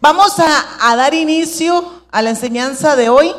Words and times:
Vamos 0.00 0.38
a, 0.38 0.96
dar 0.96 1.12
inicio 1.12 1.84
a 2.10 2.22
la 2.22 2.30
enseñanza 2.30 2.96
de 2.96 3.08
hoy, 3.08 3.30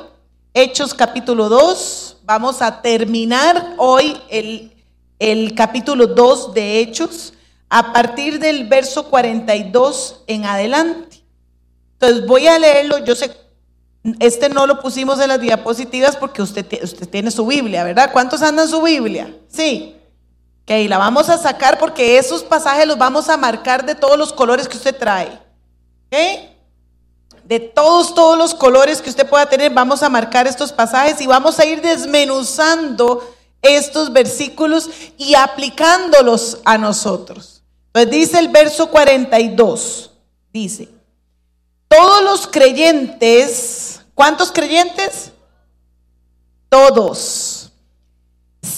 Hechos 0.54 0.94
capítulo 0.94 1.50
2. 1.50 2.18
Vamos 2.26 2.62
a 2.62 2.82
terminar 2.82 3.74
hoy 3.78 4.16
el, 4.30 4.72
el 5.18 5.56
capítulo 5.56 6.08
2 6.08 6.54
de 6.54 6.80
Hechos 6.80 7.34
a 7.70 7.92
partir 7.92 8.40
del 8.40 8.68
verso 8.68 9.06
42 9.10 10.24
en 10.28 10.46
adelante. 10.46 11.24
Entonces 11.94 12.28
voy 12.28 12.46
a 12.46 12.60
leerlo, 12.60 13.04
yo 13.04 13.16
sé, 13.16 13.36
este 14.20 14.50
no 14.50 14.68
lo 14.68 14.80
pusimos 14.80 15.20
en 15.20 15.30
las 15.30 15.42
diapositivas 15.42 16.16
porque 16.18 16.42
usted, 16.42 16.66
usted 16.84 17.10
tiene 17.10 17.32
su 17.32 17.48
Biblia, 17.48 17.84
¿verdad? 17.84 18.12
¿Cuántos 18.12 18.42
andan 18.42 18.68
su 18.68 18.82
Biblia? 18.82 19.36
Sí. 19.48 19.99
Ok, 20.70 20.88
la 20.88 21.00
vamos 21.00 21.30
a 21.30 21.38
sacar 21.40 21.80
porque 21.80 22.20
esos 22.20 22.44
pasajes 22.44 22.86
los 22.86 22.96
vamos 22.96 23.28
a 23.28 23.38
marcar 23.38 23.84
de 23.84 23.96
todos 23.96 24.20
los 24.20 24.32
colores 24.32 24.68
que 24.68 24.78
usted 24.78 24.96
trae. 24.96 25.42
¿Ok? 26.06 26.50
de 27.44 27.60
todos, 27.60 28.14
todos 28.14 28.38
los 28.38 28.54
colores 28.54 29.02
que 29.02 29.10
usted 29.10 29.28
pueda 29.28 29.48
tener, 29.48 29.74
vamos 29.74 30.04
a 30.04 30.10
marcar 30.10 30.46
estos 30.46 30.72
pasajes 30.72 31.20
y 31.20 31.26
vamos 31.26 31.58
a 31.58 31.66
ir 31.66 31.82
desmenuzando 31.82 33.28
estos 33.64 34.14
versículos 34.14 34.88
y 35.18 35.34
aplicándolos 35.34 36.60
a 36.64 36.78
nosotros. 36.78 37.64
Pues 37.92 38.08
dice 38.08 38.38
el 38.38 38.50
verso 38.50 38.92
42, 38.92 40.12
dice, 40.54 40.90
todos 41.88 42.24
los 42.24 42.46
creyentes, 42.46 44.02
¿cuántos 44.14 44.52
creyentes? 44.52 45.32
Todos 46.70 47.59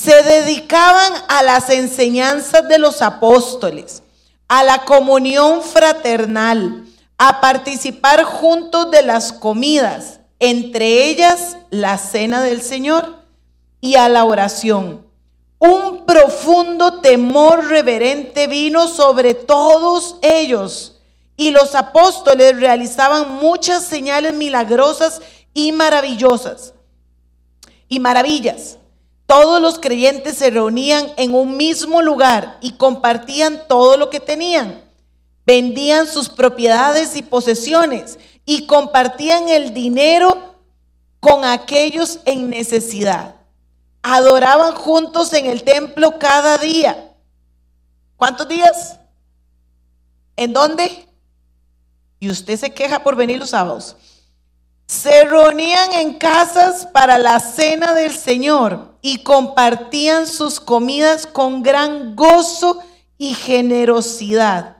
se 0.01 0.23
dedicaban 0.23 1.13
a 1.27 1.43
las 1.43 1.69
enseñanzas 1.69 2.67
de 2.67 2.79
los 2.79 3.01
apóstoles, 3.03 4.01
a 4.47 4.63
la 4.63 4.83
comunión 4.83 5.61
fraternal 5.61 6.85
a 7.17 7.39
participar 7.39 8.23
juntos 8.23 8.89
de 8.89 9.03
las 9.03 9.31
comidas, 9.31 10.21
entre 10.39 11.05
ellas 11.05 11.57
la 11.69 11.99
cena 11.99 12.41
del 12.41 12.63
Señor 12.63 13.19
y 13.79 13.93
a 13.93 14.09
la 14.09 14.25
oración. 14.25 15.05
Un 15.59 16.05
profundo 16.07 16.99
temor 17.01 17.67
reverente 17.67 18.47
vino 18.47 18.87
sobre 18.87 19.35
todos 19.35 20.15
ellos 20.23 20.99
y 21.37 21.51
los 21.51 21.75
apóstoles 21.75 22.59
realizaban 22.59 23.35
muchas 23.35 23.85
señales 23.85 24.33
milagrosas 24.33 25.21
y 25.53 25.71
maravillosas 25.71 26.73
y 27.87 27.99
maravillas. 27.99 28.79
Todos 29.31 29.61
los 29.61 29.79
creyentes 29.79 30.37
se 30.37 30.49
reunían 30.49 31.07
en 31.15 31.33
un 31.33 31.55
mismo 31.55 32.01
lugar 32.01 32.57
y 32.59 32.73
compartían 32.73 33.61
todo 33.69 33.95
lo 33.95 34.09
que 34.09 34.19
tenían 34.19 34.81
vendían 35.45 36.07
sus 36.07 36.29
propiedades 36.29 37.15
y 37.15 37.23
posesiones 37.23 38.19
y 38.45 38.67
compartían 38.67 39.49
el 39.49 39.73
dinero 39.73 40.55
con 41.19 41.45
aquellos 41.45 42.19
en 42.25 42.49
necesidad. 42.49 43.35
Adoraban 44.01 44.73
juntos 44.73 45.33
en 45.33 45.45
el 45.45 45.63
templo 45.63 46.17
cada 46.17 46.57
día. 46.57 47.13
¿Cuántos 48.17 48.47
días? 48.47 48.97
¿En 50.35 50.53
dónde? 50.53 51.07
Y 52.19 52.29
usted 52.29 52.57
se 52.57 52.73
queja 52.73 53.03
por 53.03 53.15
venir 53.15 53.39
los 53.39 53.49
sábados. 53.49 53.95
Se 54.91 55.23
reunían 55.23 55.93
en 55.93 56.15
casas 56.15 56.85
para 56.85 57.17
la 57.17 57.39
cena 57.39 57.93
del 57.93 58.11
Señor 58.11 58.97
y 59.01 59.19
compartían 59.19 60.27
sus 60.27 60.59
comidas 60.59 61.25
con 61.25 61.63
gran 61.63 62.13
gozo 62.13 62.79
y 63.17 63.33
generosidad 63.33 64.75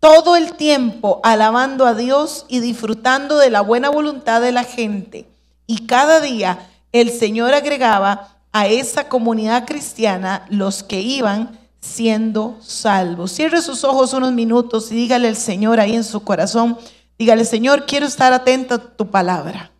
todo 0.00 0.34
el 0.34 0.54
tiempo 0.54 1.20
alabando 1.22 1.86
a 1.86 1.94
Dios 1.94 2.46
y 2.48 2.58
disfrutando 2.58 3.38
de 3.38 3.50
la 3.50 3.60
buena 3.60 3.90
voluntad 3.90 4.40
de 4.40 4.50
la 4.50 4.64
gente. 4.64 5.28
Y 5.68 5.86
cada 5.86 6.20
día 6.20 6.68
el 6.90 7.12
Señor 7.12 7.54
agregaba 7.54 8.36
a 8.50 8.66
esa 8.66 9.08
comunidad 9.08 9.66
cristiana 9.66 10.46
los 10.50 10.82
que 10.82 11.00
iban 11.00 11.60
siendo 11.80 12.56
salvos. 12.60 13.30
Cierre 13.30 13.62
sus 13.62 13.84
ojos 13.84 14.14
unos 14.14 14.32
minutos 14.32 14.90
y 14.90 14.96
dígale 14.96 15.28
al 15.28 15.36
Señor 15.36 15.78
ahí 15.78 15.94
en 15.94 16.02
su 16.02 16.24
corazón, 16.24 16.76
dígale, 17.18 17.44
Señor, 17.44 17.86
quiero 17.86 18.06
estar 18.06 18.32
atenta 18.32 18.76
a 18.76 18.78
tu 18.78 19.10
palabra. 19.10 19.70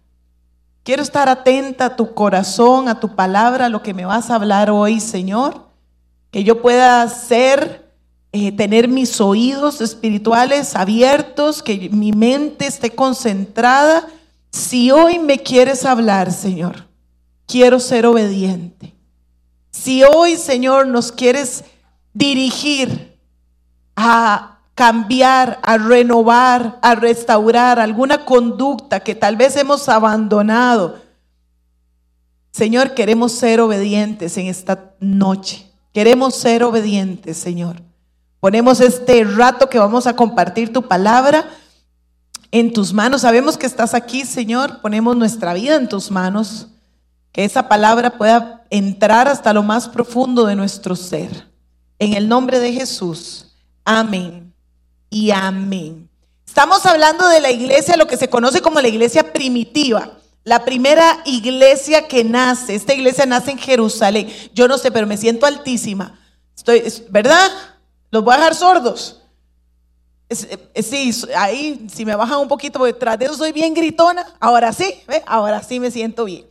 Quiero 0.82 1.02
estar 1.02 1.28
atenta 1.28 1.86
a 1.86 1.96
tu 1.96 2.12
corazón, 2.12 2.88
a 2.88 3.00
tu 3.00 3.14
palabra, 3.14 3.66
a 3.66 3.68
lo 3.70 3.82
que 3.82 3.94
me 3.94 4.04
vas 4.04 4.30
a 4.30 4.34
hablar 4.34 4.70
hoy, 4.70 5.00
Señor. 5.00 5.68
Que 6.30 6.44
yo 6.44 6.60
pueda 6.60 7.08
ser 7.08 7.90
eh, 8.32 8.52
tener 8.52 8.88
mis 8.88 9.20
oídos 9.20 9.80
espirituales 9.80 10.76
abiertos, 10.76 11.62
que 11.62 11.88
mi 11.90 12.12
mente 12.12 12.66
esté 12.66 12.90
concentrada. 12.90 14.06
Si 14.50 14.90
hoy 14.90 15.18
me 15.18 15.38
quieres 15.38 15.84
hablar, 15.84 16.32
Señor, 16.32 16.86
quiero 17.46 17.80
ser 17.80 18.06
obediente. 18.06 18.94
Si 19.70 20.02
hoy, 20.02 20.36
Señor, 20.36 20.86
nos 20.86 21.12
quieres 21.12 21.64
dirigir 22.12 23.18
a 23.96 24.53
cambiar, 24.74 25.60
a 25.62 25.78
renovar, 25.78 26.78
a 26.82 26.94
restaurar 26.94 27.78
alguna 27.78 28.24
conducta 28.24 29.00
que 29.00 29.14
tal 29.14 29.36
vez 29.36 29.56
hemos 29.56 29.88
abandonado, 29.88 31.04
Señor, 32.54 32.94
queremos 32.94 33.32
ser 33.32 33.60
obedientes 33.60 34.36
en 34.38 34.46
esta 34.46 34.94
noche. 35.00 35.68
Queremos 35.92 36.36
ser 36.36 36.62
obedientes, 36.62 37.36
Señor. 37.36 37.82
Ponemos 38.38 38.80
este 38.80 39.24
rato 39.24 39.68
que 39.68 39.80
vamos 39.80 40.06
a 40.06 40.14
compartir 40.14 40.72
tu 40.72 40.82
palabra 40.86 41.48
en 42.52 42.72
tus 42.72 42.92
manos. 42.92 43.22
Sabemos 43.22 43.58
que 43.58 43.66
estás 43.66 43.92
aquí, 43.92 44.24
Señor. 44.24 44.80
Ponemos 44.82 45.16
nuestra 45.16 45.52
vida 45.52 45.74
en 45.74 45.88
tus 45.88 46.12
manos. 46.12 46.68
Que 47.32 47.44
esa 47.44 47.66
palabra 47.68 48.10
pueda 48.10 48.64
entrar 48.70 49.26
hasta 49.26 49.52
lo 49.52 49.64
más 49.64 49.88
profundo 49.88 50.46
de 50.46 50.54
nuestro 50.54 50.94
ser. 50.94 51.48
En 51.98 52.12
el 52.12 52.28
nombre 52.28 52.60
de 52.60 52.72
Jesús. 52.72 53.56
Amén. 53.84 54.53
Y 55.14 55.30
amén. 55.30 56.10
Estamos 56.44 56.84
hablando 56.86 57.28
de 57.28 57.38
la 57.38 57.52
iglesia, 57.52 57.96
lo 57.96 58.08
que 58.08 58.16
se 58.16 58.28
conoce 58.28 58.60
como 58.60 58.80
la 58.80 58.88
iglesia 58.88 59.32
primitiva. 59.32 60.18
La 60.42 60.64
primera 60.64 61.22
iglesia 61.24 62.08
que 62.08 62.24
nace. 62.24 62.74
Esta 62.74 62.94
iglesia 62.94 63.24
nace 63.24 63.52
en 63.52 63.58
Jerusalén. 63.58 64.28
Yo 64.52 64.66
no 64.66 64.76
sé, 64.76 64.90
pero 64.90 65.06
me 65.06 65.16
siento 65.16 65.46
altísima. 65.46 66.18
Estoy, 66.56 66.82
¿verdad? 67.10 67.48
Los 68.10 68.24
voy 68.24 68.34
a 68.34 68.38
dejar 68.38 68.56
sordos. 68.56 69.20
Eh, 70.28 70.82
sí, 70.82 71.12
ahí 71.36 71.86
si 71.94 72.04
me 72.04 72.16
bajan 72.16 72.40
un 72.40 72.48
poquito, 72.48 72.80
porque 72.80 72.94
tras 72.94 73.16
de 73.16 73.26
eso 73.26 73.36
soy 73.36 73.52
bien 73.52 73.72
gritona. 73.72 74.26
Ahora 74.40 74.72
sí, 74.72 75.00
ahora 75.26 75.62
sí 75.62 75.78
me 75.78 75.92
siento 75.92 76.24
bien. 76.24 76.44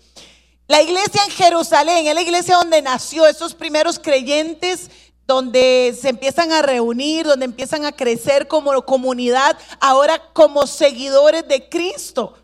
La 0.69 0.81
iglesia 0.81 1.21
en 1.25 1.31
Jerusalén 1.31 2.07
es 2.07 2.15
la 2.15 2.21
iglesia 2.21 2.55
donde 2.55 2.81
nació 2.81 3.27
esos 3.27 3.53
primeros 3.53 3.99
creyentes, 3.99 4.89
donde 5.25 5.97
se 5.99 6.09
empiezan 6.09 6.51
a 6.51 6.61
reunir, 6.61 7.25
donde 7.25 7.45
empiezan 7.45 7.85
a 7.85 7.91
crecer 7.91 8.47
como 8.47 8.83
comunidad, 8.85 9.57
ahora 9.79 10.21
como 10.33 10.67
seguidores 10.67 11.47
de 11.47 11.69
Cristo. 11.69 12.35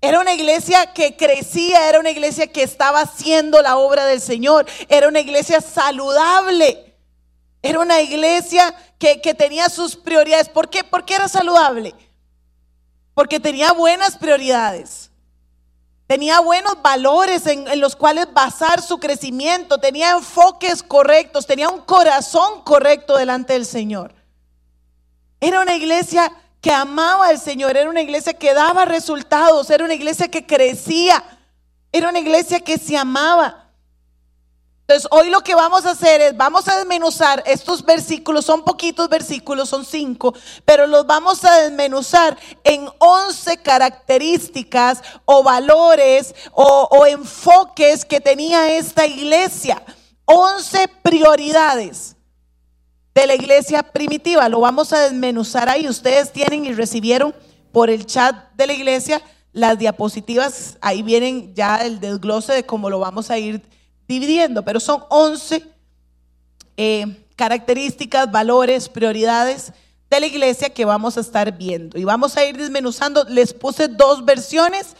Era 0.00 0.20
una 0.20 0.32
iglesia 0.32 0.92
que 0.94 1.16
crecía, 1.16 1.88
era 1.88 2.00
una 2.00 2.10
iglesia 2.10 2.46
que 2.46 2.62
estaba 2.62 3.00
haciendo 3.00 3.60
la 3.60 3.76
obra 3.76 4.06
del 4.06 4.20
Señor, 4.20 4.66
era 4.88 5.08
una 5.08 5.20
iglesia 5.20 5.60
saludable. 5.60 6.90
Era 7.62 7.80
una 7.80 8.00
iglesia 8.00 8.74
que, 8.98 9.18
tenía 9.34 9.68
sus 9.68 9.96
prioridades. 9.96 10.48
¿Por 10.48 10.70
qué? 10.70 10.82
Porque 10.82 11.14
era 11.14 11.28
saludable. 11.28 11.94
Porque 13.14 13.38
tenía 13.38 13.72
buenas 13.72 14.16
prioridades. 14.16 15.09
Tenía 16.10 16.40
buenos 16.40 16.82
valores 16.82 17.46
en, 17.46 17.80
los 17.80 17.94
cuales 17.94 18.26
basar 18.34 18.82
su 18.82 18.98
crecimiento. 18.98 19.78
Tenía 19.78 20.10
enfoques 20.10 20.82
correctos. 20.82 21.46
Tenía 21.46 21.68
un 21.68 21.82
corazón 21.82 22.62
correcto 22.64 23.16
delante 23.16 23.52
del 23.52 23.64
Señor. 23.64 24.12
Era 25.38 25.60
una 25.60 25.76
iglesia 25.76 26.32
que 26.60 26.72
amaba 26.72 27.28
al 27.28 27.38
Señor. 27.38 27.76
Era 27.76 27.88
una 27.88 28.00
iglesia 28.00 28.32
que 28.32 28.52
daba 28.52 28.86
resultados. 28.86 29.70
Era 29.70 29.84
una 29.84 29.94
iglesia 29.94 30.26
que 30.26 30.44
crecía. 30.44 31.22
Era 31.92 32.08
una 32.08 32.18
iglesia 32.18 32.58
que 32.58 32.76
se 32.76 32.96
amaba. 32.96 33.69
Entonces, 34.90 35.08
hoy 35.12 35.30
lo 35.30 35.42
que 35.42 35.54
vamos 35.54 35.86
a 35.86 35.92
hacer 35.92 36.20
es, 36.20 36.36
vamos 36.36 36.66
a 36.66 36.76
desmenuzar 36.76 37.44
estos 37.46 37.84
versículos, 37.84 38.44
son 38.44 38.64
poquitos 38.64 39.08
versículos, 39.08 39.68
son 39.68 39.84
cinco, 39.84 40.34
pero 40.64 40.88
los 40.88 41.06
vamos 41.06 41.44
a 41.44 41.60
desmenuzar 41.60 42.36
en 42.64 42.88
once 42.98 43.56
características 43.58 45.00
o 45.26 45.44
valores 45.44 46.34
o, 46.50 46.88
o 46.90 47.06
enfoques 47.06 48.04
que 48.04 48.20
tenía 48.20 48.76
esta 48.76 49.06
iglesia. 49.06 49.80
Once 50.24 50.88
prioridades 51.02 52.16
de 53.14 53.28
la 53.28 53.36
iglesia 53.36 53.84
primitiva. 53.84 54.48
Lo 54.48 54.58
vamos 54.58 54.92
a 54.92 55.02
desmenuzar 55.02 55.68
ahí. 55.68 55.88
Ustedes 55.88 56.32
tienen 56.32 56.64
y 56.64 56.72
recibieron 56.72 57.32
por 57.70 57.90
el 57.90 58.06
chat 58.06 58.34
de 58.54 58.66
la 58.66 58.72
iglesia 58.72 59.22
las 59.52 59.78
diapositivas. 59.78 60.78
Ahí 60.80 61.04
vienen 61.04 61.54
ya 61.54 61.76
el 61.76 62.00
desglose 62.00 62.54
de 62.54 62.66
cómo 62.66 62.90
lo 62.90 62.98
vamos 62.98 63.30
a 63.30 63.38
ir 63.38 63.62
dividiendo, 64.10 64.64
pero 64.64 64.80
son 64.80 65.04
11 65.08 65.62
eh, 66.76 67.24
características, 67.36 68.30
valores, 68.30 68.88
prioridades 68.88 69.72
de 70.10 70.18
la 70.18 70.26
iglesia 70.26 70.70
que 70.70 70.84
vamos 70.84 71.16
a 71.16 71.20
estar 71.20 71.56
viendo. 71.56 71.96
Y 71.96 72.02
vamos 72.02 72.36
a 72.36 72.44
ir 72.44 72.56
desmenuzando. 72.56 73.22
Les 73.28 73.54
puse 73.54 73.86
dos 73.86 74.24
versiones. 74.24 74.96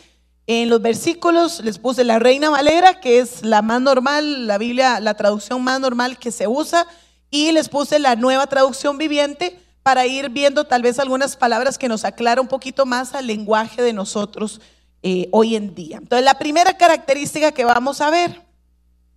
En 0.46 0.68
los 0.68 0.80
versículos 0.80 1.60
les 1.64 1.78
puse 1.78 2.04
la 2.04 2.20
Reina 2.20 2.50
Valera, 2.50 3.00
que 3.00 3.18
es 3.18 3.44
la 3.44 3.62
más 3.62 3.80
normal, 3.80 4.46
la 4.46 4.58
Biblia, 4.58 5.00
la 5.00 5.14
traducción 5.14 5.62
más 5.62 5.80
normal 5.80 6.16
que 6.16 6.30
se 6.30 6.46
usa, 6.46 6.86
y 7.30 7.50
les 7.50 7.68
puse 7.68 7.98
la 7.98 8.14
nueva 8.14 8.46
traducción 8.46 8.96
viviente 8.96 9.58
para 9.82 10.06
ir 10.06 10.30
viendo 10.30 10.64
tal 10.64 10.82
vez 10.82 10.98
algunas 10.98 11.36
palabras 11.36 11.78
que 11.78 11.88
nos 11.88 12.04
aclara 12.04 12.40
un 12.40 12.48
poquito 12.48 12.86
más 12.86 13.14
al 13.14 13.26
lenguaje 13.26 13.82
de 13.82 13.92
nosotros 13.92 14.60
eh, 15.02 15.28
hoy 15.32 15.56
en 15.56 15.74
día. 15.74 15.98
Entonces, 15.98 16.24
la 16.24 16.38
primera 16.38 16.76
característica 16.76 17.52
que 17.52 17.64
vamos 17.64 18.00
a 18.00 18.10
ver 18.10 18.49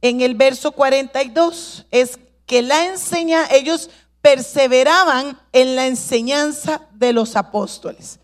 en 0.03 0.19
el 0.19 0.35
verso 0.35 0.73
42 0.73 1.85
es 1.89 2.19
que 2.45 2.61
la 2.61 2.87
enseña, 2.87 3.47
ellos 3.49 3.89
perseveraban 4.21 5.39
en 5.53 5.77
la 5.77 5.87
enseñanza 5.87 6.81
de 6.91 7.13
los 7.13 7.37
apóstoles. 7.37 8.19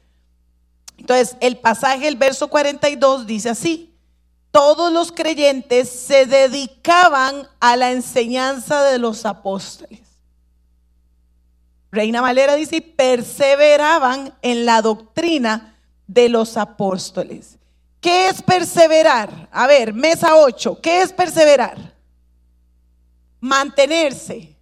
Entonces, 0.97 1.37
el 1.39 1.57
pasaje, 1.57 2.09
el 2.09 2.17
verso 2.17 2.49
42 2.49 3.25
dice 3.25 3.49
así, 3.49 3.95
todos 4.51 4.91
los 4.91 5.13
creyentes 5.13 5.89
se 5.89 6.25
dedicaban 6.25 7.47
a 7.61 7.77
la 7.77 7.91
enseñanza 7.91 8.83
de 8.83 8.97
los 8.97 9.25
apóstoles. 9.25 10.01
Reina 11.93 12.19
Valera 12.19 12.55
dice, 12.55 12.81
perseveraban 12.81 14.33
en 14.41 14.65
la 14.65 14.81
doctrina 14.81 15.77
de 16.07 16.27
los 16.27 16.57
apóstoles. 16.57 17.58
¿Qué 17.99 18.29
es 18.29 18.41
perseverar? 18.41 19.49
A 19.51 19.67
ver, 19.67 19.93
mesa 19.93 20.35
8, 20.35 20.79
¿qué 20.81 21.01
es 21.01 21.11
perseverar? 21.11 21.93
Mantenerse, 23.41 24.55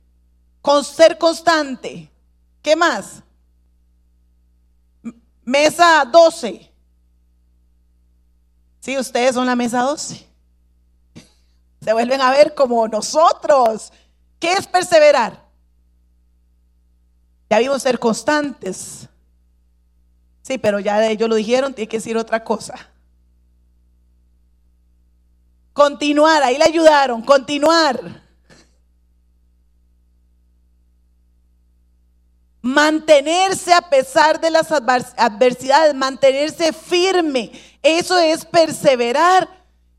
con 0.62 0.84
ser 0.84 1.18
constante. 1.18 2.10
¿Qué 2.62 2.76
más? 2.76 3.22
Mesa 5.44 6.04
12. 6.12 6.72
Sí, 8.80 8.98
ustedes 8.98 9.36
son 9.36 9.46
la 9.46 9.56
mesa 9.56 9.82
12. 9.82 10.28
Se 11.82 11.94
vuelven 11.94 12.22
a 12.22 12.32
ver 12.32 12.56
como 12.56 12.88
nosotros. 12.88 13.94
¿Qué 14.40 14.54
es 14.54 14.68
perseverar? 14.68 15.46
Ya 17.50 17.60
vimos 17.60 17.82
ser 17.82 18.00
constantes. 18.00 19.08
Sí, 20.42 20.58
pero 20.58 20.80
ya 20.80 21.06
ellos 21.08 21.30
lo 21.30 21.36
dijeron, 21.36 21.74
tiene 21.74 21.88
que 21.88 21.98
decir 21.98 22.18
otra 22.18 22.44
cosa. 22.44 22.76
Continuar, 25.78 26.42
ahí 26.42 26.58
le 26.58 26.64
ayudaron, 26.64 27.22
continuar. 27.22 28.02
Mantenerse 32.64 33.72
a 33.72 33.82
pesar 33.82 34.42
de 34.42 34.50
las 34.50 34.72
adversidades, 34.72 35.94
mantenerse 35.94 36.74
firme. 36.74 37.52
Eso 37.84 38.18
es 38.18 38.44
perseverar. 38.44 39.48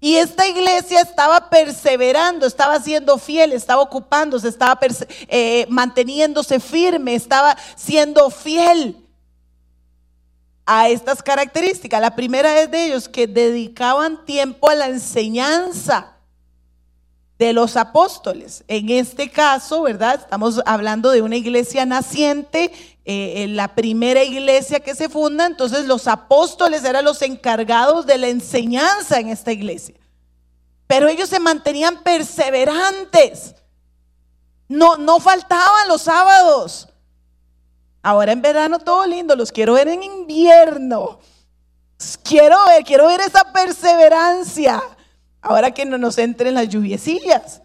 Y 0.00 0.16
esta 0.16 0.48
iglesia 0.48 1.00
estaba 1.00 1.48
perseverando, 1.48 2.44
estaba 2.44 2.80
siendo 2.80 3.16
fiel, 3.16 3.52
estaba 3.52 3.80
ocupándose, 3.80 4.48
estaba 4.48 4.80
eh, 5.28 5.64
manteniéndose 5.68 6.58
firme, 6.58 7.14
estaba 7.14 7.56
siendo 7.76 8.30
fiel 8.30 9.07
a 10.70 10.90
estas 10.90 11.22
características. 11.22 11.98
La 11.98 12.14
primera 12.14 12.60
es 12.60 12.70
de 12.70 12.84
ellos 12.84 13.08
que 13.08 13.26
dedicaban 13.26 14.26
tiempo 14.26 14.68
a 14.68 14.74
la 14.74 14.88
enseñanza 14.88 16.18
de 17.38 17.54
los 17.54 17.74
apóstoles. 17.78 18.64
En 18.68 18.90
este 18.90 19.30
caso, 19.30 19.80
¿verdad? 19.80 20.20
Estamos 20.20 20.60
hablando 20.66 21.10
de 21.10 21.22
una 21.22 21.36
iglesia 21.36 21.86
naciente, 21.86 22.70
eh, 23.06 23.46
la 23.48 23.74
primera 23.74 24.22
iglesia 24.22 24.80
que 24.80 24.94
se 24.94 25.08
funda, 25.08 25.46
entonces 25.46 25.86
los 25.86 26.06
apóstoles 26.06 26.84
eran 26.84 27.06
los 27.06 27.22
encargados 27.22 28.04
de 28.04 28.18
la 28.18 28.28
enseñanza 28.28 29.18
en 29.20 29.30
esta 29.30 29.52
iglesia. 29.52 29.94
Pero 30.86 31.08
ellos 31.08 31.30
se 31.30 31.40
mantenían 31.40 32.02
perseverantes. 32.02 33.54
No, 34.68 34.98
no 34.98 35.18
faltaban 35.18 35.88
los 35.88 36.02
sábados. 36.02 36.88
Ahora 38.08 38.32
en 38.32 38.40
verano 38.40 38.78
todo 38.78 39.04
lindo, 39.06 39.36
los 39.36 39.52
quiero 39.52 39.74
ver 39.74 39.86
en 39.86 40.02
invierno. 40.02 41.18
Quiero 42.22 42.56
ver, 42.64 42.82
quiero 42.82 43.06
ver 43.06 43.20
esa 43.20 43.52
perseverancia. 43.52 44.82
Ahora 45.42 45.72
que 45.72 45.84
no 45.84 45.98
nos 45.98 46.16
entren 46.16 46.54
las 46.54 46.70
lluviecillas. 46.70 47.60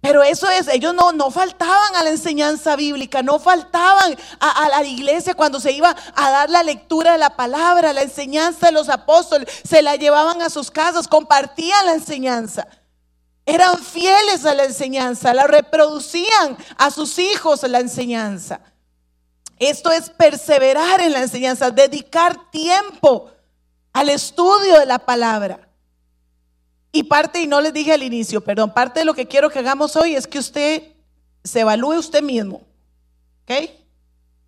Pero 0.00 0.22
eso 0.22 0.48
es, 0.48 0.68
ellos 0.68 0.94
no, 0.94 1.10
no 1.10 1.32
faltaban 1.32 1.96
a 1.96 2.04
la 2.04 2.10
enseñanza 2.10 2.76
bíblica, 2.76 3.24
no 3.24 3.40
faltaban 3.40 4.16
a, 4.38 4.62
a, 4.62 4.68
la 4.68 4.84
iglesia 4.84 5.34
cuando 5.34 5.58
se 5.58 5.72
iba 5.72 5.96
a 6.14 6.30
dar 6.30 6.48
la 6.48 6.62
lectura 6.62 7.10
de 7.10 7.18
la 7.18 7.34
palabra, 7.34 7.92
la 7.92 8.02
enseñanza 8.02 8.66
de 8.66 8.72
los 8.72 8.88
apóstoles, 8.88 9.48
se 9.68 9.82
la 9.82 9.96
llevaban 9.96 10.40
a 10.40 10.50
sus 10.50 10.70
casas, 10.70 11.08
compartían 11.08 11.86
la 11.86 11.94
enseñanza. 11.94 12.68
Eran 13.44 13.76
fieles 13.82 14.44
a 14.44 14.54
la 14.54 14.66
enseñanza, 14.66 15.34
la 15.34 15.48
reproducían 15.48 16.56
a 16.78 16.92
sus 16.92 17.18
hijos 17.18 17.64
la 17.64 17.80
enseñanza. 17.80 18.60
Esto 19.62 19.92
es 19.92 20.10
perseverar 20.10 21.00
en 21.00 21.12
la 21.12 21.20
enseñanza, 21.20 21.70
dedicar 21.70 22.50
tiempo 22.50 23.30
al 23.92 24.08
estudio 24.08 24.80
de 24.80 24.86
la 24.86 24.98
palabra. 24.98 25.68
Y 26.90 27.04
parte, 27.04 27.40
y 27.40 27.46
no 27.46 27.60
les 27.60 27.72
dije 27.72 27.92
al 27.92 28.02
inicio, 28.02 28.42
perdón, 28.42 28.74
parte 28.74 28.98
de 28.98 29.06
lo 29.06 29.14
que 29.14 29.28
quiero 29.28 29.50
que 29.50 29.60
hagamos 29.60 29.94
hoy 29.94 30.16
es 30.16 30.26
que 30.26 30.40
usted 30.40 30.82
se 31.44 31.60
evalúe 31.60 31.96
usted 31.96 32.24
mismo. 32.24 32.62
¿Ok? 33.44 33.70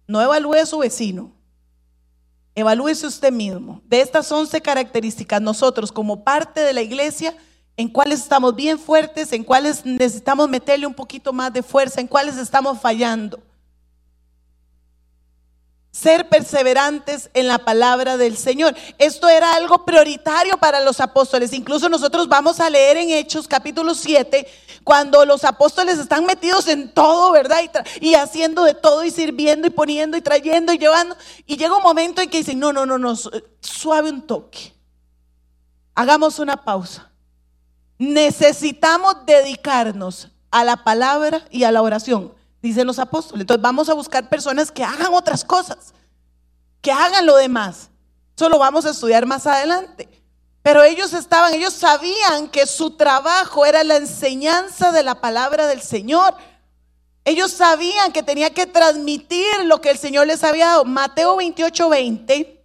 No 0.09 0.21
evalúe 0.21 0.55
a 0.55 0.67
su 0.67 0.79
vecino. 0.79 1.31
Evalúese 2.57 3.07
usted 3.07 3.31
mismo. 3.31 3.83
De 3.85 4.01
estas 4.01 4.33
11 4.33 4.61
características, 4.63 5.41
nosotros 5.41 5.93
como 5.93 6.25
parte 6.25 6.59
de 6.59 6.73
la 6.73 6.83
iglesia, 6.83 7.37
en 7.77 7.89
cuáles 7.89 8.19
estamos 8.19 8.57
bien 8.57 8.81
fuertes, 8.81 9.33
en 9.33 9.45
cuáles 9.45 9.87
necesitamos 9.87 10.49
meterle 10.49 10.89
un 10.89 10.95
poquito 10.95 11.33
más 11.33 11.53
de 11.53 11.63
fuerza, 11.63 12.01
en 12.01 12.09
cuáles 12.09 12.37
estamos 12.37 12.81
fallando 12.81 13.39
ser 15.95 16.29
perseverantes 16.29 17.31
en 17.35 17.47
la 17.47 17.59
palabra 17.59 18.17
del 18.17 18.37
Señor. 18.37 18.75
Esto 18.99 19.29
era 19.29 19.55
algo 19.55 19.85
prioritario 19.85 20.59
para 20.59 20.81
los 20.81 20.99
apóstoles. 20.99 21.53
Incluso 21.53 21.89
nosotros 21.89 22.29
vamos 22.29 22.59
a 22.59 22.69
leer 22.69 22.97
en 22.97 23.11
Hechos 23.11 23.47
capítulo 23.47 23.95
7, 23.95 24.45
cuando 24.83 25.25
los 25.25 25.45
apóstoles 25.45 26.01
están 26.01 26.27
metidos 26.27 26.67
en 26.67 26.93
todo, 26.93 27.31
¿verdad? 27.31 27.61
Y, 28.01 28.09
y, 28.09 28.15
haciendo 28.17 28.65
de 28.65 28.75
todo 28.75 29.05
y 29.05 29.13
sirviendo 29.13 29.69
y 29.69 29.71
poniendo 29.71 30.17
y 30.17 30.21
trayendo 30.21 30.73
y 30.73 30.79
llevando. 30.79 31.17
Y 31.47 31.57
llega 31.57 31.77
un 31.77 31.83
momento 31.85 32.21
en 32.21 32.29
que 32.29 32.39
dicen, 32.39 32.59
no, 32.59 32.73
no, 32.73 32.85
no, 32.85 32.99
no, 32.99 33.15
suave 33.61 34.11
un 34.11 34.27
toque. 34.27 34.75
Hagamos 35.95 36.41
una 36.41 36.65
pausa. 36.65 37.13
Necesitamos 37.99 39.25
dedicarnos 39.27 40.29
a 40.51 40.65
la 40.65 40.83
palabra 40.83 41.45
y 41.53 41.63
a 41.63 41.71
la 41.71 41.83
oración 41.83 42.33
dicen 42.65 42.87
los 42.87 42.99
apóstoles. 42.99 43.43
Entonces 43.43 43.63
vamos 43.63 43.91
a 43.91 43.95
buscar 43.95 44.27
personas 44.31 44.73
que 44.73 44.83
hagan 44.83 45.13
otras 45.13 45.45
cosas, 45.45 45.93
que 46.81 46.91
hagan 46.91 47.27
lo 47.27 47.37
demás. 47.37 47.91
Eso 48.35 48.49
lo 48.49 48.59
vamos 48.59 48.87
a 48.87 48.91
estudiar 48.91 49.27
más 49.27 49.47
adelante. 49.47 50.09
Pero 50.63 50.83
ellos 50.83 51.13
estaban, 51.13 51.53
ellos 51.53 51.75
sabían 51.75 52.49
que 52.49 52.67
su 52.67 52.93
trabajo 52.93 53.67
era 53.67 53.85
la 53.85 53.97
enseñanza 53.97 54.93
de 54.93 55.03
la 55.03 55.21
palabra 55.21 55.67
del 55.67 55.83
Señor. 55.83 56.35
Ellos 57.27 57.51
sabían 57.53 58.13
que 58.13 58.23
tenía 58.23 58.49
que 58.49 58.67
transmitir 58.67 59.47
lo 59.67 59.83
que 59.83 59.91
el 59.91 59.99
Señor 59.99 60.27
les 60.27 60.43
había 60.43 60.69
dado. 60.69 60.87
Mateo 60.87 61.37
28, 61.37 61.91
20, 61.91 62.65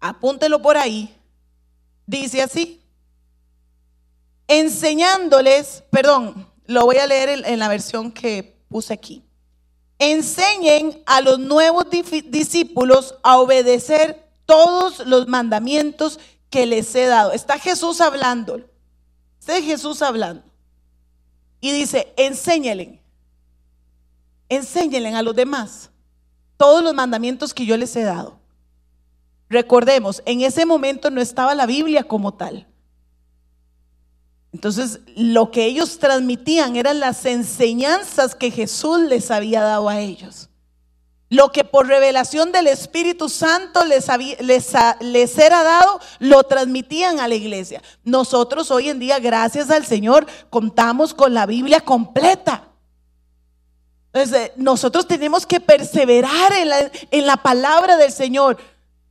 apúntelo 0.00 0.60
por 0.60 0.76
ahí, 0.76 1.18
dice 2.06 2.42
así. 2.42 2.84
Enseñándoles, 4.48 5.82
perdón, 5.88 6.46
lo 6.66 6.84
voy 6.84 6.98
a 6.98 7.06
leer 7.06 7.30
en, 7.30 7.44
en 7.46 7.58
la 7.58 7.68
versión 7.68 8.12
que 8.12 8.61
puse 8.72 8.94
aquí. 8.94 9.22
Enseñen 9.98 11.02
a 11.06 11.20
los 11.20 11.38
nuevos 11.38 11.84
discípulos 11.90 13.14
a 13.22 13.38
obedecer 13.38 14.26
todos 14.46 15.06
los 15.06 15.28
mandamientos 15.28 16.18
que 16.50 16.66
les 16.66 16.92
he 16.94 17.06
dado. 17.06 17.32
Está 17.32 17.58
Jesús 17.58 18.00
hablando. 18.00 18.60
Está 19.38 19.60
Jesús 19.62 20.02
hablando. 20.02 20.42
Y 21.60 21.70
dice, 21.70 22.12
enséñenle. 22.16 23.00
Enséñenle 24.48 25.14
a 25.14 25.22
los 25.22 25.36
demás 25.36 25.90
todos 26.56 26.82
los 26.82 26.94
mandamientos 26.94 27.54
que 27.54 27.66
yo 27.66 27.76
les 27.76 27.94
he 27.94 28.02
dado. 28.02 28.40
Recordemos, 29.48 30.22
en 30.24 30.40
ese 30.40 30.66
momento 30.66 31.10
no 31.10 31.20
estaba 31.20 31.54
la 31.54 31.66
Biblia 31.66 32.04
como 32.04 32.34
tal. 32.34 32.66
Entonces, 34.52 35.00
lo 35.16 35.50
que 35.50 35.64
ellos 35.64 35.98
transmitían 35.98 36.76
eran 36.76 37.00
las 37.00 37.24
enseñanzas 37.24 38.34
que 38.34 38.50
Jesús 38.50 39.00
les 39.00 39.30
había 39.30 39.62
dado 39.62 39.88
a 39.88 39.98
ellos. 39.98 40.50
Lo 41.30 41.50
que 41.50 41.64
por 41.64 41.86
revelación 41.86 42.52
del 42.52 42.66
Espíritu 42.66 43.30
Santo 43.30 43.86
les, 43.86 44.06
les, 45.00 45.38
era 45.38 45.62
dado, 45.62 45.98
lo 46.18 46.42
transmitían 46.42 47.20
a 47.20 47.28
la 47.28 47.34
iglesia. 47.34 47.80
Nosotros 48.04 48.70
hoy 48.70 48.90
en 48.90 48.98
día, 48.98 49.18
gracias 49.18 49.70
al 49.70 49.86
Señor, 49.86 50.26
contamos 50.50 51.14
con 51.14 51.32
la 51.32 51.46
Biblia 51.46 51.80
completa. 51.80 52.68
Entonces, 54.12 54.52
nosotros 54.56 55.06
tenemos 55.08 55.46
que 55.46 55.58
perseverar 55.58 56.52
en 56.52 56.68
la, 56.68 56.90
en 57.10 57.26
la 57.26 57.38
palabra 57.38 57.96
del 57.96 58.12
Señor. 58.12 58.58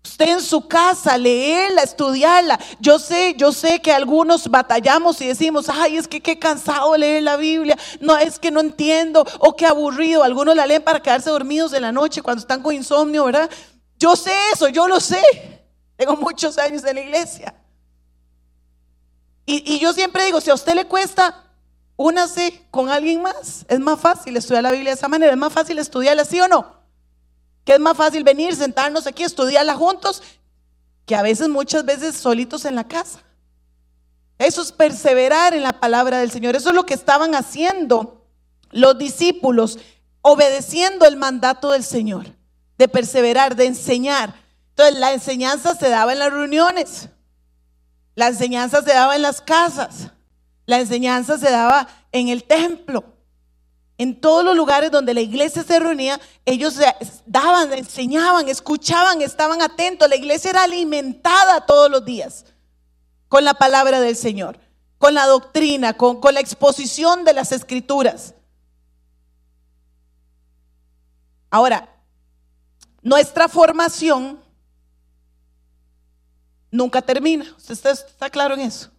Usted 0.03 0.29
en 0.29 0.41
su 0.41 0.67
casa, 0.67 1.15
leerla, 1.17 1.83
estudiarla. 1.83 2.59
Yo 2.79 2.97
sé, 2.97 3.35
yo 3.37 3.51
sé 3.51 3.79
que 3.81 3.91
algunos 3.91 4.49
batallamos 4.49 5.21
y 5.21 5.27
decimos, 5.27 5.69
ay, 5.69 5.97
es 5.97 6.07
que 6.07 6.21
qué 6.21 6.39
cansado 6.39 6.97
leer 6.97 7.21
la 7.23 7.37
Biblia. 7.37 7.77
No, 7.99 8.17
es 8.17 8.39
que 8.39 8.49
no 8.49 8.61
entiendo. 8.61 9.25
O 9.39 9.55
qué 9.55 9.67
aburrido. 9.67 10.23
Algunos 10.23 10.55
la 10.55 10.65
leen 10.65 10.81
para 10.81 11.01
quedarse 11.01 11.29
dormidos 11.29 11.73
en 11.73 11.83
la 11.83 11.91
noche 11.91 12.23
cuando 12.23 12.41
están 12.41 12.63
con 12.63 12.73
insomnio, 12.73 13.25
¿verdad? 13.25 13.49
Yo 13.99 14.15
sé 14.15 14.33
eso, 14.53 14.67
yo 14.69 14.87
lo 14.87 14.99
sé. 14.99 15.21
Tengo 15.95 16.15
muchos 16.15 16.57
años 16.57 16.83
en 16.83 16.95
la 16.95 17.01
iglesia. 17.01 17.53
Y, 19.45 19.75
y 19.75 19.79
yo 19.79 19.93
siempre 19.93 20.25
digo, 20.25 20.41
si 20.41 20.49
a 20.49 20.55
usted 20.55 20.73
le 20.73 20.85
cuesta, 20.85 21.43
únase 21.95 22.65
con 22.71 22.89
alguien 22.89 23.21
más. 23.21 23.65
Es 23.67 23.79
más 23.79 23.99
fácil 23.99 24.35
estudiar 24.35 24.63
la 24.63 24.71
Biblia 24.71 24.91
de 24.91 24.97
esa 24.97 25.07
manera. 25.07 25.31
Es 25.31 25.37
más 25.37 25.53
fácil 25.53 25.77
estudiarla 25.77 26.23
así 26.23 26.41
o 26.41 26.47
no. 26.47 26.80
Que 27.65 27.73
es 27.73 27.79
más 27.79 27.95
fácil 27.95 28.23
venir, 28.23 28.55
sentarnos 28.55 29.07
aquí, 29.07 29.23
estudiarla 29.23 29.75
juntos, 29.75 30.23
que 31.05 31.15
a 31.15 31.21
veces, 31.21 31.49
muchas 31.49 31.85
veces, 31.85 32.15
solitos 32.15 32.65
en 32.65 32.75
la 32.75 32.87
casa. 32.87 33.21
Eso 34.37 34.61
es 34.61 34.71
perseverar 34.71 35.53
en 35.53 35.61
la 35.61 35.79
palabra 35.79 36.19
del 36.19 36.31
Señor. 36.31 36.55
Eso 36.55 36.69
es 36.69 36.75
lo 36.75 36.85
que 36.85 36.95
estaban 36.95 37.35
haciendo 37.35 38.25
los 38.71 38.97
discípulos, 38.97 39.77
obedeciendo 40.21 41.05
el 41.05 41.17
mandato 41.17 41.71
del 41.71 41.83
Señor, 41.83 42.25
de 42.77 42.87
perseverar, 42.87 43.55
de 43.55 43.67
enseñar. 43.67 44.33
Entonces, 44.69 44.99
la 44.99 45.13
enseñanza 45.13 45.75
se 45.75 45.89
daba 45.89 46.13
en 46.13 46.19
las 46.19 46.31
reuniones, 46.31 47.09
la 48.15 48.29
enseñanza 48.29 48.81
se 48.81 48.93
daba 48.93 49.15
en 49.15 49.21
las 49.21 49.41
casas, 49.41 50.11
la 50.65 50.79
enseñanza 50.79 51.37
se 51.37 51.51
daba 51.51 51.87
en 52.11 52.29
el 52.29 52.43
templo. 52.43 53.03
En 54.01 54.19
todos 54.19 54.43
los 54.43 54.55
lugares 54.55 54.89
donde 54.89 55.13
la 55.13 55.21
iglesia 55.21 55.61
se 55.61 55.79
reunía, 55.79 56.19
ellos 56.43 56.79
daban, 57.27 57.71
enseñaban, 57.71 58.49
escuchaban, 58.49 59.21
estaban 59.21 59.61
atentos. 59.61 60.09
La 60.09 60.15
iglesia 60.15 60.49
era 60.49 60.63
alimentada 60.63 61.67
todos 61.67 61.87
los 61.91 62.03
días 62.03 62.45
con 63.27 63.45
la 63.45 63.53
palabra 63.53 63.99
del 63.99 64.15
Señor, 64.15 64.59
con 64.97 65.13
la 65.13 65.27
doctrina, 65.27 65.93
con, 65.93 66.19
la 66.33 66.39
exposición 66.39 67.23
de 67.25 67.33
las 67.33 67.51
escrituras. 67.51 68.33
Ahora, 71.51 71.87
nuestra 73.03 73.47
formación 73.47 74.41
nunca 76.71 77.03
termina. 77.03 77.53
¿Usted 77.55 77.73
está, 77.75 77.91
está 77.91 78.31
claro 78.31 78.55
en 78.55 78.61
eso? 78.61 78.89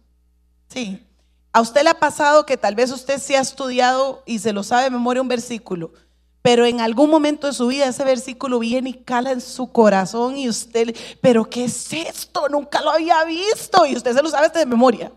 Sí. 0.69 1.05
A 1.53 1.61
usted 1.61 1.83
le 1.83 1.91
ha 1.91 1.99
pasado 1.99 2.47
que 2.47 2.57
tal 2.57 2.73
vez 2.73 2.91
usted 2.91 3.19
se 3.19 3.37
ha 3.37 3.41
estudiado 3.41 4.23
y 4.25 4.39
se 4.39 4.51
lo 4.51 4.63
sabe 4.63 4.85
de 4.85 4.89
memoria 4.89 5.21
un 5.21 5.27
versículo, 5.27 5.93
pero 6.41 6.65
en 6.65 6.81
algún 6.81 7.11
momento 7.11 7.45
de 7.45 7.53
su 7.53 7.67
vida 7.67 7.85
ese 7.85 8.03
versículo 8.03 8.57
viene 8.57 8.89
y 8.89 8.93
cala 8.93 9.31
en 9.31 9.39
su 9.39 9.71
corazón 9.71 10.35
y 10.35 10.49
usted, 10.49 10.95
pero 11.21 11.47
¿qué 11.47 11.65
es 11.65 11.93
esto? 11.93 12.49
Nunca 12.49 12.81
lo 12.81 12.89
había 12.89 13.23
visto 13.23 13.85
y 13.85 13.95
usted 13.95 14.15
se 14.15 14.23
lo 14.23 14.29
sabe 14.29 14.49
de 14.49 14.65
memoria. 14.65 15.11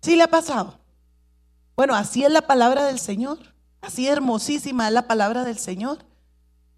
¿Sí 0.00 0.16
le 0.16 0.22
ha 0.22 0.28
pasado? 0.28 0.80
Bueno, 1.76 1.94
así 1.94 2.24
es 2.24 2.32
la 2.32 2.42
palabra 2.42 2.86
del 2.86 2.98
Señor, 2.98 3.38
así 3.82 4.08
hermosísima 4.08 4.88
es 4.88 4.94
la 4.94 5.06
palabra 5.06 5.44
del 5.44 5.58
Señor. 5.58 5.98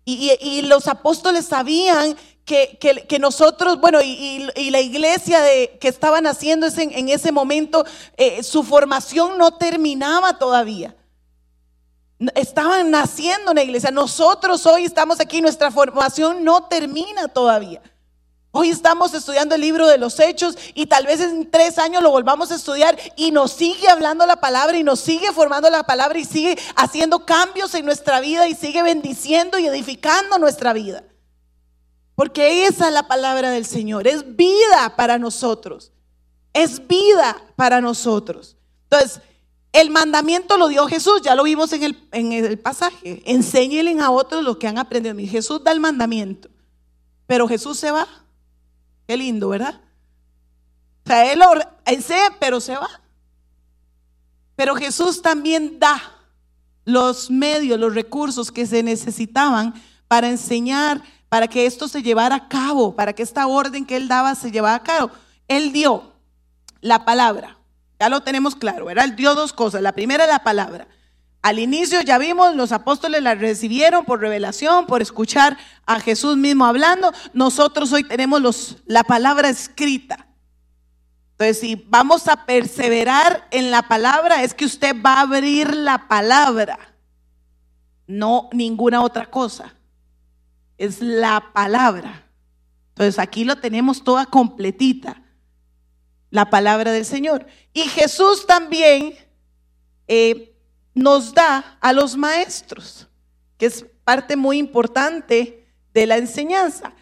Y, 0.04 0.32
y 0.40 0.62
los 0.62 0.88
apóstoles 0.88 1.46
sabían 1.46 2.16
que, 2.44 3.18
nosotros, 3.20 3.80
bueno, 3.80 4.00
y, 4.02 4.70
la 4.70 4.80
iglesia 4.80 5.40
de, 5.40 5.78
que 5.80 5.88
estaban 5.88 6.26
haciendo 6.26 6.66
ese, 6.66 6.82
en 6.82 7.08
ese 7.08 7.32
momento, 7.32 7.84
eh, 8.16 8.42
su 8.42 8.62
formación 8.62 9.38
no 9.38 9.52
terminaba 9.52 10.38
todavía. 10.38 10.96
Estaban 12.34 12.90
naciendo 12.90 13.50
en 13.50 13.56
la 13.56 13.62
iglesia. 13.62 13.90
Nosotros 13.90 14.64
hoy 14.66 14.84
estamos 14.84 15.20
aquí, 15.20 15.40
nuestra 15.40 15.70
formación 15.70 16.44
no 16.44 16.64
termina 16.64 17.28
todavía. 17.28 17.82
Hoy 18.54 18.68
estamos 18.68 19.14
estudiando 19.14 19.54
el 19.54 19.62
libro 19.62 19.86
de 19.86 19.96
los 19.96 20.20
hechos 20.20 20.58
y 20.74 20.84
tal 20.84 21.06
vez 21.06 21.20
en 21.20 21.50
tres 21.50 21.78
años 21.78 22.02
lo 22.02 22.10
volvamos 22.10 22.52
a 22.52 22.56
estudiar 22.56 22.98
y 23.16 23.30
nos 23.30 23.52
sigue 23.52 23.88
hablando 23.88 24.26
la 24.26 24.36
palabra 24.36 24.76
y 24.76 24.82
nos 24.82 25.00
sigue 25.00 25.32
formando 25.32 25.70
la 25.70 25.84
palabra 25.84 26.18
y 26.18 26.26
sigue 26.26 26.58
haciendo 26.76 27.24
cambios 27.24 27.74
en 27.74 27.86
nuestra 27.86 28.20
vida 28.20 28.46
y 28.46 28.54
sigue 28.54 28.82
bendiciendo 28.82 29.58
y 29.58 29.66
edificando 29.66 30.38
nuestra 30.38 30.74
vida. 30.74 31.02
Porque 32.14 32.66
esa 32.66 32.88
es 32.88 32.94
la 32.94 33.08
palabra 33.08 33.50
del 33.50 33.64
Señor. 33.64 34.06
Es 34.06 34.36
vida 34.36 34.94
para 34.96 35.18
nosotros. 35.18 35.92
Es 36.52 36.86
vida 36.86 37.36
para 37.56 37.80
nosotros. 37.80 38.56
Entonces, 38.84 39.20
el 39.72 39.88
mandamiento 39.88 40.58
lo 40.58 40.68
dio 40.68 40.86
Jesús, 40.86 41.22
ya 41.22 41.34
lo 41.34 41.44
vimos 41.44 41.72
en 41.72 41.82
el, 41.82 42.08
en 42.12 42.32
el 42.32 42.58
pasaje. 42.58 43.22
Enséñenle 43.24 43.98
a 44.02 44.10
otros 44.10 44.44
lo 44.44 44.58
que 44.58 44.68
han 44.68 44.76
aprendido. 44.76 45.16
Jesús 45.18 45.64
da 45.64 45.72
el 45.72 45.80
mandamiento, 45.80 46.50
pero 47.26 47.48
Jesús 47.48 47.78
se 47.78 47.90
va. 47.90 48.06
Qué 49.06 49.16
lindo, 49.16 49.48
¿verdad? 49.48 49.80
O 51.04 51.08
sea, 51.08 51.32
él 51.32 51.38
lo 51.38 51.52
enseña, 51.86 52.36
pero 52.38 52.60
se 52.60 52.76
va. 52.76 53.00
Pero 54.54 54.76
Jesús 54.76 55.22
también 55.22 55.78
da 55.78 56.00
los 56.84 57.30
medios, 57.30 57.80
los 57.80 57.94
recursos 57.94 58.52
que 58.52 58.66
se 58.66 58.82
necesitaban 58.82 59.74
para 60.12 60.28
enseñar 60.28 61.00
para 61.30 61.48
que 61.48 61.64
esto 61.64 61.88
se 61.88 62.02
llevara 62.02 62.34
a 62.34 62.46
cabo, 62.46 62.94
para 62.94 63.14
que 63.14 63.22
esta 63.22 63.46
orden 63.46 63.86
que 63.86 63.96
él 63.96 64.08
daba 64.08 64.34
se 64.34 64.50
llevara 64.50 64.74
a 64.74 64.82
cabo. 64.82 65.10
Él 65.48 65.72
dio 65.72 66.12
la 66.82 67.06
palabra, 67.06 67.56
ya 67.98 68.10
lo 68.10 68.20
tenemos 68.20 68.54
claro, 68.54 68.84
¿verdad? 68.84 69.06
Él 69.06 69.16
dio 69.16 69.34
dos 69.34 69.54
cosas. 69.54 69.80
La 69.80 69.92
primera, 69.92 70.26
la 70.26 70.40
palabra. 70.40 70.86
Al 71.40 71.58
inicio 71.58 72.02
ya 72.02 72.18
vimos, 72.18 72.54
los 72.54 72.72
apóstoles 72.72 73.22
la 73.22 73.34
recibieron 73.34 74.04
por 74.04 74.20
revelación, 74.20 74.84
por 74.84 75.00
escuchar 75.00 75.56
a 75.86 75.98
Jesús 75.98 76.36
mismo 76.36 76.66
hablando. 76.66 77.10
Nosotros 77.32 77.90
hoy 77.94 78.04
tenemos 78.04 78.42
los, 78.42 78.76
la 78.84 79.04
palabra 79.04 79.48
escrita. 79.48 80.26
Entonces, 81.30 81.58
si 81.58 81.86
vamos 81.88 82.28
a 82.28 82.44
perseverar 82.44 83.48
en 83.50 83.70
la 83.70 83.88
palabra, 83.88 84.42
es 84.42 84.52
que 84.52 84.66
usted 84.66 84.94
va 84.94 85.14
a 85.14 85.20
abrir 85.22 85.74
la 85.74 86.06
palabra, 86.06 86.78
no 88.06 88.50
ninguna 88.52 89.00
otra 89.00 89.24
cosa 89.30 89.72
es 90.82 91.00
la 91.00 91.52
palabra. 91.52 92.26
Entonces 92.88 93.20
aquí 93.20 93.44
lo 93.44 93.56
tenemos 93.56 94.02
toda 94.02 94.26
completita, 94.26 95.22
la 96.30 96.50
palabra 96.50 96.90
del 96.90 97.04
Señor. 97.04 97.46
Y 97.72 97.82
Jesús 97.82 98.46
también 98.46 99.14
eh, 100.08 100.56
nos 100.92 101.34
da 101.34 101.78
a 101.80 101.92
los 101.92 102.16
maestros, 102.16 103.08
que 103.58 103.66
es 103.66 103.86
parte 104.02 104.34
muy 104.34 104.58
importante 104.58 105.68
de 105.94 106.06
la 106.06 106.16
enseñanza. 106.16 106.92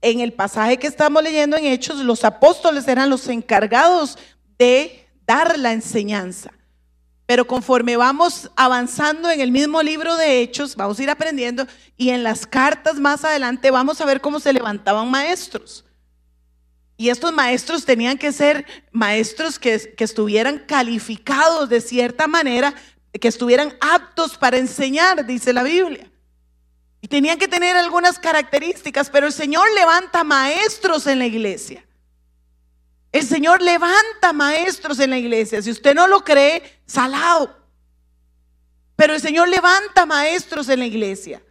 En 0.00 0.18
el 0.18 0.32
pasaje 0.32 0.76
que 0.76 0.88
estamos 0.88 1.22
leyendo 1.22 1.56
en 1.56 1.66
Hechos, 1.66 1.98
los 1.98 2.24
apóstoles 2.24 2.88
eran 2.88 3.08
los 3.08 3.28
encargados 3.28 4.18
de 4.58 5.06
dar 5.24 5.56
la 5.60 5.72
enseñanza. 5.72 6.50
Pero 7.28 7.46
conforme 7.46 7.98
vamos 7.98 8.50
avanzando 8.56 9.30
en 9.30 9.42
el 9.42 9.52
mismo 9.52 9.82
libro 9.82 10.16
de 10.16 10.40
Hechos, 10.40 10.76
vamos 10.76 10.98
a 10.98 11.02
ir 11.02 11.10
aprendiendo 11.10 11.66
y 11.98 12.08
en 12.08 12.22
las 12.22 12.46
cartas 12.46 12.98
más 12.98 13.22
adelante 13.22 13.70
vamos 13.70 14.00
a 14.00 14.06
ver 14.06 14.22
cómo 14.22 14.40
se 14.40 14.50
levantaban 14.50 15.10
maestros. 15.10 15.84
Y 16.96 17.10
estos 17.10 17.30
maestros 17.34 17.84
tenían 17.84 18.16
que 18.16 18.32
ser 18.32 18.64
maestros 18.92 19.58
que, 19.58 19.94
que 19.94 20.04
estuvieran 20.04 20.60
calificados 20.60 21.68
de 21.68 21.82
cierta 21.82 22.26
manera, 22.26 22.72
que 23.12 23.28
estuvieran 23.28 23.76
aptos 23.82 24.38
para 24.38 24.56
enseñar, 24.56 25.26
dice 25.26 25.52
la 25.52 25.64
Biblia. 25.64 26.10
Y 27.02 27.08
tenían 27.08 27.38
que 27.38 27.46
tener 27.46 27.76
algunas 27.76 28.18
características, 28.18 29.10
pero 29.10 29.26
el 29.26 29.34
Señor 29.34 29.66
levanta 29.74 30.24
maestros 30.24 31.06
en 31.06 31.18
la 31.18 31.26
iglesia. 31.26 31.84
El 33.12 33.26
Señor 33.26 33.62
levanta 33.62 34.32
maestros 34.32 34.98
en 35.00 35.10
la 35.10 35.18
iglesia. 35.18 35.62
Si 35.62 35.70
usted 35.70 35.94
no 35.94 36.06
lo 36.06 36.24
cree, 36.24 36.80
salado. 36.86 37.56
Pero 38.96 39.14
el 39.14 39.20
Señor 39.20 39.48
levanta 39.48 40.06
maestros 40.06 40.68
en 40.68 40.80
la 40.80 40.86
iglesia. 40.86 41.42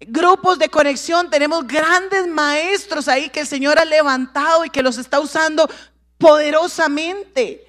Grupos 0.00 0.58
de 0.58 0.68
conexión, 0.68 1.28
tenemos 1.30 1.66
grandes 1.66 2.26
maestros 2.26 3.08
ahí 3.08 3.28
que 3.28 3.40
el 3.40 3.46
Señor 3.46 3.78
ha 3.78 3.84
levantado 3.84 4.64
y 4.64 4.70
que 4.70 4.82
los 4.82 4.98
está 4.98 5.20
usando 5.20 5.68
poderosamente. 6.16 7.66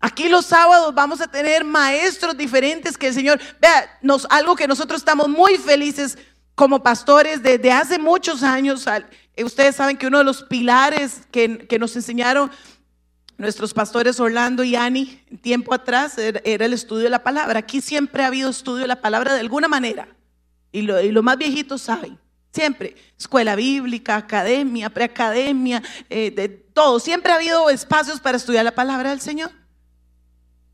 Aquí 0.00 0.28
los 0.28 0.46
sábados 0.46 0.94
vamos 0.94 1.20
a 1.20 1.26
tener 1.26 1.64
maestros 1.64 2.36
diferentes 2.36 2.96
que 2.96 3.08
el 3.08 3.14
Señor, 3.14 3.40
vea, 3.60 3.98
nos, 4.00 4.26
algo 4.30 4.54
que 4.54 4.68
nosotros 4.68 5.00
estamos 5.00 5.28
muy 5.28 5.58
felices 5.58 6.16
como 6.54 6.82
pastores 6.82 7.42
desde 7.42 7.72
hace 7.72 7.98
muchos 7.98 8.42
años. 8.42 8.86
Eh, 9.38 9.44
ustedes 9.44 9.76
saben 9.76 9.96
que 9.96 10.08
uno 10.08 10.18
de 10.18 10.24
los 10.24 10.42
pilares 10.42 11.20
que, 11.30 11.78
nos 11.78 11.94
enseñaron 11.94 12.50
nuestros 13.36 13.72
pastores 13.72 14.18
Orlando 14.18 14.64
y 14.64 14.74
Ani 14.74 15.22
tiempo 15.40 15.72
atrás 15.72 16.18
era, 16.18 16.40
el 16.44 16.72
estudio 16.72 17.04
de 17.04 17.10
la 17.10 17.22
palabra. 17.22 17.60
Aquí 17.60 17.80
siempre 17.80 18.24
ha 18.24 18.26
habido 18.26 18.50
estudio 18.50 18.82
de 18.82 18.88
la 18.88 19.00
palabra 19.00 19.34
de 19.34 19.40
alguna 19.40 19.68
manera. 19.68 20.08
Y 20.72 20.82
los 20.82 21.04
lo 21.04 21.22
más 21.22 21.38
viejitos 21.38 21.82
saben. 21.82 22.18
Siempre. 22.52 22.96
Escuela 23.16 23.54
bíblica, 23.54 24.16
academia, 24.16 24.90
preacademia, 24.90 25.84
eh, 26.10 26.32
de 26.32 26.48
todo. 26.48 26.98
Siempre 26.98 27.30
ha 27.30 27.36
habido 27.36 27.70
espacios 27.70 28.18
para 28.18 28.38
estudiar 28.38 28.64
la 28.64 28.74
palabra 28.74 29.10
del 29.10 29.20
Señor. 29.20 29.52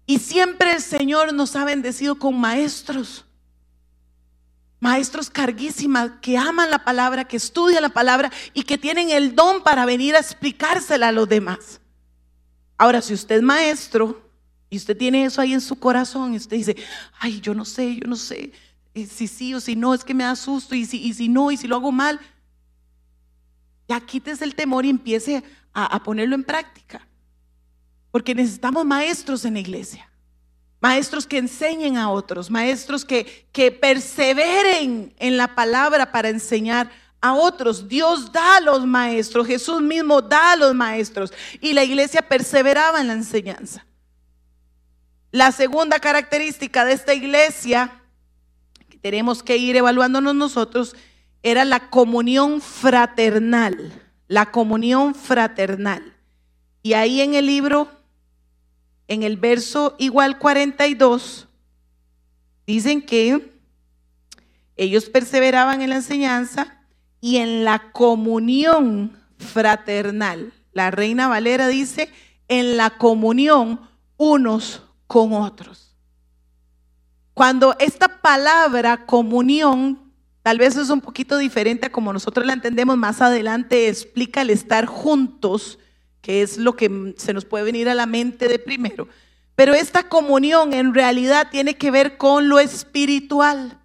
Y 0.06 0.20
siempre 0.20 0.72
el 0.72 0.80
Señor 0.80 1.34
nos 1.34 1.54
ha 1.54 1.66
bendecido 1.66 2.18
con 2.18 2.40
maestros 2.40 3.26
maestros 4.84 5.30
carguísimas 5.30 6.10
que 6.20 6.36
aman 6.36 6.70
la 6.70 6.84
palabra, 6.84 7.24
que 7.24 7.38
estudian 7.38 7.82
la 7.82 7.88
palabra 7.88 8.30
y 8.52 8.64
que 8.64 8.76
tienen 8.76 9.08
el 9.08 9.34
don 9.34 9.62
para 9.62 9.86
venir 9.86 10.14
a 10.14 10.18
explicársela 10.18 11.08
a 11.08 11.12
los 11.12 11.26
demás. 11.26 11.80
Ahora, 12.76 13.00
si 13.00 13.14
usted 13.14 13.36
es 13.36 13.42
maestro 13.42 14.30
y 14.68 14.76
usted 14.76 14.94
tiene 14.94 15.24
eso 15.24 15.40
ahí 15.40 15.54
en 15.54 15.62
su 15.62 15.76
corazón 15.76 16.34
y 16.34 16.36
usted 16.36 16.58
dice, 16.58 16.76
ay, 17.18 17.40
yo 17.40 17.54
no 17.54 17.64
sé, 17.64 17.96
yo 17.96 18.06
no 18.06 18.14
sé 18.14 18.52
si 18.94 19.26
sí 19.26 19.54
o 19.54 19.60
si 19.60 19.74
no, 19.74 19.94
es 19.94 20.04
que 20.04 20.12
me 20.12 20.24
da 20.24 20.36
susto 20.36 20.74
y 20.74 20.84
si, 20.84 21.14
y 21.18 21.28
no, 21.30 21.50
y 21.50 21.56
si 21.56 21.66
lo 21.66 21.76
hago 21.76 21.90
mal, 21.90 22.20
ya 23.88 23.98
quítese 24.00 24.44
el 24.44 24.54
temor 24.54 24.84
y 24.84 24.90
empiece 24.90 25.42
a 25.72 26.02
ponerlo 26.02 26.34
en 26.34 26.44
práctica. 26.44 27.08
Porque 28.10 28.34
necesitamos 28.34 28.84
maestros 28.84 29.46
en 29.46 29.54
la 29.54 29.60
iglesia 29.60 30.10
maestros 30.84 31.26
que 31.26 31.38
enseñen 31.38 31.96
a 31.96 32.10
otros, 32.10 32.50
maestros 32.50 33.06
que, 33.06 33.48
que 33.52 33.72
perseveren 33.72 35.14
en 35.16 35.38
la 35.38 35.54
palabra 35.54 36.12
para 36.12 36.28
enseñar 36.28 36.90
a 37.22 37.32
otros. 37.32 37.88
Dios 37.88 38.30
da 38.30 38.58
a 38.58 38.60
los 38.60 38.84
maestros, 38.86 39.46
Jesús 39.46 39.80
mismo 39.80 40.20
da 40.20 40.52
a 40.52 40.56
los 40.56 40.74
maestros 40.74 41.32
y 41.62 41.72
la 41.72 41.84
iglesia 41.84 42.20
perseveraba 42.20 43.00
en 43.00 43.06
la 43.06 43.14
enseñanza. 43.14 43.86
La 45.30 45.52
segunda 45.52 46.00
característica 46.00 46.84
de 46.84 46.92
esta 46.92 47.14
iglesia, 47.14 48.02
que 48.90 48.98
tenemos 48.98 49.42
que 49.42 49.56
ir 49.56 49.76
evaluándonos 49.76 50.34
nosotros, 50.34 50.94
era 51.42 51.64
la 51.64 51.88
comunión 51.88 52.60
fraternal, 52.60 53.90
la 54.28 54.50
comunión 54.50 55.14
fraternal. 55.14 56.14
Y 56.82 56.92
ahí 56.92 57.22
en 57.22 57.34
el 57.36 57.46
libro 57.46 57.88
en 59.08 59.22
el 59.22 59.36
verso 59.36 59.94
igual 59.98 60.38
42, 60.38 61.48
dicen 62.66 63.02
que 63.02 63.52
ellos 64.76 65.06
perseveraban 65.06 65.82
en 65.82 65.90
la 65.90 65.96
enseñanza 65.96 66.82
y 67.20 67.36
en 67.36 67.64
la 67.64 67.92
comunión 67.92 69.12
fraternal. 69.38 70.52
La 70.72 70.90
reina 70.90 71.28
Valera 71.28 71.68
dice, 71.68 72.10
en 72.48 72.76
la 72.76 72.90
comunión 72.90 73.80
unos 74.16 74.82
con 75.06 75.32
otros. 75.32 75.94
Cuando 77.34 77.76
esta 77.78 78.20
palabra 78.20 79.06
comunión, 79.06 80.12
tal 80.42 80.58
vez 80.58 80.76
es 80.76 80.90
un 80.90 81.00
poquito 81.00 81.36
diferente 81.36 81.86
a 81.86 81.92
como 81.92 82.12
nosotros 82.12 82.46
la 82.46 82.52
entendemos 82.52 82.96
más 82.96 83.20
adelante, 83.20 83.88
explica 83.88 84.42
el 84.42 84.50
estar 84.50 84.86
juntos 84.86 85.78
que 86.24 86.40
es 86.40 86.56
lo 86.56 86.74
que 86.74 87.12
se 87.18 87.34
nos 87.34 87.44
puede 87.44 87.64
venir 87.64 87.86
a 87.86 87.94
la 87.94 88.06
mente 88.06 88.48
de 88.48 88.58
primero. 88.58 89.08
Pero 89.54 89.74
esta 89.74 90.08
comunión 90.08 90.72
en 90.72 90.94
realidad 90.94 91.48
tiene 91.50 91.76
que 91.76 91.90
ver 91.90 92.16
con 92.16 92.48
lo 92.48 92.58
espiritual, 92.58 93.78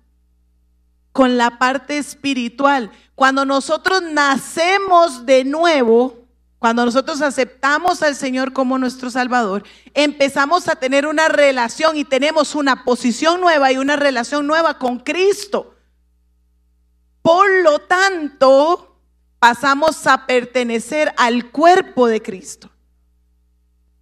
con 1.11 1.37
la 1.37 1.59
parte 1.59 1.97
espiritual. 1.97 2.91
Cuando 3.13 3.43
nosotros 3.43 4.01
nacemos 4.01 5.25
de 5.25 5.43
nuevo, 5.43 6.29
cuando 6.59 6.85
nosotros 6.85 7.21
aceptamos 7.21 8.01
al 8.03 8.15
Señor 8.15 8.53
como 8.53 8.77
nuestro 8.77 9.09
Salvador, 9.09 9.63
empezamos 9.93 10.69
a 10.69 10.77
tener 10.77 11.07
una 11.07 11.27
relación 11.27 11.97
y 11.97 12.05
tenemos 12.05 12.55
una 12.55 12.85
posición 12.85 13.41
nueva 13.41 13.69
y 13.73 13.77
una 13.77 13.97
relación 13.97 14.47
nueva 14.47 14.79
con 14.79 14.99
Cristo. 14.99 15.75
Por 17.21 17.49
lo 17.63 17.79
tanto, 17.79 18.88
pasamos 19.39 20.05
a 20.05 20.25
pertenecer 20.25 21.13
al 21.17 21.49
cuerpo 21.51 22.07
de 22.07 22.21
Cristo. 22.21 22.69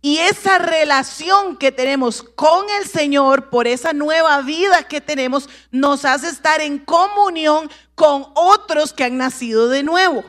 Y 0.02 0.18
esa 0.18 0.58
relación 0.58 1.58
que 1.58 1.72
tenemos 1.72 2.24
con 2.24 2.66
el 2.80 2.88
Señor 2.88 3.50
por 3.50 3.68
esa 3.68 3.94
nueva 3.94 4.42
vida 4.42 4.84
que 4.84 5.02
tenemos 5.02 5.50
nos 5.72 6.06
hace 6.06 6.30
estar 6.30 6.62
en 6.62 6.80
comunión 6.80 7.70
con 7.96 8.28
otros 8.36 8.94
que 8.94 9.04
han 9.04 9.18
nacido 9.18 9.70
de 9.70 9.84
nuevo. 9.84 10.24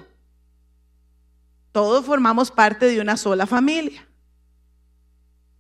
Todos 1.72 2.06
formamos 2.06 2.50
parte 2.50 2.86
de 2.86 3.00
una 3.00 3.16
sola 3.16 3.46
familia, 3.46 4.08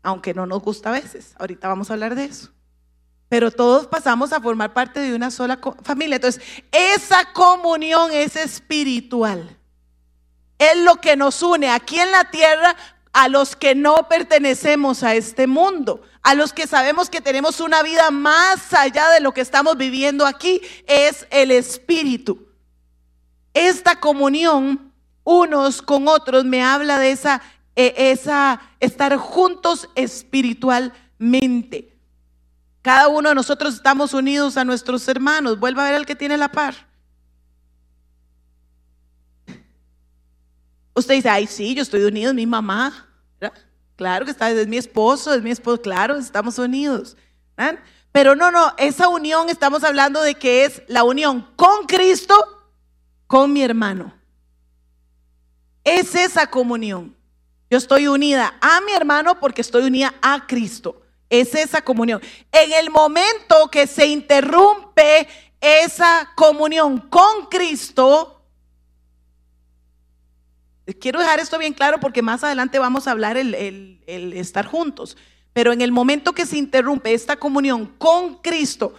aunque 0.02 0.34
no 0.34 0.46
nos 0.46 0.62
gusta 0.62 0.88
a 0.88 0.92
veces. 0.92 1.34
Ahorita 1.38 1.68
vamos 1.68 1.90
a 1.90 1.94
hablar 1.94 2.14
de 2.14 2.24
eso 2.24 2.50
pero 3.28 3.50
todos 3.50 3.86
pasamos 3.86 4.32
a 4.32 4.40
formar 4.40 4.72
parte 4.72 5.00
de 5.00 5.14
una 5.14 5.30
sola 5.30 5.58
familia. 5.82 6.16
Entonces, 6.16 6.42
esa 6.72 7.32
comunión 7.32 8.10
es 8.12 8.36
espiritual. 8.36 9.56
Es 10.58 10.76
lo 10.78 10.96
que 10.96 11.16
nos 11.16 11.42
une 11.42 11.68
aquí 11.68 11.98
en 11.98 12.10
la 12.10 12.30
tierra 12.30 12.74
a 13.12 13.28
los 13.28 13.56
que 13.56 13.74
no 13.74 14.08
pertenecemos 14.08 15.02
a 15.02 15.14
este 15.14 15.46
mundo, 15.46 16.02
a 16.22 16.34
los 16.34 16.52
que 16.52 16.66
sabemos 16.66 17.10
que 17.10 17.20
tenemos 17.20 17.60
una 17.60 17.82
vida 17.82 18.10
más 18.10 18.72
allá 18.72 19.08
de 19.10 19.20
lo 19.20 19.32
que 19.32 19.40
estamos 19.40 19.76
viviendo 19.76 20.26
aquí, 20.26 20.60
es 20.86 21.26
el 21.30 21.50
espíritu. 21.50 22.48
Esta 23.54 24.00
comunión 24.00 24.92
unos 25.24 25.82
con 25.82 26.08
otros 26.08 26.44
me 26.44 26.62
habla 26.62 26.98
de 26.98 27.10
esa, 27.10 27.42
e, 27.76 28.12
esa 28.12 28.60
estar 28.80 29.16
juntos 29.16 29.88
espiritualmente. 29.94 31.97
Cada 32.88 33.08
uno 33.08 33.28
de 33.28 33.34
nosotros 33.34 33.74
estamos 33.74 34.14
unidos 34.14 34.56
a 34.56 34.64
nuestros 34.64 35.06
hermanos. 35.08 35.60
Vuelva 35.60 35.82
a 35.82 35.90
ver 35.90 35.94
al 35.96 36.06
que 36.06 36.16
tiene 36.16 36.38
la 36.38 36.50
par. 36.50 36.74
Usted 40.94 41.16
dice, 41.16 41.28
ay, 41.28 41.46
sí, 41.46 41.74
yo 41.74 41.82
estoy 41.82 42.04
unido, 42.04 42.30
es 42.30 42.34
mi 42.34 42.46
mamá. 42.46 43.06
Claro 43.94 44.24
que 44.24 44.30
está, 44.30 44.50
es 44.50 44.66
mi 44.66 44.78
esposo, 44.78 45.34
es 45.34 45.42
mi 45.42 45.50
esposo, 45.50 45.82
claro, 45.82 46.16
estamos 46.16 46.58
unidos. 46.58 47.14
Pero 48.10 48.34
no, 48.34 48.50
no, 48.50 48.72
esa 48.78 49.08
unión 49.08 49.50
estamos 49.50 49.84
hablando 49.84 50.22
de 50.22 50.36
que 50.36 50.64
es 50.64 50.80
la 50.88 51.04
unión 51.04 51.46
con 51.56 51.84
Cristo, 51.84 52.34
con 53.26 53.52
mi 53.52 53.62
hermano. 53.62 54.14
Es 55.84 56.14
esa 56.14 56.46
comunión. 56.46 57.14
Yo 57.68 57.76
estoy 57.76 58.08
unida 58.08 58.54
a 58.62 58.80
mi 58.80 58.92
hermano 58.92 59.38
porque 59.38 59.60
estoy 59.60 59.84
unida 59.84 60.14
a 60.22 60.46
Cristo. 60.46 61.02
Es 61.30 61.54
esa 61.54 61.82
comunión. 61.82 62.20
En 62.52 62.72
el 62.72 62.90
momento 62.90 63.68
que 63.70 63.86
se 63.86 64.06
interrumpe 64.06 65.28
esa 65.60 66.30
comunión 66.34 66.98
con 66.98 67.46
Cristo, 67.50 68.42
quiero 71.00 71.20
dejar 71.20 71.40
esto 71.40 71.58
bien 71.58 71.74
claro 71.74 72.00
porque 72.00 72.22
más 72.22 72.44
adelante 72.44 72.78
vamos 72.78 73.06
a 73.06 73.10
hablar 73.10 73.36
el, 73.36 73.54
el 74.06 74.32
estar 74.32 74.66
juntos. 74.66 75.16
Pero 75.52 75.72
en 75.72 75.80
el 75.80 75.92
momento 75.92 76.32
que 76.32 76.46
se 76.46 76.56
interrumpe 76.56 77.12
esta 77.12 77.36
comunión 77.36 77.86
con 77.98 78.36
Cristo 78.36 78.94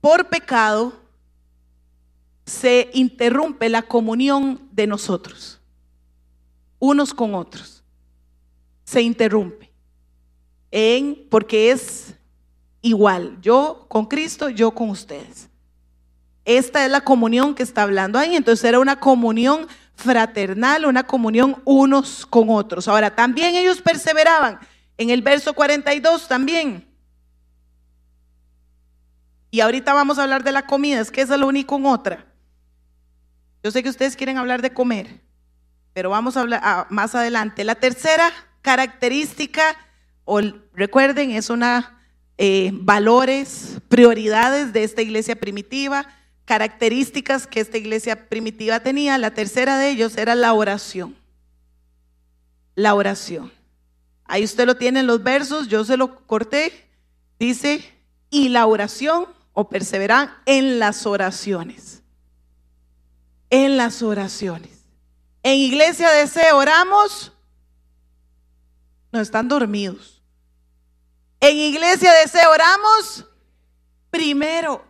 por 0.00 0.28
pecado, 0.28 1.04
se 2.46 2.90
interrumpe 2.92 3.68
la 3.68 3.82
comunión 3.82 4.68
de 4.70 4.86
nosotros, 4.86 5.60
unos 6.78 7.14
con 7.14 7.34
otros. 7.34 7.82
Se 8.84 9.00
interrumpe 9.00 9.63
porque 11.30 11.70
es 11.70 12.14
igual, 12.80 13.38
yo 13.40 13.86
con 13.88 14.06
Cristo, 14.06 14.48
yo 14.48 14.72
con 14.72 14.90
ustedes. 14.90 15.48
Esta 16.44 16.84
es 16.84 16.90
la 16.90 17.00
comunión 17.00 17.54
que 17.54 17.62
está 17.62 17.82
hablando 17.82 18.18
ahí. 18.18 18.36
Entonces 18.36 18.64
era 18.64 18.78
una 18.78 18.98
comunión 19.00 19.66
fraternal, 19.94 20.84
una 20.84 21.04
comunión 21.04 21.62
unos 21.64 22.26
con 22.26 22.50
otros. 22.50 22.88
Ahora, 22.88 23.14
también 23.14 23.54
ellos 23.54 23.80
perseveraban. 23.80 24.58
En 24.98 25.10
el 25.10 25.22
verso 25.22 25.54
42 25.54 26.28
también. 26.28 26.86
Y 29.50 29.60
ahorita 29.60 29.94
vamos 29.94 30.18
a 30.18 30.24
hablar 30.24 30.42
de 30.42 30.52
la 30.52 30.66
comida, 30.66 31.00
es 31.00 31.12
que 31.12 31.20
esa 31.20 31.34
es 31.34 31.40
lo 31.40 31.46
único 31.46 31.76
en 31.76 31.86
otra. 31.86 32.26
Yo 33.62 33.70
sé 33.70 33.82
que 33.82 33.88
ustedes 33.88 34.16
quieren 34.16 34.36
hablar 34.36 34.60
de 34.60 34.72
comer, 34.72 35.20
pero 35.92 36.10
vamos 36.10 36.36
a 36.36 36.40
hablar 36.40 36.60
ah, 36.64 36.86
más 36.90 37.14
adelante. 37.14 37.62
La 37.62 37.76
tercera 37.76 38.32
característica 38.62 39.76
o 40.24 40.40
recuerden, 40.72 41.30
es 41.30 41.50
una 41.50 42.00
eh, 42.36 42.70
valores, 42.72 43.78
prioridades 43.88 44.72
de 44.72 44.84
esta 44.84 45.02
iglesia 45.02 45.36
primitiva, 45.36 46.06
características 46.44 47.46
que 47.46 47.60
esta 47.60 47.78
iglesia 47.78 48.28
primitiva 48.28 48.80
tenía. 48.80 49.18
La 49.18 49.32
tercera 49.32 49.78
de 49.78 49.90
ellos 49.90 50.16
era 50.16 50.34
la 50.34 50.52
oración. 50.52 51.16
La 52.74 52.94
oración. 52.94 53.52
Ahí 54.24 54.42
usted 54.42 54.66
lo 54.66 54.76
tiene 54.76 55.00
en 55.00 55.06
los 55.06 55.22
versos, 55.22 55.68
yo 55.68 55.84
se 55.84 55.96
lo 55.96 56.26
corté. 56.26 56.88
Dice, 57.38 57.84
y 58.30 58.48
la 58.48 58.66
oración 58.66 59.26
o 59.52 59.68
perseveran 59.68 60.34
en 60.46 60.78
las 60.78 61.06
oraciones. 61.06 62.02
En 63.50 63.76
las 63.76 64.02
oraciones. 64.02 64.70
En 65.42 65.58
iglesia 65.58 66.10
de 66.10 66.52
oramos, 66.52 67.33
no 69.14 69.20
están 69.20 69.46
dormidos. 69.46 70.20
En 71.38 71.56
iglesia 71.56 72.12
de 72.12 72.46
oramos 72.48 73.24
primero. 74.10 74.84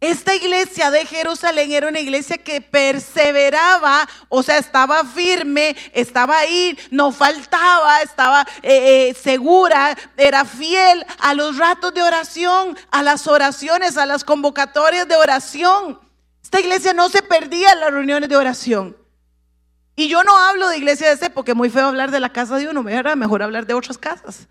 Esta 0.00 0.34
iglesia 0.34 0.90
de 0.90 1.04
Jerusalén 1.04 1.72
era 1.72 1.88
una 1.88 2.00
iglesia 2.00 2.38
que 2.38 2.62
perseveraba, 2.62 4.08
o 4.30 4.42
sea, 4.42 4.56
estaba 4.56 5.04
firme, 5.04 5.76
estaba 5.92 6.38
ahí, 6.38 6.78
no 6.90 7.12
faltaba, 7.12 8.00
estaba 8.00 8.46
eh, 8.62 9.10
eh, 9.10 9.14
segura, 9.14 9.96
era 10.16 10.46
fiel 10.46 11.04
a 11.18 11.34
los 11.34 11.58
ratos 11.58 11.92
de 11.92 12.02
oración, 12.02 12.78
a 12.90 13.02
las 13.02 13.26
oraciones, 13.26 13.98
a 13.98 14.06
las 14.06 14.24
convocatorias 14.24 15.06
de 15.06 15.16
oración. 15.16 16.00
Esta 16.42 16.60
iglesia 16.60 16.94
no 16.94 17.10
se 17.10 17.20
perdía 17.22 17.72
en 17.72 17.80
las 17.80 17.92
reuniones 17.92 18.28
de 18.30 18.36
oración. 18.36 19.05
Y 19.98 20.08
yo 20.08 20.22
no 20.22 20.36
hablo 20.36 20.68
de 20.68 20.76
iglesia 20.76 21.08
de 21.08 21.14
ese 21.14 21.30
porque 21.30 21.52
es 21.52 21.56
muy 21.56 21.70
feo 21.70 21.86
hablar 21.86 22.10
de 22.10 22.20
la 22.20 22.30
casa 22.30 22.58
de 22.58 22.68
uno, 22.68 22.86
era 22.86 23.16
mejor 23.16 23.42
hablar 23.42 23.66
de 23.66 23.72
otras 23.72 23.96
casas. 23.96 24.46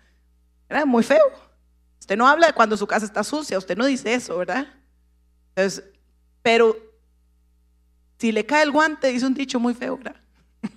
Era 0.68 0.84
muy 0.84 1.04
feo. 1.04 1.24
Usted 2.00 2.16
no 2.16 2.26
habla 2.26 2.48
de 2.48 2.52
cuando 2.52 2.76
su 2.76 2.86
casa 2.86 3.06
está 3.06 3.22
sucia, 3.22 3.56
usted 3.56 3.76
no 3.76 3.86
dice 3.86 4.12
eso, 4.12 4.36
¿verdad? 4.36 4.66
Entonces, 5.50 5.84
pero 6.42 6.76
si 8.18 8.32
le 8.32 8.44
cae 8.44 8.64
el 8.64 8.72
guante, 8.72 9.08
dice 9.08 9.24
un 9.24 9.34
dicho 9.34 9.60
muy 9.60 9.72
feo, 9.72 9.96
¿verdad? 9.96 10.16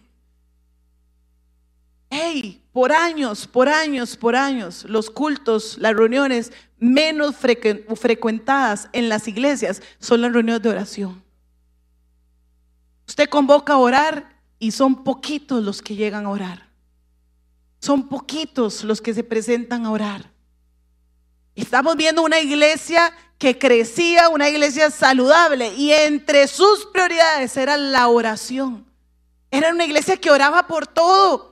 Hey, 2.12 2.64
por 2.72 2.92
años, 2.92 3.46
por 3.48 3.70
años, 3.70 4.18
por 4.18 4.36
años, 4.36 4.86
los 4.86 5.10
cultos, 5.10 5.78
las 5.80 5.96
reuniones 5.96 6.52
menos 6.78 7.36
frecuentadas 7.36 8.90
en 8.94 9.10
las 9.10 9.28
iglesias 9.28 9.82
son 10.00 10.22
las 10.22 10.32
reuniones 10.32 10.62
de 10.62 10.70
oración. 10.70 11.24
Usted 13.08 13.30
convoca 13.30 13.74
a 13.74 13.78
orar 13.78 14.39
y 14.60 14.72
son 14.72 15.04
poquitos 15.04 15.64
los 15.64 15.82
que 15.82 15.96
llegan 15.96 16.26
a 16.26 16.30
orar. 16.30 16.70
Son 17.80 18.10
poquitos 18.10 18.84
los 18.84 19.02
que 19.02 19.14
se 19.14 19.24
presentan 19.24 19.86
a 19.86 19.92
orar. 19.92 20.30
Estamos 21.56 21.96
viendo 21.96 22.22
una 22.22 22.40
iglesia 22.40 23.14
que 23.38 23.58
crecía, 23.58 24.30
una 24.30 24.50
iglesia 24.50 24.92
saludable 24.92 25.74
y 25.76 25.94
entre 25.94 26.48
sus 26.48 26.86
prioridades 26.88 27.56
era 27.56 27.78
la 27.78 28.10
oración. 28.10 28.86
Era 29.50 29.72
una 29.72 29.86
iglesia 29.86 30.18
que 30.18 30.30
oraba 30.30 30.68
por 30.68 30.86
todo. 30.86 31.49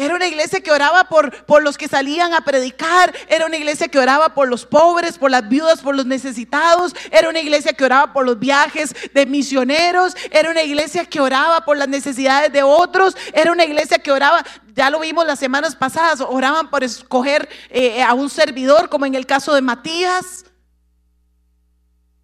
Era 0.00 0.14
una 0.14 0.26
iglesia 0.26 0.62
que 0.62 0.72
oraba 0.72 1.04
por, 1.04 1.44
por 1.44 1.62
los 1.62 1.76
que 1.76 1.86
salían 1.86 2.32
a 2.32 2.40
predicar. 2.40 3.14
Era 3.28 3.44
una 3.44 3.58
iglesia 3.58 3.86
que 3.86 3.98
oraba 3.98 4.32
por 4.32 4.48
los 4.48 4.64
pobres, 4.64 5.18
por 5.18 5.30
las 5.30 5.46
viudas, 5.46 5.82
por 5.82 5.94
los 5.94 6.06
necesitados. 6.06 6.94
Era 7.10 7.28
una 7.28 7.40
iglesia 7.40 7.74
que 7.74 7.84
oraba 7.84 8.14
por 8.14 8.24
los 8.24 8.38
viajes 8.38 8.94
de 9.12 9.26
misioneros. 9.26 10.16
Era 10.30 10.50
una 10.50 10.62
iglesia 10.62 11.04
que 11.04 11.20
oraba 11.20 11.66
por 11.66 11.76
las 11.76 11.86
necesidades 11.86 12.50
de 12.50 12.62
otros. 12.62 13.14
Era 13.34 13.52
una 13.52 13.66
iglesia 13.66 13.98
que 13.98 14.10
oraba, 14.10 14.42
ya 14.74 14.88
lo 14.88 15.00
vimos 15.00 15.26
las 15.26 15.38
semanas 15.38 15.76
pasadas, 15.76 16.22
oraban 16.22 16.70
por 16.70 16.82
escoger 16.82 17.46
eh, 17.68 18.02
a 18.02 18.14
un 18.14 18.30
servidor, 18.30 18.88
como 18.88 19.04
en 19.04 19.14
el 19.14 19.26
caso 19.26 19.54
de 19.54 19.60
Matías. 19.60 20.46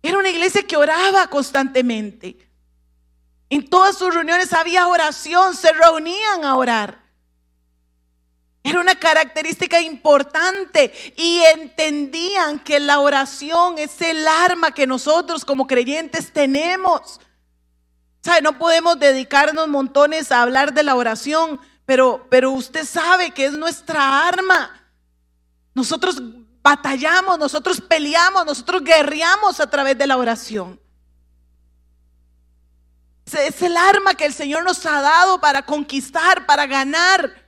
Era 0.00 0.16
una 0.16 0.30
iglesia 0.30 0.66
que 0.66 0.78
oraba 0.78 1.26
constantemente. 1.26 2.38
En 3.50 3.68
todas 3.68 3.98
sus 3.98 4.14
reuniones 4.14 4.54
había 4.54 4.88
oración, 4.88 5.54
se 5.54 5.74
reunían 5.74 6.42
a 6.42 6.56
orar. 6.56 7.05
Era 8.66 8.80
una 8.80 8.96
característica 8.96 9.80
importante 9.80 10.92
y 11.14 11.38
entendían 11.54 12.58
que 12.58 12.80
la 12.80 12.98
oración 12.98 13.78
es 13.78 14.02
el 14.02 14.26
arma 14.26 14.72
que 14.72 14.88
nosotros 14.88 15.44
como 15.44 15.68
creyentes 15.68 16.32
tenemos. 16.32 17.20
¿Sabe? 18.24 18.42
No 18.42 18.58
podemos 18.58 18.98
dedicarnos 18.98 19.68
montones 19.68 20.32
a 20.32 20.42
hablar 20.42 20.74
de 20.74 20.82
la 20.82 20.96
oración, 20.96 21.60
pero, 21.84 22.26
pero 22.28 22.50
usted 22.50 22.84
sabe 22.84 23.30
que 23.30 23.44
es 23.44 23.52
nuestra 23.52 24.26
arma. 24.26 24.84
Nosotros 25.72 26.20
batallamos, 26.60 27.38
nosotros 27.38 27.80
peleamos, 27.80 28.44
nosotros 28.44 28.82
guerreamos 28.82 29.60
a 29.60 29.70
través 29.70 29.96
de 29.96 30.08
la 30.08 30.16
oración. 30.16 30.80
Es 33.26 33.62
el 33.62 33.76
arma 33.76 34.14
que 34.14 34.26
el 34.26 34.34
Señor 34.34 34.64
nos 34.64 34.84
ha 34.86 35.00
dado 35.00 35.40
para 35.40 35.64
conquistar, 35.64 36.46
para 36.46 36.66
ganar 36.66 37.45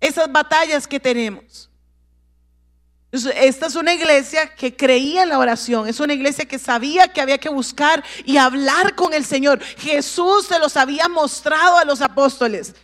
esas 0.00 0.30
batallas 0.30 0.86
que 0.86 1.00
tenemos. 1.00 1.70
Esta 3.12 3.66
es 3.66 3.76
una 3.76 3.94
iglesia 3.94 4.54
que 4.54 4.76
creía 4.76 5.22
en 5.22 5.30
la 5.30 5.38
oración, 5.38 5.88
es 5.88 6.00
una 6.00 6.12
iglesia 6.12 6.44
que 6.44 6.58
sabía 6.58 7.08
que 7.08 7.20
había 7.20 7.38
que 7.38 7.48
buscar 7.48 8.04
y 8.24 8.36
hablar 8.36 8.94
con 8.94 9.14
el 9.14 9.24
Señor. 9.24 9.62
Jesús 9.62 10.46
se 10.46 10.58
los 10.58 10.76
había 10.76 11.08
mostrado 11.08 11.78
a 11.78 11.84
los 11.84 12.02
apóstoles. 12.02 12.74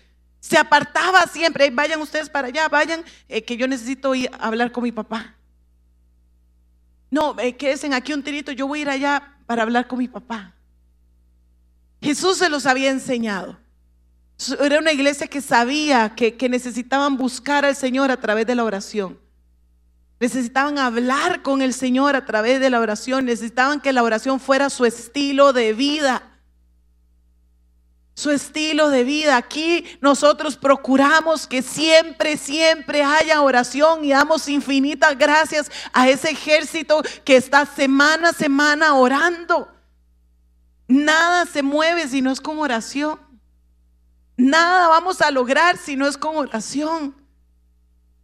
Se 0.40 0.56
apartaba 0.56 1.22
siempre, 1.26 1.70
vayan 1.70 2.00
ustedes 2.00 2.28
para 2.28 2.48
allá, 2.48 2.68
vayan, 2.68 3.04
eh, 3.28 3.44
que 3.44 3.56
yo 3.56 3.68
necesito 3.68 4.14
ir 4.14 4.30
a 4.32 4.46
hablar 4.46 4.72
con 4.72 4.84
mi 4.84 4.92
papá. 4.92 5.36
No, 7.10 7.38
eh, 7.38 7.54
quédense 7.56 7.92
aquí 7.94 8.12
un 8.12 8.22
tirito, 8.22 8.52
yo 8.52 8.66
voy 8.66 8.80
a 8.80 8.82
ir 8.82 8.90
allá 8.90 9.36
para 9.46 9.62
hablar 9.62 9.86
con 9.86 9.98
mi 9.98 10.08
papá. 10.08 10.54
Jesús 12.00 12.38
se 12.38 12.48
los 12.48 12.66
había 12.66 12.90
enseñado. 12.90 13.58
Era 14.60 14.78
una 14.78 14.92
iglesia 14.92 15.26
que 15.26 15.40
sabía 15.40 16.14
que, 16.14 16.48
necesitaban 16.48 17.16
buscar 17.16 17.64
al 17.64 17.76
Señor 17.76 18.10
a 18.10 18.16
través 18.16 18.46
de 18.46 18.54
la 18.54 18.64
oración. 18.64 19.18
Necesitaban 20.20 20.78
hablar 20.78 21.42
con 21.42 21.62
el 21.62 21.74
Señor 21.74 22.14
a 22.16 22.24
través 22.24 22.60
de 22.60 22.70
la 22.70 22.80
oración. 22.80 23.24
Necesitaban 23.24 23.80
que 23.80 23.92
la 23.92 24.02
oración 24.02 24.40
fuera 24.40 24.70
su 24.70 24.84
estilo 24.84 25.52
de 25.52 25.72
vida. 25.72 26.22
Su 28.14 28.30
estilo 28.30 28.90
de 28.90 29.04
vida. 29.04 29.36
Aquí 29.36 29.84
nosotros 30.00 30.56
procuramos 30.56 31.46
que 31.46 31.62
siempre, 31.62 32.36
siempre 32.36 33.02
haya 33.02 33.42
oración 33.42 34.04
y 34.04 34.10
damos 34.10 34.48
infinitas 34.48 35.18
gracias 35.18 35.70
a 35.92 36.08
ese 36.08 36.30
ejército 36.30 37.02
que 37.24 37.36
está 37.36 37.66
semana 37.66 38.28
a 38.30 38.32
semana 38.32 38.94
orando. 38.94 39.68
Nada 40.86 41.46
se 41.46 41.62
mueve 41.62 42.06
si 42.06 42.22
no 42.22 42.30
es 42.30 42.40
con 42.40 42.58
oración. 42.58 43.31
Nada 44.36 44.88
vamos 44.88 45.20
a 45.20 45.30
lograr 45.30 45.76
si 45.76 45.96
no 45.96 46.06
es 46.06 46.16
con 46.16 46.36
oración. 46.36 47.14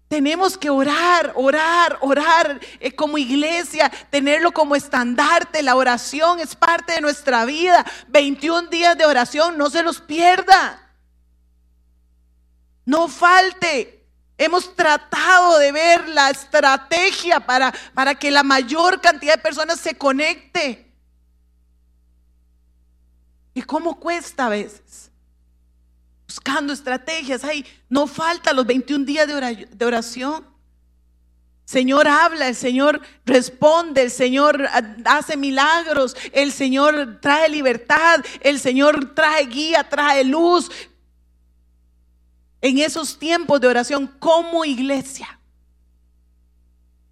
Tenemos 0.08 0.56
que 0.56 0.70
orar, 0.70 1.32
orar, 1.36 1.98
orar 2.00 2.60
eh, 2.80 2.94
como 2.94 3.18
iglesia, 3.18 3.90
tenerlo 4.10 4.52
como 4.52 4.74
estandarte. 4.74 5.62
La 5.62 5.76
oración 5.76 6.40
es 6.40 6.56
parte 6.56 6.94
de 6.94 7.02
nuestra 7.02 7.44
vida. 7.44 7.84
21 8.08 8.68
días 8.68 8.96
de 8.96 9.04
oración, 9.04 9.58
no 9.58 9.68
se 9.68 9.82
los 9.82 10.00
pierda. 10.00 10.80
No 12.86 13.06
falte. 13.08 14.06
Hemos 14.38 14.74
tratado 14.74 15.58
de 15.58 15.72
ver 15.72 16.08
la 16.08 16.30
estrategia 16.30 17.40
para, 17.40 17.74
para 17.92 18.14
que 18.14 18.30
la 18.30 18.42
mayor 18.42 19.02
cantidad 19.02 19.34
de 19.34 19.42
personas 19.42 19.78
se 19.78 19.98
conecte. 19.98 20.90
¿Y 23.52 23.60
cómo 23.60 24.00
cuesta 24.00 24.46
a 24.46 24.50
veces? 24.50 25.07
Buscando 26.28 26.74
estrategias. 26.74 27.42
Ay, 27.42 27.64
no 27.88 28.06
falta 28.06 28.52
los 28.52 28.66
21 28.66 29.04
días 29.04 29.26
de 29.26 29.84
oración. 29.84 30.44
Señor 31.64 32.06
habla, 32.06 32.48
el 32.48 32.54
Señor 32.54 33.00
responde, 33.26 34.02
el 34.02 34.10
Señor 34.10 34.68
hace 35.04 35.36
milagros, 35.36 36.16
el 36.32 36.52
Señor 36.52 37.18
trae 37.20 37.48
libertad, 37.48 38.24
el 38.40 38.58
Señor 38.58 39.14
trae 39.14 39.44
guía, 39.46 39.88
trae 39.88 40.24
luz. 40.24 40.70
En 42.60 42.78
esos 42.78 43.18
tiempos 43.18 43.60
de 43.60 43.68
oración 43.68 44.06
como 44.06 44.64
iglesia. 44.64 45.38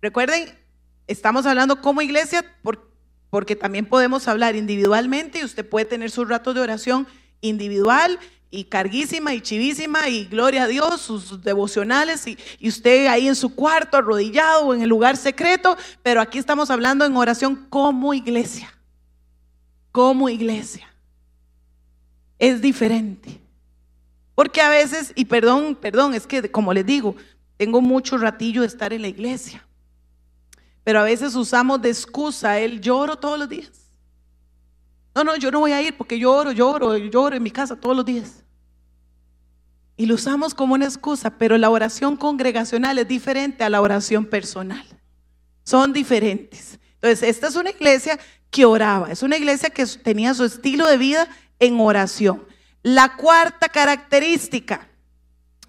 Recuerden, 0.00 0.58
estamos 1.06 1.46
hablando 1.46 1.80
como 1.80 2.02
iglesia 2.02 2.44
porque 3.30 3.56
también 3.56 3.86
podemos 3.86 4.26
hablar 4.28 4.56
individualmente 4.56 5.40
y 5.40 5.44
usted 5.44 5.68
puede 5.68 5.84
tener 5.86 6.10
sus 6.10 6.28
ratos 6.28 6.54
de 6.54 6.60
oración 6.60 7.06
individual 7.40 8.18
y 8.50 8.64
carguísima 8.64 9.34
y 9.34 9.40
chivísima 9.40 10.08
y 10.08 10.24
gloria 10.26 10.64
a 10.64 10.66
Dios, 10.68 11.00
sus 11.00 11.42
devocionales 11.42 12.26
y, 12.26 12.38
y, 12.58 12.68
usted 12.68 13.06
ahí 13.06 13.28
en 13.28 13.36
su 13.36 13.54
cuarto 13.54 13.96
arrodillado 13.96 14.66
o 14.66 14.74
en 14.74 14.82
el 14.82 14.88
lugar 14.88 15.16
secreto, 15.16 15.76
pero 16.02 16.20
aquí 16.20 16.38
estamos 16.38 16.70
hablando 16.70 17.04
en 17.04 17.16
oración 17.16 17.66
como 17.68 18.14
iglesia, 18.14 18.72
como 19.92 20.28
iglesia. 20.28 20.88
Es 22.38 22.60
diferente. 22.60 23.40
Porque 24.34 24.60
a 24.60 24.68
veces, 24.68 25.12
y 25.14 25.24
perdón, 25.24 25.74
perdón, 25.74 26.14
es 26.14 26.26
que 26.26 26.50
como 26.50 26.74
les 26.74 26.84
digo, 26.84 27.16
tengo 27.56 27.80
mucho 27.80 28.18
ratillo 28.18 28.60
de 28.60 28.66
estar 28.66 28.92
en 28.92 29.02
la 29.02 29.08
iglesia, 29.08 29.66
pero 30.84 31.00
a 31.00 31.04
veces 31.04 31.34
usamos 31.34 31.80
de 31.80 31.88
excusa 31.88 32.58
el 32.58 32.80
lloro 32.80 33.16
todos 33.16 33.38
los 33.38 33.48
días. 33.48 33.85
No, 35.16 35.24
no, 35.24 35.34
yo 35.36 35.50
no 35.50 35.60
voy 35.60 35.72
a 35.72 35.80
ir 35.80 35.96
porque 35.96 36.18
lloro, 36.18 36.52
lloro, 36.52 36.94
lloro 36.98 37.34
en 37.34 37.42
mi 37.42 37.50
casa 37.50 37.74
todos 37.74 37.96
los 37.96 38.04
días. 38.04 38.44
Y 39.96 40.04
lo 40.04 40.16
usamos 40.16 40.52
como 40.52 40.74
una 40.74 40.84
excusa, 40.84 41.38
pero 41.38 41.56
la 41.56 41.70
oración 41.70 42.18
congregacional 42.18 42.98
es 42.98 43.08
diferente 43.08 43.64
a 43.64 43.70
la 43.70 43.80
oración 43.80 44.26
personal. 44.26 44.84
Son 45.64 45.94
diferentes. 45.94 46.78
Entonces, 46.96 47.30
esta 47.30 47.46
es 47.46 47.56
una 47.56 47.70
iglesia 47.70 48.18
que 48.50 48.66
oraba, 48.66 49.10
es 49.10 49.22
una 49.22 49.38
iglesia 49.38 49.70
que 49.70 49.86
tenía 49.86 50.34
su 50.34 50.44
estilo 50.44 50.86
de 50.86 50.98
vida 50.98 51.26
en 51.60 51.80
oración. 51.80 52.46
La 52.82 53.16
cuarta 53.16 53.70
característica, 53.70 54.86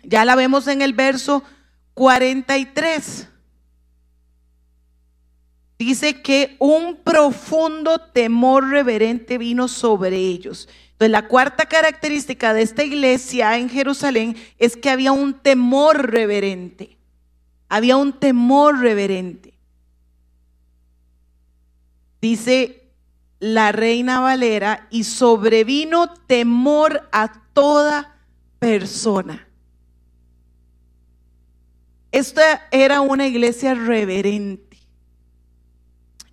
ya 0.03 0.25
la 0.25 0.35
vemos 0.35 0.67
en 0.67 0.81
el 0.81 0.91
verso 0.91 1.41
43. 1.93 3.29
Dice 5.77 6.21
que 6.21 6.55
un 6.59 6.97
profundo 7.03 7.99
temor 7.99 8.69
reverente 8.69 9.37
vino 9.37 9.67
sobre 9.67 10.17
ellos. 10.17 10.67
Entonces, 10.91 11.11
la 11.11 11.27
cuarta 11.27 11.67
característica 11.67 12.53
de 12.53 12.63
esta 12.63 12.83
iglesia 12.83 13.57
en 13.57 13.69
Jerusalén 13.69 14.35
es 14.57 14.75
que 14.75 14.89
había 14.89 15.11
un 15.11 15.35
temor 15.35 16.11
reverente. 16.11 16.97
Había 17.69 17.97
un 17.97 18.13
temor 18.13 18.79
reverente. 18.79 19.53
Dice 22.19 22.87
la 23.39 23.71
reina 23.71 24.19
Valera, 24.19 24.87
y 24.89 25.03
sobrevino 25.03 26.11
temor 26.25 27.07
a 27.11 27.31
toda 27.53 28.17
persona. 28.59 29.47
Esta 32.11 32.67
era 32.71 33.01
una 33.01 33.27
iglesia 33.27 33.75
reverente. 33.75 34.66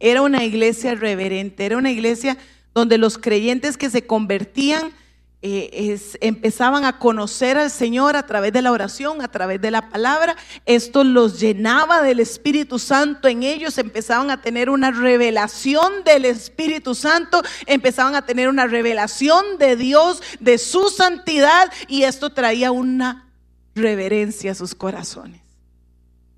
Era 0.04 0.20
una 0.20 0.44
iglesia 0.44 0.94
reverente, 0.94 1.64
era 1.64 1.78
una 1.78 1.90
iglesia 1.90 2.36
donde 2.74 2.98
los 2.98 3.16
creyentes 3.16 3.78
que 3.78 3.88
se 3.88 4.06
convertían 4.06 4.92
eh, 5.40 5.98
empezaban 6.20 6.84
a 6.84 6.98
conocer 6.98 7.56
al 7.56 7.70
Señor 7.70 8.14
a 8.14 8.26
través 8.26 8.52
de 8.52 8.60
la 8.60 8.70
oración, 8.70 9.22
a 9.22 9.28
través 9.28 9.62
de 9.62 9.70
la 9.70 9.88
palabra. 9.88 10.36
Esto 10.66 11.04
los 11.04 11.40
llenaba 11.40 12.02
del 12.02 12.20
Espíritu 12.20 12.78
Santo 12.78 13.28
en 13.28 13.44
ellos, 13.44 13.78
empezaban 13.78 14.30
a 14.30 14.42
tener 14.42 14.68
una 14.68 14.90
revelación 14.90 16.04
del 16.04 16.26
Espíritu 16.26 16.94
Santo, 16.94 17.40
empezaban 17.64 18.14
a 18.14 18.26
tener 18.26 18.50
una 18.50 18.66
revelación 18.66 19.56
de 19.58 19.74
Dios, 19.74 20.22
de 20.38 20.58
su 20.58 20.90
santidad, 20.90 21.72
y 21.88 22.02
esto 22.02 22.28
traía 22.28 22.72
una 22.72 23.32
reverencia 23.74 24.52
a 24.52 24.54
sus 24.54 24.74
corazones. 24.74 25.40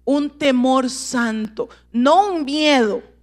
Un 0.05 0.31
temor 0.31 0.88
santo, 0.88 1.68
no 1.90 2.29
un 2.29 2.44
miedo. 2.44 3.15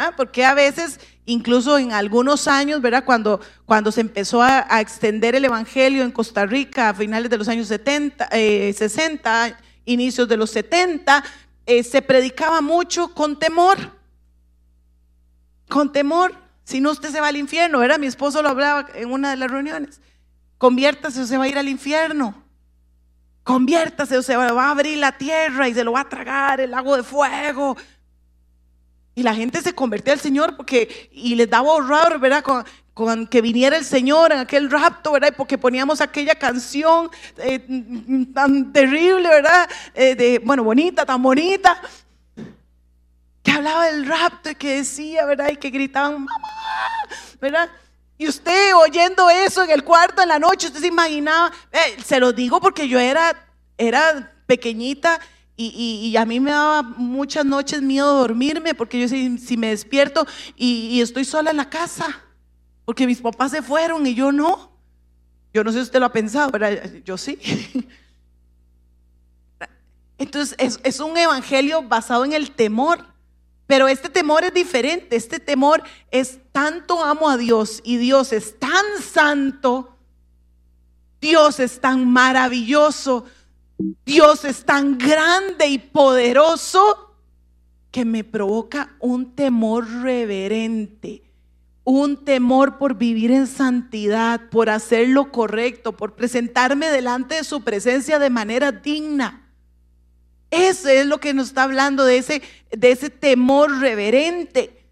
¿Ah? 0.00 0.14
Porque 0.16 0.44
a 0.44 0.54
veces 0.54 1.00
incluso 1.30 1.78
en 1.78 1.92
algunos 1.92 2.48
años, 2.48 2.80
¿verdad? 2.80 3.04
Cuando, 3.04 3.40
cuando 3.66 3.92
se 3.92 4.00
empezó 4.00 4.42
a, 4.42 4.80
extender 4.80 5.34
el 5.34 5.44
Evangelio 5.44 6.02
en 6.02 6.10
Costa 6.10 6.46
Rica 6.46 6.88
a 6.88 6.94
finales 6.94 7.30
de 7.30 7.38
los 7.38 7.48
años 7.48 7.68
70, 7.68 8.28
60, 8.30 9.48
eh, 9.48 9.54
inicios 9.84 10.28
de 10.28 10.36
los 10.36 10.50
70, 10.50 11.24
eh, 11.66 11.82
se 11.82 12.02
predicaba 12.02 12.60
mucho 12.60 13.14
con 13.14 13.38
temor. 13.38 13.78
Con 15.68 15.92
temor. 15.92 16.34
Si 16.64 16.80
no, 16.80 16.90
usted 16.90 17.10
se 17.10 17.20
va 17.20 17.28
al 17.28 17.36
infierno, 17.36 17.78
¿verdad? 17.78 17.98
Mi 17.98 18.06
esposo 18.06 18.42
lo 18.42 18.48
hablaba 18.48 18.88
en 18.94 19.10
una 19.10 19.30
de 19.30 19.36
las 19.36 19.50
reuniones. 19.50 20.00
Conviértase 20.58 21.22
o 21.22 21.26
se 21.26 21.38
va 21.38 21.44
a 21.44 21.48
ir 21.48 21.58
al 21.58 21.68
infierno. 21.68 22.42
Conviértase 23.44 24.18
o 24.18 24.22
se 24.22 24.36
va 24.36 24.46
a 24.46 24.70
abrir 24.70 24.98
la 24.98 25.16
tierra 25.16 25.68
y 25.68 25.74
se 25.74 25.84
lo 25.84 25.92
va 25.92 26.00
a 26.00 26.08
tragar 26.08 26.60
el 26.60 26.72
lago 26.72 26.96
de 26.96 27.02
fuego. 27.02 27.76
Y 29.14 29.22
la 29.22 29.34
gente 29.34 29.60
se 29.60 29.74
convertía 29.74 30.12
al 30.12 30.20
Señor 30.20 30.56
porque, 30.56 31.10
y 31.12 31.34
les 31.34 31.50
daba 31.50 31.72
horror, 31.72 32.18
¿verdad? 32.18 32.42
Con, 32.42 33.26
que 33.28 33.40
viniera 33.40 33.78
el 33.78 33.84
Señor 33.84 34.30
en 34.30 34.38
aquel 34.38 34.70
rapto, 34.70 35.12
¿verdad? 35.12 35.32
porque 35.34 35.56
poníamos 35.56 36.02
aquella 36.02 36.34
canción 36.34 37.10
eh, 37.38 37.58
tan 38.34 38.74
terrible, 38.74 39.26
¿verdad? 39.26 39.70
Eh, 39.94 40.14
de, 40.14 40.38
bueno, 40.40 40.64
bonita, 40.64 41.06
tan 41.06 41.22
bonita, 41.22 41.80
que 43.42 43.52
hablaba 43.52 43.86
del 43.86 44.06
rapto 44.06 44.50
y 44.50 44.54
que 44.54 44.76
decía, 44.76 45.24
¿verdad? 45.24 45.48
Y 45.50 45.56
que 45.56 45.70
gritaban, 45.70 46.12
mamá, 46.24 46.48
¿verdad? 47.40 47.70
Y 48.18 48.28
usted 48.28 48.74
oyendo 48.76 49.30
eso 49.30 49.62
en 49.62 49.70
el 49.70 49.82
cuarto 49.82 50.20
en 50.20 50.28
la 50.28 50.38
noche, 50.38 50.66
usted 50.66 50.80
se 50.80 50.88
imaginaba, 50.88 51.50
eh, 51.72 51.96
se 52.04 52.20
lo 52.20 52.34
digo 52.34 52.60
porque 52.60 52.86
yo 52.86 52.98
era, 52.98 53.34
era 53.78 54.30
pequeñita 54.44 55.18
y, 55.62 56.16
a 56.16 56.24
mí 56.24 56.40
me 56.40 56.52
daba 56.52 56.82
muchas 56.82 57.44
noches 57.44 57.82
miedo 57.82 58.18
dormirme 58.18 58.74
porque 58.74 58.98
yo 58.98 59.08
si, 59.08 59.36
si 59.38 59.56
me 59.56 59.68
despierto 59.68 60.26
y, 60.56 61.00
estoy 61.00 61.24
sola 61.24 61.50
en 61.50 61.58
la 61.58 61.68
casa, 61.68 62.22
porque 62.84 63.06
mis 63.06 63.20
papás 63.20 63.50
se 63.50 63.62
fueron 63.62 64.06
y 64.06 64.14
yo 64.14 64.32
no. 64.32 64.70
Yo 65.52 65.64
no 65.64 65.72
sé 65.72 65.78
si 65.78 65.82
usted 65.82 66.00
lo 66.00 66.06
ha 66.06 66.12
pensado, 66.12 66.50
pero 66.50 66.66
yo 67.04 67.18
sí. 67.18 67.38
Entonces 70.18 70.54
es, 70.58 70.80
es 70.82 71.00
un 71.00 71.16
evangelio 71.16 71.82
basado 71.82 72.24
en 72.24 72.32
el 72.32 72.52
temor. 72.52 73.04
Pero 73.66 73.86
este 73.86 74.08
temor 74.08 74.44
es 74.44 74.52
diferente. 74.52 75.14
Este 75.14 75.38
temor 75.38 75.82
es 76.10 76.40
tanto 76.52 77.04
amo 77.04 77.28
a 77.28 77.36
Dios 77.36 77.80
y 77.84 77.98
Dios 77.98 78.32
es 78.32 78.58
tan 78.58 78.84
santo. 79.00 79.96
Dios 81.20 81.60
es 81.60 81.80
tan 81.80 82.10
maravilloso. 82.10 83.26
Dios 84.04 84.44
es 84.44 84.64
tan 84.64 84.98
grande 84.98 85.66
y 85.68 85.78
poderoso 85.78 87.16
que 87.90 88.04
me 88.04 88.24
provoca 88.24 88.94
un 89.00 89.34
temor 89.34 89.88
reverente, 90.02 91.22
un 91.84 92.24
temor 92.24 92.78
por 92.78 92.96
vivir 92.96 93.30
en 93.30 93.46
santidad, 93.46 94.48
por 94.50 94.68
hacer 94.70 95.08
lo 95.08 95.32
correcto, 95.32 95.96
por 95.96 96.14
presentarme 96.14 96.90
delante 96.90 97.36
de 97.36 97.44
su 97.44 97.62
presencia 97.62 98.18
de 98.18 98.30
manera 98.30 98.70
digna. 98.70 99.48
Eso 100.50 100.88
es 100.88 101.06
lo 101.06 101.18
que 101.18 101.32
nos 101.32 101.48
está 101.48 101.62
hablando 101.62 102.04
de 102.04 102.18
ese, 102.18 102.42
de 102.70 102.92
ese 102.92 103.08
temor 103.08 103.78
reverente. 103.78 104.84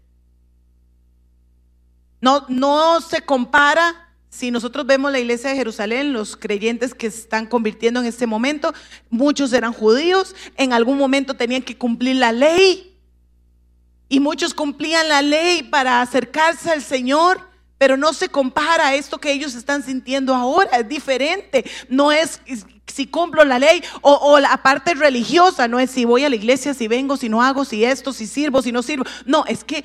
No, 2.21 2.45
no 2.49 3.01
se 3.01 3.21
compara 3.21 4.08
si 4.29 4.51
nosotros 4.51 4.85
vemos 4.85 5.11
la 5.11 5.19
iglesia 5.19 5.49
de 5.49 5.55
Jerusalén, 5.55 6.13
los 6.13 6.37
creyentes 6.37 6.93
que 6.93 7.09
se 7.09 7.21
están 7.21 7.47
convirtiendo 7.47 7.99
en 7.99 8.05
este 8.05 8.27
momento, 8.27 8.73
muchos 9.09 9.51
eran 9.53 9.73
judíos, 9.73 10.35
en 10.55 10.71
algún 10.71 10.97
momento 10.97 11.33
tenían 11.33 11.63
que 11.63 11.77
cumplir 11.77 12.17
la 12.17 12.31
ley 12.31 12.95
y 14.07 14.19
muchos 14.19 14.53
cumplían 14.53 15.07
la 15.07 15.21
ley 15.21 15.63
para 15.63 16.01
acercarse 16.01 16.69
al 16.69 16.83
Señor, 16.83 17.49
pero 17.79 17.97
no 17.97 18.13
se 18.13 18.29
compara 18.29 18.87
a 18.87 18.95
esto 18.95 19.19
que 19.19 19.31
ellos 19.31 19.55
están 19.55 19.83
sintiendo 19.83 20.35
ahora, 20.35 20.77
es 20.77 20.87
diferente, 20.87 21.65
no 21.87 22.11
es 22.11 22.39
si 22.85 23.07
cumplo 23.07 23.43
la 23.45 23.59
ley 23.59 23.83
o, 24.01 24.13
o, 24.13 24.39
la 24.39 24.61
parte 24.61 24.93
religiosa, 24.93 25.67
no 25.67 25.79
es 25.79 25.91
si 25.91 26.05
voy 26.05 26.23
a 26.23 26.29
la 26.29 26.35
iglesia, 26.35 26.73
si 26.73 26.87
vengo, 26.87 27.17
si 27.17 27.29
no 27.29 27.41
hago, 27.41 27.65
si 27.65 27.83
esto, 27.83 28.13
si 28.13 28.27
sirvo, 28.27 28.61
si 28.61 28.71
no 28.71 28.83
sirvo, 28.83 29.05
no, 29.25 29.45
es 29.45 29.63
que 29.63 29.83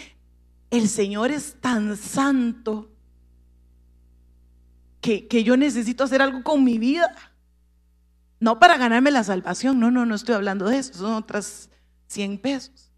el 0.70 0.88
Señor 0.88 1.30
es 1.30 1.56
tan 1.60 1.96
santo 1.96 2.93
que, 5.04 5.44
yo 5.44 5.56
necesito 5.56 6.04
hacer 6.04 6.22
algo 6.22 6.42
con 6.42 6.64
mi 6.64 6.78
vida. 6.78 7.14
No 8.40 8.58
para 8.58 8.78
ganarme 8.78 9.10
la 9.10 9.22
salvación, 9.22 9.78
no, 9.78 9.90
no, 9.90 10.06
no 10.06 10.14
estoy 10.14 10.34
hablando 10.34 10.66
de 10.66 10.78
eso, 10.78 10.94
son 10.94 11.14
otras 11.14 11.68
100 12.06 12.38
pesos. 12.38 12.90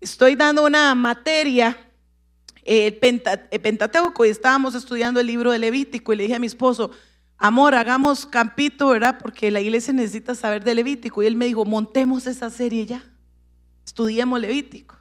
Estoy 0.00 0.36
dando 0.36 0.64
una 0.64 0.94
materia, 0.94 1.76
el, 2.64 2.94
Pentateuco, 2.96 4.24
y 4.24 4.28
estábamos 4.28 4.74
estudiando 4.74 5.20
el 5.20 5.26
libro 5.26 5.52
de 5.52 5.58
Levítico 5.58 6.12
y 6.12 6.16
le 6.16 6.22
dije 6.24 6.36
a 6.36 6.38
mi 6.38 6.46
esposo, 6.46 6.90
amor, 7.38 7.74
hagamos 7.74 8.26
campito, 8.26 8.88
¿verdad? 8.88 9.18
Porque 9.20 9.50
la 9.50 9.60
iglesia 9.60 9.92
necesita 9.94 10.34
saber 10.34 10.62
de 10.64 10.74
Levítico. 10.74 11.22
Y 11.22 11.26
él 11.26 11.36
me 11.36 11.46
dijo, 11.46 11.64
montemos 11.64 12.26
esa 12.26 12.50
serie 12.50 12.86
ya, 12.86 13.02
estudiemos 13.84 14.38
Levítico. 14.40 14.96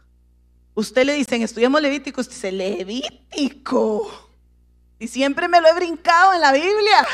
Usted 0.76 1.06
le 1.06 1.14
dicen, 1.14 1.42
estudiemos 1.42 1.82
Levítico, 1.82 2.22
usted 2.22 2.34
dice, 2.36 2.52
Levítico. 2.52 4.25
Y 5.00 5.08
siempre 5.08 5.48
me 5.48 5.62
lo 5.62 5.68
he 5.68 5.74
brincado 5.74 6.34
en 6.34 6.42
la 6.42 6.52
Biblia. 6.52 7.08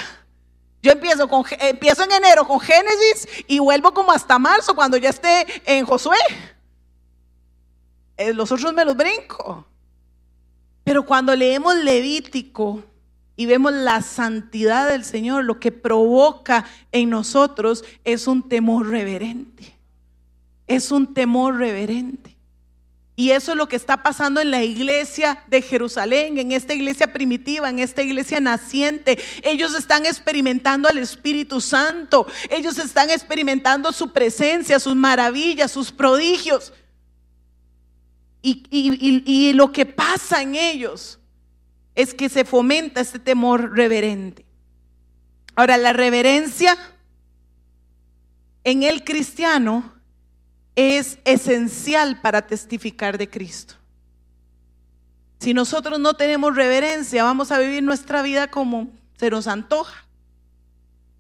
Yo 0.81 0.91
empiezo, 0.91 1.27
con, 1.27 1.45
empiezo 1.59 2.03
en 2.03 2.11
enero 2.11 2.47
con 2.47 2.59
Génesis 2.59 3.27
y 3.47 3.59
vuelvo 3.59 3.93
como 3.93 4.11
hasta 4.11 4.39
marzo 4.39 4.75
cuando 4.75 4.97
ya 4.97 5.09
esté 5.09 5.45
en 5.65 5.85
Josué. 5.85 6.17
Eh, 8.17 8.33
los 8.33 8.51
otros 8.51 8.73
me 8.73 8.85
los 8.85 8.95
brinco. 8.95 9.65
Pero 10.83 11.05
cuando 11.05 11.35
leemos 11.35 11.75
Levítico 11.75 12.83
y 13.35 13.45
vemos 13.45 13.73
la 13.73 14.01
santidad 14.01 14.89
del 14.89 15.05
Señor, 15.05 15.45
lo 15.45 15.59
que 15.59 15.71
provoca 15.71 16.65
en 16.91 17.09
nosotros 17.09 17.83
es 18.03 18.27
un 18.27 18.47
temor 18.49 18.89
reverente. 18.89 19.75
Es 20.67 20.91
un 20.91 21.13
temor 21.13 21.57
reverente. 21.57 22.30
Y 23.15 23.31
eso 23.31 23.51
es 23.51 23.57
lo 23.57 23.67
que 23.67 23.75
está 23.75 24.03
pasando 24.03 24.39
en 24.39 24.51
la 24.51 24.63
iglesia 24.63 25.43
de 25.47 25.61
Jerusalén, 25.61 26.37
en 26.37 26.51
esta 26.53 26.73
iglesia 26.73 27.11
primitiva, 27.11 27.69
en 27.69 27.79
esta 27.79 28.01
iglesia 28.01 28.39
naciente. 28.39 29.19
Ellos 29.43 29.75
están 29.75 30.05
experimentando 30.05 30.87
al 30.87 30.97
Espíritu 30.97 31.59
Santo. 31.59 32.25
Ellos 32.49 32.77
están 32.77 33.09
experimentando 33.09 33.91
su 33.91 34.11
presencia, 34.13 34.79
sus 34.79 34.95
maravillas, 34.95 35.71
sus 35.71 35.91
prodigios. 35.91 36.73
Y, 38.41 38.63
y 38.71 39.53
lo 39.53 39.71
que 39.71 39.85
pasa 39.85 40.41
en 40.41 40.55
ellos 40.55 41.19
es 41.93 42.13
que 42.13 42.29
se 42.29 42.45
fomenta 42.45 43.01
este 43.01 43.19
temor 43.19 43.75
reverente. 43.75 44.45
Ahora, 45.55 45.77
la 45.77 45.93
reverencia 45.93 46.77
en 48.63 48.83
el 48.83 49.03
cristiano 49.03 50.00
es 50.75 51.19
esencial 51.25 52.21
para 52.21 52.47
testificar 52.47 53.17
de 53.17 53.29
Cristo. 53.29 53.75
Si 55.39 55.53
nosotros 55.53 55.99
no 55.99 56.13
tenemos 56.13 56.55
reverencia, 56.55 57.23
vamos 57.23 57.51
a 57.51 57.59
vivir 57.59 57.81
nuestra 57.83 58.21
vida 58.21 58.49
como 58.49 58.89
se 59.17 59.29
nos 59.29 59.47
antoja. 59.47 60.05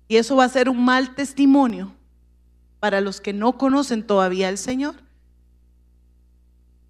Y 0.07 0.17
eso 0.17 0.35
va 0.35 0.45
a 0.45 0.49
ser 0.49 0.69
un 0.69 0.83
mal 0.83 1.15
testimonio 1.15 1.93
para 2.79 3.01
los 3.01 3.21
que 3.21 3.33
no 3.33 3.57
conocen 3.57 4.05
todavía 4.05 4.47
al 4.47 4.57
Señor. 4.57 4.95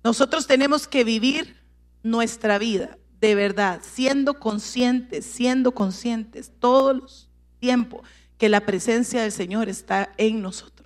Nosotros 0.03 0.47
tenemos 0.47 0.87
que 0.87 1.03
vivir 1.03 1.55
nuestra 2.03 2.57
vida 2.57 2.97
de 3.21 3.35
verdad, 3.35 3.81
siendo 3.83 4.39
conscientes, 4.39 5.25
siendo 5.25 5.73
conscientes 5.73 6.51
todos 6.59 6.95
los 6.95 7.29
tiempos 7.59 8.01
que 8.39 8.49
la 8.49 8.61
presencia 8.65 9.21
del 9.21 9.31
Señor 9.31 9.69
está 9.69 10.11
en 10.17 10.41
nosotros. 10.41 10.80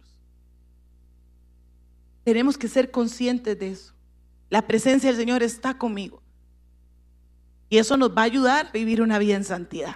Tenemos 2.26 2.58
que 2.58 2.68
ser 2.68 2.90
conscientes 2.90 3.58
de 3.58 3.70
eso. 3.70 3.94
La 4.50 4.64
presencia 4.64 5.10
del 5.10 5.20
Señor 5.20 5.44
está 5.44 5.78
conmigo. 5.78 6.22
Y 7.70 7.78
eso 7.78 7.96
nos 7.98 8.10
va 8.10 8.22
a 8.22 8.26
ayudar 8.26 8.68
a 8.68 8.72
vivir 8.72 9.02
una 9.02 9.20
vida 9.20 9.36
en 9.36 9.44
santidad. 9.44 9.96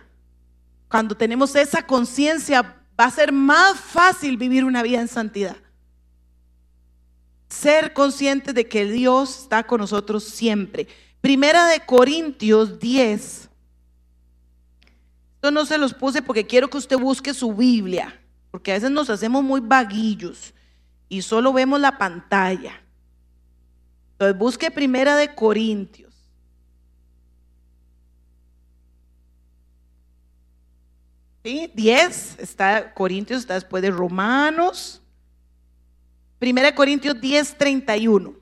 Cuando 0.89 1.17
tenemos 1.17 1.55
esa 1.55 1.85
conciencia, 1.85 2.61
va 2.99 3.05
a 3.05 3.11
ser 3.11 3.31
más 3.31 3.79
fácil 3.79 4.37
vivir 4.37 4.63
una 4.63 4.83
vida 4.83 5.01
en 5.01 5.07
santidad. 5.07 5.57
Ser 7.49 7.93
conscientes 7.93 8.53
de 8.53 8.67
que 8.67 8.85
Dios 8.85 9.39
está 9.41 9.63
con 9.63 9.81
nosotros 9.81 10.23
siempre. 10.23 10.87
Primera 11.21 11.67
de 11.67 11.79
Corintios 11.83 12.79
10. 12.79 13.49
Esto 15.35 15.51
no 15.51 15.65
se 15.65 15.79
los 15.79 15.95
puse 15.95 16.21
porque 16.21 16.45
quiero 16.45 16.69
que 16.69 16.77
usted 16.77 16.97
busque 16.97 17.33
su 17.33 17.55
Biblia, 17.55 18.21
porque 18.51 18.71
a 18.71 18.75
veces 18.75 18.91
nos 18.91 19.09
hacemos 19.09 19.43
muy 19.43 19.61
vaguillos 19.61 20.53
y 21.09 21.23
solo 21.23 21.51
vemos 21.51 21.79
la 21.81 21.97
pantalla. 21.97 22.81
Entonces 24.13 24.37
busque 24.37 24.71
Primera 24.71 25.17
de 25.17 25.33
Corintios. 25.33 26.13
¿Sí? 31.43 31.71
10, 31.73 32.39
está 32.39 32.93
Corintios, 32.93 33.41
está 33.41 33.55
después 33.55 33.81
de 33.81 33.91
Romanos. 33.91 35.01
Primera 36.37 36.67
de 36.67 36.75
Corintios 36.75 37.19
10, 37.19 37.57
31. 37.57 38.35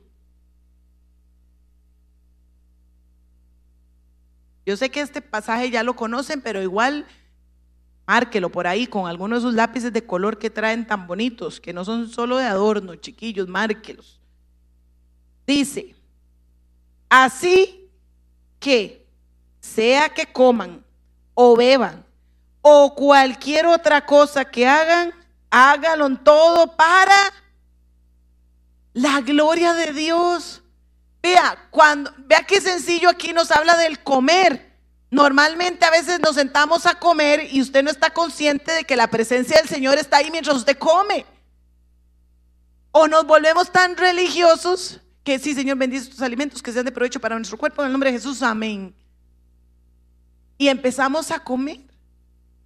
Yo 4.66 4.76
sé 4.76 4.92
que 4.92 5.00
este 5.00 5.22
pasaje 5.22 5.72
ya 5.72 5.82
lo 5.82 5.96
conocen, 5.96 6.42
pero 6.42 6.62
igual 6.62 7.08
márquelo 8.08 8.50
por 8.50 8.66
ahí 8.66 8.88
con 8.88 9.06
algunos 9.06 9.44
de 9.44 9.48
esos 9.50 9.56
lápices 9.56 9.92
de 9.92 10.06
color 10.06 10.40
que 10.40 10.50
traen 10.50 10.88
tan 10.88 11.06
bonitos, 11.06 11.60
que 11.60 11.74
no 11.74 11.84
son 11.84 12.10
solo 12.10 12.38
de 12.38 12.46
adorno, 12.46 12.96
chiquillos, 12.96 13.50
márquelos. 13.50 14.20
Dice, 15.46 15.94
así 17.10 17.90
que 18.60 19.06
sea 19.60 20.10
que 20.10 20.26
coman 20.26 20.84
o 21.34 21.56
beban 21.56 22.06
o 22.62 22.96
cualquier 22.96 23.66
otra 23.66 24.06
cosa 24.06 24.46
que 24.46 24.66
hagan, 24.66 25.14
hágalo 25.50 26.10
todo 26.18 26.76
para 26.76 27.16
la 28.94 29.20
gloria 29.22 29.74
de 29.74 29.92
Dios. 29.92 30.64
Vea, 31.22 31.68
cuando, 31.72 32.14
vea 32.20 32.44
qué 32.44 32.62
sencillo 32.62 33.10
aquí 33.10 33.34
nos 33.34 33.52
habla 33.52 33.76
del 33.76 34.02
comer. 34.02 34.67
Normalmente 35.10 35.86
a 35.86 35.92
veces 35.92 36.20
nos 36.20 36.36
sentamos 36.36 36.86
a 36.86 36.96
comer 36.96 37.48
y 37.52 37.62
usted 37.62 37.84
no 37.84 37.90
está 37.90 38.10
consciente 38.10 38.72
de 38.72 38.84
que 38.84 38.96
la 38.96 39.08
presencia 39.08 39.58
del 39.58 39.70
Señor 39.70 39.98
está 39.98 40.18
ahí 40.18 40.30
mientras 40.32 40.58
usted 40.58 40.78
come. 40.78 41.26
O 42.92 43.08
nos 43.08 43.26
volvemos 43.26 43.72
tan 43.72 43.96
religiosos 43.96 45.00
que 45.24 45.40
sí, 45.40 45.54
Señor, 45.54 45.78
bendice 45.78 46.06
estos 46.06 46.22
alimentos 46.22 46.62
que 46.62 46.72
sean 46.72 46.86
de 46.86 46.92
provecho 46.92 47.20
para 47.20 47.36
nuestro 47.36 47.58
cuerpo. 47.58 47.82
En 47.82 47.88
el 47.88 47.92
nombre 47.94 48.12
de 48.12 48.18
Jesús, 48.18 48.42
amén. 48.42 48.94
Y 50.58 50.68
empezamos 50.68 51.32
a 51.32 51.40
comer. 51.40 51.82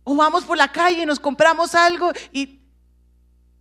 O 0.03 0.15
vamos 0.15 0.43
por 0.43 0.57
la 0.57 0.71
calle 0.71 1.03
y 1.03 1.05
nos 1.05 1.19
compramos 1.19 1.75
algo 1.75 2.11
y, 2.31 2.59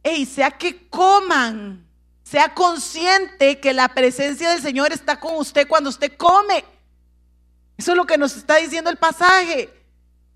hey, 0.02 0.24
sea 0.24 0.50
que 0.50 0.88
coman 0.88 1.90
sea 2.30 2.54
consciente 2.54 3.58
que 3.58 3.72
la 3.72 3.88
presencia 3.88 4.50
del 4.50 4.62
Señor 4.62 4.92
está 4.92 5.18
con 5.18 5.34
usted 5.34 5.66
cuando 5.66 5.90
usted 5.90 6.16
come. 6.16 6.64
Eso 7.80 7.92
es 7.92 7.96
lo 7.96 8.04
que 8.04 8.18
nos 8.18 8.36
está 8.36 8.56
diciendo 8.56 8.90
el 8.90 8.98
pasaje. 8.98 9.72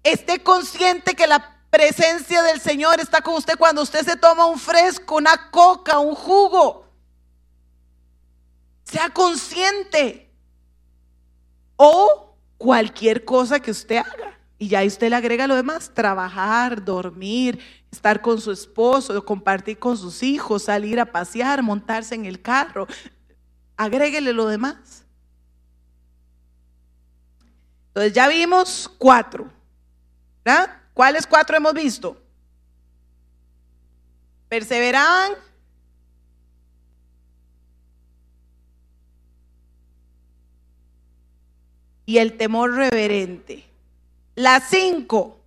Esté 0.03 0.43
consciente 0.43 1.15
que 1.15 1.27
la 1.27 1.59
presencia 1.69 2.43
del 2.43 2.59
Señor 2.59 3.01
está 3.01 3.21
con 3.21 3.35
usted 3.35 3.59
cuando 3.59 3.83
usted 3.83 4.03
se 4.03 4.17
toma 4.17 4.47
un 4.47 4.59
fresco, 4.59 5.17
una 5.17 5.51
coca, 5.51 5.99
un 5.99 6.15
jugo. 6.15 6.89
Sea 8.85 9.11
consciente. 9.11 10.33
O 11.77 12.35
cualquier 12.57 13.27
cosa 13.27 13.61
que 13.61 13.73
usted 13.73 13.99
haga. 13.99 14.39
Y 14.57 14.69
ya 14.69 14.83
usted 14.83 15.11
le 15.11 15.17
agrega 15.17 15.47
lo 15.47 15.55
demás, 15.55 15.91
trabajar, 15.93 16.83
dormir, 16.83 17.59
estar 17.93 18.23
con 18.23 18.41
su 18.41 18.53
esposo, 18.53 19.23
compartir 19.23 19.79
con 19.79 19.99
sus 19.99 20.23
hijos, 20.23 20.63
salir 20.63 20.99
a 20.99 21.13
pasear, 21.13 21.63
montarse 21.63 22.15
en 22.15 22.25
el 22.25 22.41
carro. 22.41 22.87
Agréguele 23.77 24.33
lo 24.33 24.47
demás. 24.47 25.04
Entonces 27.95 28.13
ya 28.13 28.27
vimos 28.27 28.91
cuatro. 28.99 29.49
¿verdad? 30.45 30.77
¿Cuáles 30.93 31.27
cuatro 31.27 31.57
hemos 31.57 31.73
visto? 31.73 32.21
Perseveraban. 34.49 35.33
Y 42.07 42.19
el 42.19 42.37
temor 42.37 42.75
reverente. 42.75 43.65
Las 44.35 44.69
cinco. 44.69 45.39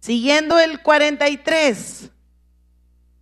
Siguiendo 0.00 0.58
el 0.60 0.82
43. 0.82 2.10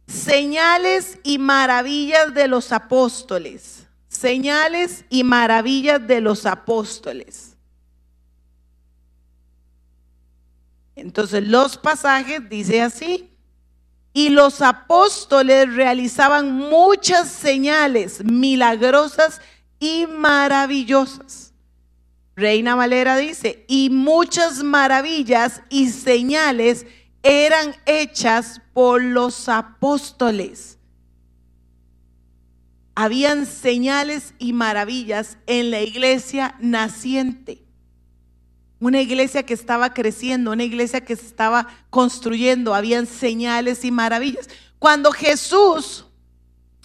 Señales 0.07 1.19
y 1.23 1.39
maravillas 1.39 2.35
de 2.35 2.49
los 2.49 2.73
apóstoles. 2.73 3.80
Señales 4.21 5.07
y 5.09 5.25
maravillas 5.25 6.07
de 6.07 6.21
los 6.21 6.45
apóstoles. 6.45 7.57
Entonces 10.95 11.49
los 11.49 11.79
pasajes 11.79 12.47
dice 12.51 12.83
así. 12.83 13.31
Y 14.13 14.29
los 14.29 14.61
apóstoles 14.61 15.73
realizaban 15.73 16.53
muchas 16.53 17.31
señales 17.31 18.23
milagrosas 18.23 19.41
y 19.79 20.07
maravillosas. 20.07 21.55
Reina 22.37 22.75
Valera 22.75 23.17
dice, 23.17 23.65
y 23.69 23.89
muchas 23.89 24.63
maravillas 24.63 25.63
y 25.71 25.89
señales 25.89 26.85
eran 27.23 27.75
hechas 27.87 28.61
por 28.75 29.03
los 29.03 29.49
apóstoles. 29.49 30.77
Habían 32.95 33.47
señales 33.47 34.35
y 34.39 34.53
maravillas 34.53 35.39
en 35.47 35.71
la 35.71 35.81
iglesia 35.81 36.57
naciente. 36.61 37.63
Una 38.79 39.01
iglesia 39.01 39.45
que 39.45 39.55
estaba 39.55 39.93
creciendo, 39.95 40.53
una 40.53 40.65
iglesia 40.65 41.03
que 41.03 41.17
se 41.17 41.27
estaba 41.27 41.69
construyendo. 41.91 42.75
Habían 42.75 43.07
señales 43.07 43.85
y 43.85 43.91
maravillas. 43.91 44.49
Cuando 44.79 45.13
Jesús 45.13 46.07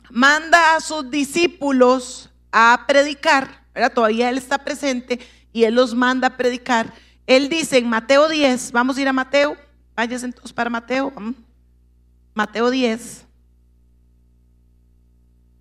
manda 0.10 0.76
a 0.76 0.82
sus 0.82 1.10
discípulos 1.10 2.30
a 2.52 2.84
predicar, 2.88 3.64
todavía 3.94 4.30
Él 4.30 4.38
está 4.38 4.58
presente, 4.58 5.20
y 5.52 5.64
Él 5.64 5.76
los 5.76 5.96
manda 5.96 6.28
a 6.28 6.38
predicar. 6.38 6.94
Él 7.28 7.50
dice 7.50 7.78
en 7.78 7.90
Mateo 7.90 8.30
10, 8.30 8.72
vamos 8.72 8.98
a 8.98 9.02
ir 9.02 9.08
a 9.08 9.14
Mateo, 9.14 9.58
váyanse 9.96 10.26
entonces 10.26 10.54
para 10.54 10.70
Mateo, 10.70 11.12
Mateo 12.34 12.70
10. 12.70 13.25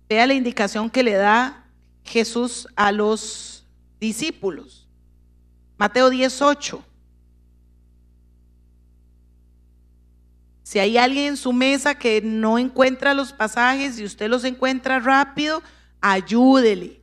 Vea 0.07 0.27
la 0.27 0.33
indicación 0.33 0.89
que 0.89 1.03
le 1.03 1.13
da 1.13 1.65
Jesús 2.03 2.67
a 2.75 2.91
los 2.91 3.65
discípulos. 3.99 4.87
Mateo 5.77 6.09
18. 6.09 6.83
Si 10.63 10.79
hay 10.79 10.97
alguien 10.97 11.27
en 11.27 11.37
su 11.37 11.53
mesa 11.53 11.95
que 11.95 12.21
no 12.21 12.57
encuentra 12.57 13.13
los 13.13 13.31
pasajes 13.33 13.99
y 13.99 14.05
usted 14.05 14.29
los 14.29 14.43
encuentra 14.43 14.99
rápido, 14.99 15.61
ayúdele. 16.01 17.01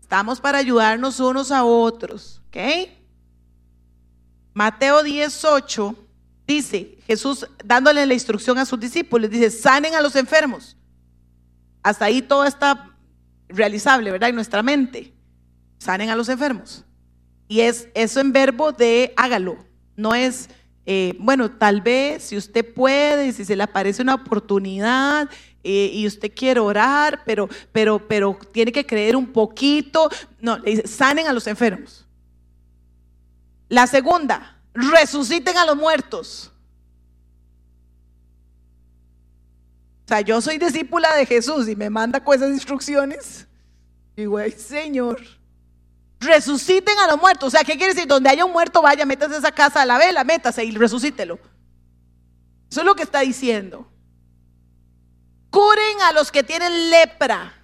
Estamos 0.00 0.40
para 0.40 0.58
ayudarnos 0.58 1.20
unos 1.20 1.50
a 1.50 1.64
otros. 1.64 2.42
¿Ok? 2.48 2.90
Mateo 4.54 5.02
18 5.02 5.96
dice, 6.46 6.98
Jesús 7.06 7.46
dándole 7.64 8.04
la 8.04 8.14
instrucción 8.14 8.58
a 8.58 8.66
sus 8.66 8.78
discípulos, 8.78 9.30
dice, 9.30 9.50
sanen 9.50 9.94
a 9.94 10.02
los 10.02 10.14
enfermos. 10.16 10.76
Hasta 11.82 12.04
ahí 12.04 12.22
todo 12.22 12.44
está 12.44 12.90
realizable, 13.48 14.10
¿verdad? 14.10 14.30
En 14.30 14.34
nuestra 14.34 14.62
mente. 14.62 15.12
Sanen 15.78 16.10
a 16.10 16.16
los 16.16 16.28
enfermos. 16.28 16.84
Y 17.48 17.60
es 17.60 17.88
eso 17.94 18.20
en 18.20 18.32
verbo 18.32 18.72
de 18.72 19.12
hágalo. 19.16 19.58
No 19.96 20.14
es, 20.14 20.48
eh, 20.86 21.16
bueno, 21.18 21.50
tal 21.50 21.80
vez 21.80 22.24
si 22.24 22.36
usted 22.36 22.72
puede, 22.72 23.32
si 23.32 23.44
se 23.44 23.56
le 23.56 23.62
aparece 23.62 24.02
una 24.02 24.14
oportunidad 24.14 25.28
eh, 25.64 25.90
y 25.92 26.06
usted 26.06 26.32
quiere 26.34 26.60
orar, 26.60 27.22
pero, 27.24 27.48
pero, 27.72 28.06
pero 28.06 28.38
tiene 28.52 28.72
que 28.72 28.86
creer 28.86 29.16
un 29.16 29.26
poquito. 29.26 30.08
No, 30.40 30.58
le 30.58 30.70
dice, 30.70 30.86
sanen 30.86 31.26
a 31.26 31.32
los 31.32 31.46
enfermos. 31.46 32.06
La 33.68 33.86
segunda, 33.86 34.58
resuciten 34.74 35.56
a 35.56 35.66
los 35.66 35.76
muertos. 35.76 36.51
O 40.04 40.08
sea, 40.08 40.20
yo 40.20 40.40
soy 40.40 40.58
discípula 40.58 41.14
de 41.16 41.26
Jesús 41.26 41.68
y 41.68 41.76
me 41.76 41.90
manda 41.90 42.22
con 42.22 42.34
esas 42.34 42.50
instrucciones. 42.50 43.46
Digo, 44.16 44.38
ay, 44.38 44.52
Señor, 44.52 45.20
resuciten 46.18 46.98
a 46.98 47.06
los 47.06 47.20
muertos. 47.20 47.48
O 47.48 47.50
sea, 47.50 47.64
¿qué 47.64 47.76
quiere 47.76 47.94
decir? 47.94 48.08
Donde 48.08 48.28
haya 48.28 48.44
un 48.44 48.52
muerto, 48.52 48.82
vaya, 48.82 49.06
métase 49.06 49.36
esa 49.36 49.52
casa 49.52 49.82
a 49.82 49.86
la 49.86 49.98
vela, 49.98 50.24
métase 50.24 50.64
y 50.64 50.72
resucítelo. 50.72 51.38
Eso 52.70 52.80
es 52.80 52.86
lo 52.86 52.94
que 52.94 53.02
está 53.02 53.20
diciendo. 53.20 53.86
Curen 55.50 56.00
a 56.02 56.12
los 56.12 56.32
que 56.32 56.42
tienen 56.42 56.90
lepra 56.90 57.54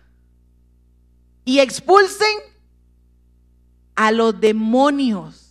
y 1.44 1.60
expulsen 1.60 2.36
a 3.94 4.12
los 4.12 4.38
demonios. 4.38 5.47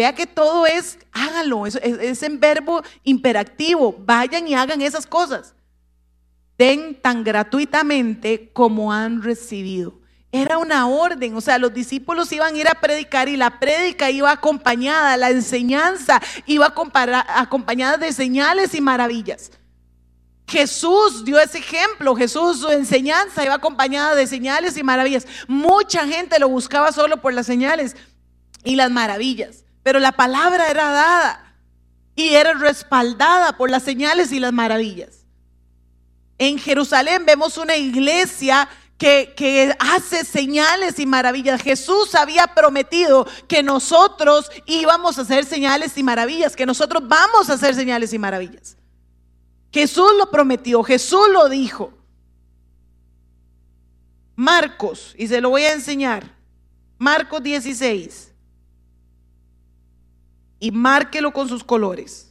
Vea 0.00 0.14
que 0.14 0.26
todo 0.26 0.64
es, 0.64 0.98
háganlo, 1.12 1.66
es, 1.66 1.76
es, 1.76 2.22
en 2.22 2.40
verbo 2.40 2.82
imperativo, 3.04 3.94
vayan 3.98 4.48
y 4.48 4.54
hagan 4.54 4.80
esas 4.80 5.06
cosas. 5.06 5.54
Den 6.56 6.98
tan 7.02 7.22
gratuitamente 7.22 8.50
como 8.54 8.94
han 8.94 9.22
recibido. 9.22 10.00
Era 10.32 10.56
una 10.56 10.88
orden, 10.88 11.36
o 11.36 11.42
sea, 11.42 11.58
los 11.58 11.74
discípulos 11.74 12.32
iban 12.32 12.54
a 12.54 12.58
ir 12.58 12.66
a 12.66 12.80
predicar 12.80 13.28
y 13.28 13.36
la 13.36 13.60
prédica 13.60 14.10
iba 14.10 14.30
acompañada, 14.30 15.18
la 15.18 15.28
enseñanza 15.28 16.18
iba 16.46 16.72
acompañada 17.34 17.98
de 17.98 18.14
señales 18.14 18.74
y 18.74 18.80
maravillas. 18.80 19.50
Jesús 20.48 21.26
dio 21.26 21.38
ese 21.38 21.58
ejemplo, 21.58 22.16
Jesús 22.16 22.60
su 22.60 22.70
enseñanza 22.70 23.44
iba 23.44 23.56
acompañada 23.56 24.14
de 24.14 24.26
señales 24.26 24.78
y 24.78 24.82
maravillas. 24.82 25.26
Mucha 25.46 26.06
gente 26.06 26.38
lo 26.38 26.48
buscaba 26.48 26.90
solo 26.90 27.20
por 27.20 27.34
las 27.34 27.44
señales 27.44 27.96
y 28.64 28.76
las 28.76 28.90
maravillas, 28.90 29.64
pero 29.82 29.98
la 29.98 30.12
palabra 30.12 30.70
era 30.70 30.90
dada 30.90 31.54
y 32.14 32.34
era 32.34 32.54
respaldada 32.54 33.56
por 33.56 33.70
las 33.70 33.82
señales 33.82 34.32
y 34.32 34.40
las 34.40 34.52
maravillas. 34.52 35.24
En 36.38 36.58
Jerusalén 36.58 37.26
vemos 37.26 37.58
una 37.58 37.76
iglesia 37.76 38.68
que, 38.98 39.32
que, 39.36 39.74
hace 39.78 40.24
señales 40.24 40.98
y 40.98 41.06
maravillas. 41.06 41.62
Jesús 41.62 42.14
había 42.14 42.46
prometido 42.48 43.26
que 43.48 43.62
nosotros 43.62 44.50
íbamos 44.66 45.18
a 45.18 45.22
hacer 45.22 45.44
señales 45.46 45.96
y 45.96 46.02
maravillas, 46.02 46.56
que 46.56 46.66
nosotros 46.66 47.06
vamos 47.06 47.48
a 47.48 47.54
hacer 47.54 47.74
señales 47.74 48.12
y 48.12 48.18
maravillas. 48.18 48.76
Jesús 49.72 50.12
lo 50.18 50.30
prometió, 50.30 50.82
Jesús 50.82 51.28
lo 51.32 51.48
dijo. 51.48 51.94
Marcos, 54.36 55.14
y 55.18 55.28
se 55.28 55.40
lo 55.40 55.50
voy 55.50 55.62
a 55.64 55.72
enseñar. 55.72 56.34
Marcos 56.98 57.42
16. 57.42 58.29
Y 60.60 60.70
márquelo 60.70 61.32
con 61.32 61.48
sus 61.48 61.64
colores. 61.64 62.30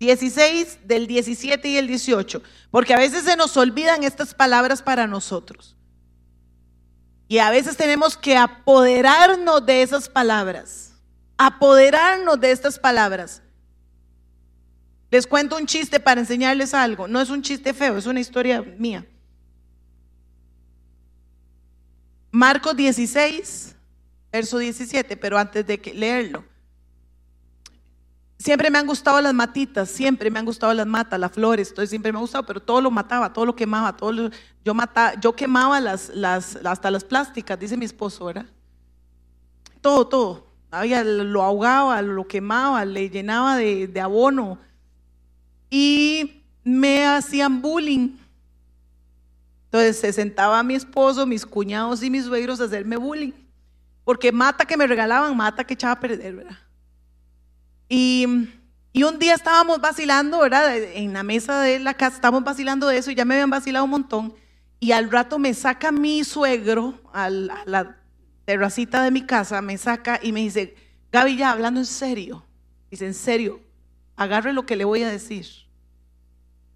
16 0.00 0.80
del 0.84 1.06
17 1.06 1.68
y 1.68 1.76
el 1.76 1.86
18. 1.86 2.42
Porque 2.70 2.94
a 2.94 2.98
veces 2.98 3.24
se 3.24 3.36
nos 3.36 3.56
olvidan 3.56 4.02
estas 4.02 4.34
palabras 4.34 4.82
para 4.82 5.06
nosotros. 5.06 5.76
Y 7.28 7.38
a 7.38 7.50
veces 7.50 7.76
tenemos 7.76 8.16
que 8.16 8.36
apoderarnos 8.36 9.64
de 9.64 9.82
esas 9.82 10.08
palabras. 10.08 10.94
Apoderarnos 11.36 12.40
de 12.40 12.50
estas 12.50 12.78
palabras. 12.78 13.42
Les 15.10 15.26
cuento 15.26 15.56
un 15.56 15.66
chiste 15.66 16.00
para 16.00 16.20
enseñarles 16.20 16.74
algo. 16.74 17.08
No 17.08 17.20
es 17.20 17.30
un 17.30 17.42
chiste 17.42 17.74
feo, 17.74 17.96
es 17.96 18.06
una 18.06 18.20
historia 18.20 18.62
mía. 18.62 19.06
Marcos 22.30 22.76
16, 22.76 23.74
verso 24.32 24.58
17, 24.58 25.16
pero 25.16 25.38
antes 25.38 25.66
de 25.66 25.80
leerlo. 25.94 26.44
Siempre 28.38 28.70
me 28.70 28.78
han 28.78 28.86
gustado 28.86 29.20
las 29.20 29.34
matitas, 29.34 29.90
siempre 29.90 30.30
me 30.30 30.38
han 30.38 30.44
gustado 30.44 30.72
las 30.72 30.86
matas, 30.86 31.18
las 31.18 31.32
flores, 31.32 31.74
todo 31.74 31.84
siempre 31.86 32.12
me 32.12 32.18
ha 32.18 32.20
gustado, 32.20 32.46
pero 32.46 32.60
todo 32.60 32.80
lo 32.80 32.90
mataba, 32.90 33.32
todo 33.32 33.46
lo 33.46 33.56
quemaba, 33.56 33.96
todo 33.96 34.30
yo 34.64 34.74
mataba, 34.74 35.18
yo 35.20 35.34
quemaba 35.34 35.80
las, 35.80 36.10
las, 36.10 36.56
hasta 36.64 36.90
las 36.90 37.02
plásticas, 37.02 37.58
dice 37.58 37.76
mi 37.76 37.84
esposo, 37.84 38.26
¿verdad? 38.26 38.46
Todo, 39.80 40.06
todo. 40.06 40.46
Había, 40.70 41.02
lo 41.02 41.42
ahogaba, 41.42 42.00
lo 42.02 42.28
quemaba, 42.28 42.84
le 42.84 43.10
llenaba 43.10 43.56
de, 43.56 43.88
de 43.88 44.00
abono, 44.00 44.58
y 45.70 46.44
me 46.62 47.06
hacían 47.06 47.60
bullying. 47.60 48.16
Entonces 49.64 49.98
se 49.98 50.12
sentaba 50.12 50.62
mi 50.62 50.74
esposo, 50.74 51.26
mis 51.26 51.44
cuñados 51.44 52.02
y 52.02 52.10
mis 52.10 52.24
suegros 52.24 52.60
a 52.60 52.64
hacerme 52.64 52.96
bullying. 52.96 53.32
Porque 54.08 54.32
mata 54.32 54.64
que 54.64 54.78
me 54.78 54.86
regalaban, 54.86 55.36
mata 55.36 55.64
que 55.64 55.74
echaba 55.74 55.92
a 55.92 56.00
perder, 56.00 56.36
¿verdad? 56.36 56.56
Y, 57.90 58.48
y, 58.90 59.02
un 59.02 59.18
día 59.18 59.34
estábamos 59.34 59.82
vacilando, 59.82 60.40
¿verdad? 60.40 60.78
En 60.78 61.12
la 61.12 61.22
mesa 61.22 61.60
de 61.60 61.78
la 61.78 61.92
casa 61.92 62.16
estábamos 62.16 62.42
vacilando 62.42 62.86
de 62.86 62.96
eso 62.96 63.10
y 63.10 63.14
ya 63.14 63.26
me 63.26 63.34
habían 63.34 63.50
vacilado 63.50 63.84
un 63.84 63.90
montón. 63.90 64.34
Y 64.80 64.92
al 64.92 65.10
rato 65.10 65.38
me 65.38 65.52
saca 65.52 65.92
mi 65.92 66.24
suegro 66.24 66.98
a 67.12 67.28
la 67.28 67.98
terracita 68.46 69.02
de 69.02 69.10
mi 69.10 69.26
casa, 69.26 69.60
me 69.60 69.76
saca 69.76 70.18
y 70.22 70.32
me 70.32 70.40
dice, 70.40 70.74
Gaby, 71.12 71.36
ya 71.36 71.50
hablando 71.50 71.80
en 71.80 71.84
serio. 71.84 72.46
Dice, 72.90 73.04
en 73.04 73.12
serio, 73.12 73.60
agarre 74.16 74.54
lo 74.54 74.64
que 74.64 74.76
le 74.76 74.86
voy 74.86 75.02
a 75.02 75.10
decir. 75.10 75.44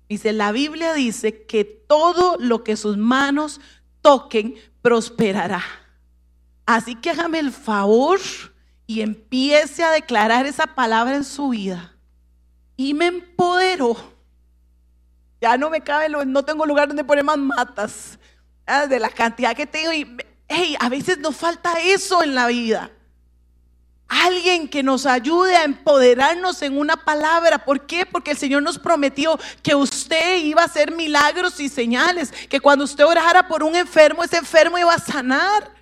Dice, 0.06 0.34
la 0.34 0.52
Biblia 0.52 0.92
dice 0.92 1.46
que 1.46 1.64
todo 1.64 2.36
lo 2.38 2.62
que 2.62 2.76
sus 2.76 2.98
manos 2.98 3.58
toquen 4.02 4.54
prosperará. 4.82 5.62
Así 6.66 6.94
que 6.94 7.10
hágame 7.10 7.38
el 7.38 7.52
favor 7.52 8.20
y 8.86 9.00
empiece 9.00 9.82
a 9.82 9.90
declarar 9.90 10.46
esa 10.46 10.66
palabra 10.66 11.16
en 11.16 11.24
su 11.24 11.50
vida. 11.50 11.94
Y 12.76 12.94
me 12.94 13.06
empoderó. 13.06 13.96
Ya 15.40 15.56
no 15.56 15.70
me 15.70 15.80
cabe, 15.80 16.08
no 16.08 16.44
tengo 16.44 16.66
lugar 16.66 16.88
donde 16.88 17.04
poner 17.04 17.24
más 17.24 17.38
matas. 17.38 18.18
Ah, 18.66 18.86
de 18.86 18.98
la 18.98 19.08
cantidad 19.08 19.56
que 19.56 19.66
tengo. 19.66 19.92
Y 19.92 20.16
hey, 20.48 20.76
a 20.78 20.88
veces 20.88 21.18
nos 21.18 21.36
falta 21.36 21.74
eso 21.80 22.22
en 22.22 22.34
la 22.34 22.46
vida. 22.46 22.90
Alguien 24.08 24.68
que 24.68 24.82
nos 24.82 25.06
ayude 25.06 25.56
a 25.56 25.64
empoderarnos 25.64 26.60
en 26.62 26.78
una 26.78 26.96
palabra. 26.96 27.64
¿Por 27.64 27.86
qué? 27.86 28.04
Porque 28.04 28.32
el 28.32 28.36
Señor 28.36 28.62
nos 28.62 28.78
prometió 28.78 29.38
que 29.62 29.74
usted 29.74 30.38
iba 30.44 30.62
a 30.62 30.66
hacer 30.66 30.92
milagros 30.92 31.58
y 31.60 31.68
señales. 31.68 32.30
Que 32.48 32.60
cuando 32.60 32.84
usted 32.84 33.04
orara 33.04 33.48
por 33.48 33.62
un 33.62 33.74
enfermo, 33.74 34.22
ese 34.22 34.36
enfermo 34.36 34.78
iba 34.78 34.92
a 34.92 34.98
sanar. 34.98 35.81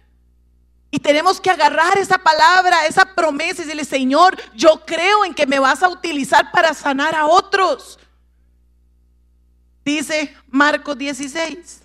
Y 0.90 0.98
tenemos 0.98 1.40
que 1.40 1.50
agarrar 1.50 1.96
esa 1.98 2.18
palabra, 2.18 2.86
esa 2.86 3.14
promesa 3.14 3.62
y 3.62 3.64
decirle, 3.64 3.84
Señor, 3.84 4.36
yo 4.54 4.84
creo 4.84 5.24
en 5.24 5.34
que 5.34 5.46
me 5.46 5.58
vas 5.58 5.82
a 5.82 5.88
utilizar 5.88 6.50
para 6.50 6.74
sanar 6.74 7.14
a 7.14 7.26
otros. 7.26 7.98
Dice 9.84 10.34
Marcos 10.48 10.98
16. 10.98 11.82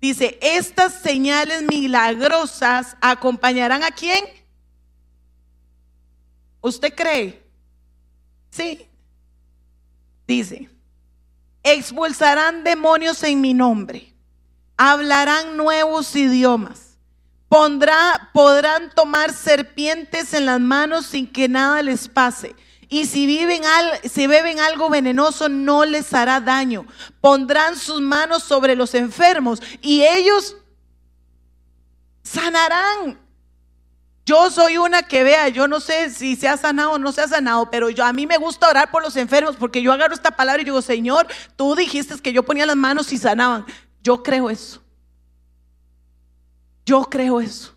Dice, 0.00 0.38
estas 0.40 1.00
señales 1.00 1.62
milagrosas 1.62 2.96
acompañarán 3.00 3.82
a 3.82 3.90
quién? 3.90 4.24
¿Usted 6.60 6.94
cree? 6.94 7.42
Sí. 8.50 8.88
Dice, 10.26 10.68
expulsarán 11.62 12.64
demonios 12.64 13.22
en 13.22 13.40
mi 13.40 13.54
nombre, 13.54 14.12
hablarán 14.76 15.56
nuevos 15.56 16.14
idiomas, 16.16 16.85
podrán 17.48 18.90
tomar 18.94 19.32
serpientes 19.32 20.34
en 20.34 20.46
las 20.46 20.60
manos 20.60 21.06
sin 21.06 21.30
que 21.30 21.48
nada 21.48 21.82
les 21.82 22.08
pase. 22.08 22.54
Y 22.88 23.06
si, 23.06 23.26
viven 23.26 23.62
si 24.04 24.26
beben 24.26 24.60
algo 24.60 24.88
venenoso 24.88 25.48
no 25.48 25.84
les 25.84 26.12
hará 26.14 26.40
daño. 26.40 26.86
Pondrán 27.20 27.76
sus 27.76 28.00
manos 28.00 28.44
sobre 28.44 28.76
los 28.76 28.94
enfermos 28.94 29.60
y 29.80 30.02
ellos 30.02 30.56
sanarán. 32.22 33.20
Yo 34.24 34.50
soy 34.50 34.76
una 34.76 35.04
que 35.04 35.22
vea, 35.22 35.48
yo 35.48 35.68
no 35.68 35.78
sé 35.78 36.10
si 36.10 36.34
se 36.34 36.48
ha 36.48 36.56
sanado 36.56 36.92
o 36.92 36.98
no 36.98 37.12
se 37.12 37.20
ha 37.20 37.28
sanado, 37.28 37.70
pero 37.70 37.90
yo 37.90 38.04
a 38.04 38.12
mí 38.12 38.26
me 38.26 38.38
gusta 38.38 38.68
orar 38.68 38.90
por 38.90 39.02
los 39.02 39.16
enfermos 39.16 39.54
porque 39.54 39.82
yo 39.82 39.92
agarro 39.92 40.14
esta 40.14 40.32
palabra 40.32 40.62
y 40.62 40.64
digo, 40.64 40.82
Señor, 40.82 41.28
tú 41.54 41.76
dijiste 41.76 42.18
que 42.18 42.32
yo 42.32 42.42
ponía 42.42 42.66
las 42.66 42.74
manos 42.76 43.12
y 43.12 43.18
sanaban. 43.18 43.64
Yo 44.02 44.22
creo 44.24 44.50
eso. 44.50 44.82
Yo 46.86 47.02
creo 47.02 47.40
eso. 47.40 47.74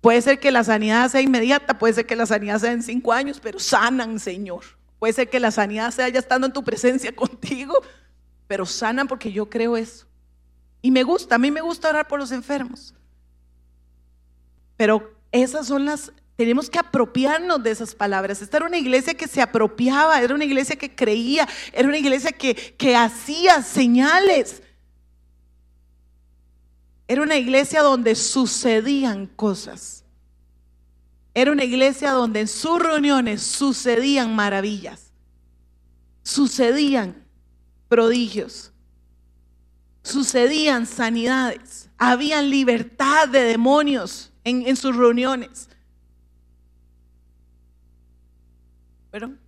Puede 0.00 0.22
ser 0.22 0.38
que 0.38 0.52
la 0.52 0.62
sanidad 0.62 1.10
sea 1.10 1.20
inmediata, 1.20 1.78
puede 1.78 1.94
ser 1.94 2.06
que 2.06 2.14
la 2.14 2.24
sanidad 2.24 2.60
sea 2.60 2.72
en 2.72 2.82
cinco 2.82 3.12
años, 3.12 3.40
pero 3.42 3.58
sanan, 3.58 4.20
Señor. 4.20 4.64
Puede 5.00 5.12
ser 5.12 5.28
que 5.28 5.40
la 5.40 5.50
sanidad 5.50 5.90
sea 5.90 6.08
ya 6.08 6.20
estando 6.20 6.46
en 6.46 6.52
tu 6.52 6.62
presencia 6.62 7.14
contigo, 7.16 7.74
pero 8.46 8.64
sanan 8.64 9.08
porque 9.08 9.32
yo 9.32 9.50
creo 9.50 9.76
eso. 9.76 10.06
Y 10.80 10.92
me 10.92 11.02
gusta, 11.02 11.34
a 11.34 11.38
mí 11.38 11.50
me 11.50 11.60
gusta 11.60 11.88
orar 11.88 12.06
por 12.06 12.20
los 12.20 12.30
enfermos. 12.30 12.94
Pero 14.76 15.12
esas 15.32 15.66
son 15.66 15.84
las, 15.84 16.12
tenemos 16.36 16.70
que 16.70 16.78
apropiarnos 16.78 17.60
de 17.64 17.72
esas 17.72 17.96
palabras. 17.96 18.40
Esta 18.40 18.58
era 18.58 18.66
una 18.66 18.78
iglesia 18.78 19.14
que 19.14 19.26
se 19.26 19.42
apropiaba, 19.42 20.22
era 20.22 20.36
una 20.36 20.44
iglesia 20.44 20.76
que 20.76 20.94
creía, 20.94 21.48
era 21.72 21.88
una 21.88 21.98
iglesia 21.98 22.30
que, 22.30 22.54
que 22.54 22.94
hacía 22.94 23.60
señales. 23.62 24.62
Era 27.08 27.22
una 27.22 27.36
iglesia 27.36 27.82
donde 27.82 28.14
sucedían 28.14 29.26
cosas. 29.26 30.04
Era 31.34 31.52
una 31.52 31.64
iglesia 31.64 32.10
donde 32.12 32.40
en 32.40 32.48
sus 32.48 32.78
reuniones 32.80 33.42
sucedían 33.42 34.36
maravillas. 34.36 35.10
sucedían 36.22 37.24
prodigios, 37.88 38.70
sucedían 40.02 40.84
sanidades, 40.84 41.88
habían 41.96 42.50
libertad 42.50 43.28
de 43.28 43.40
demonios 43.44 44.30
en, 44.44 44.66
en 44.66 44.76
sus 44.76 44.94
reuniones. 44.94 45.70
¿Perdón? 49.10 49.38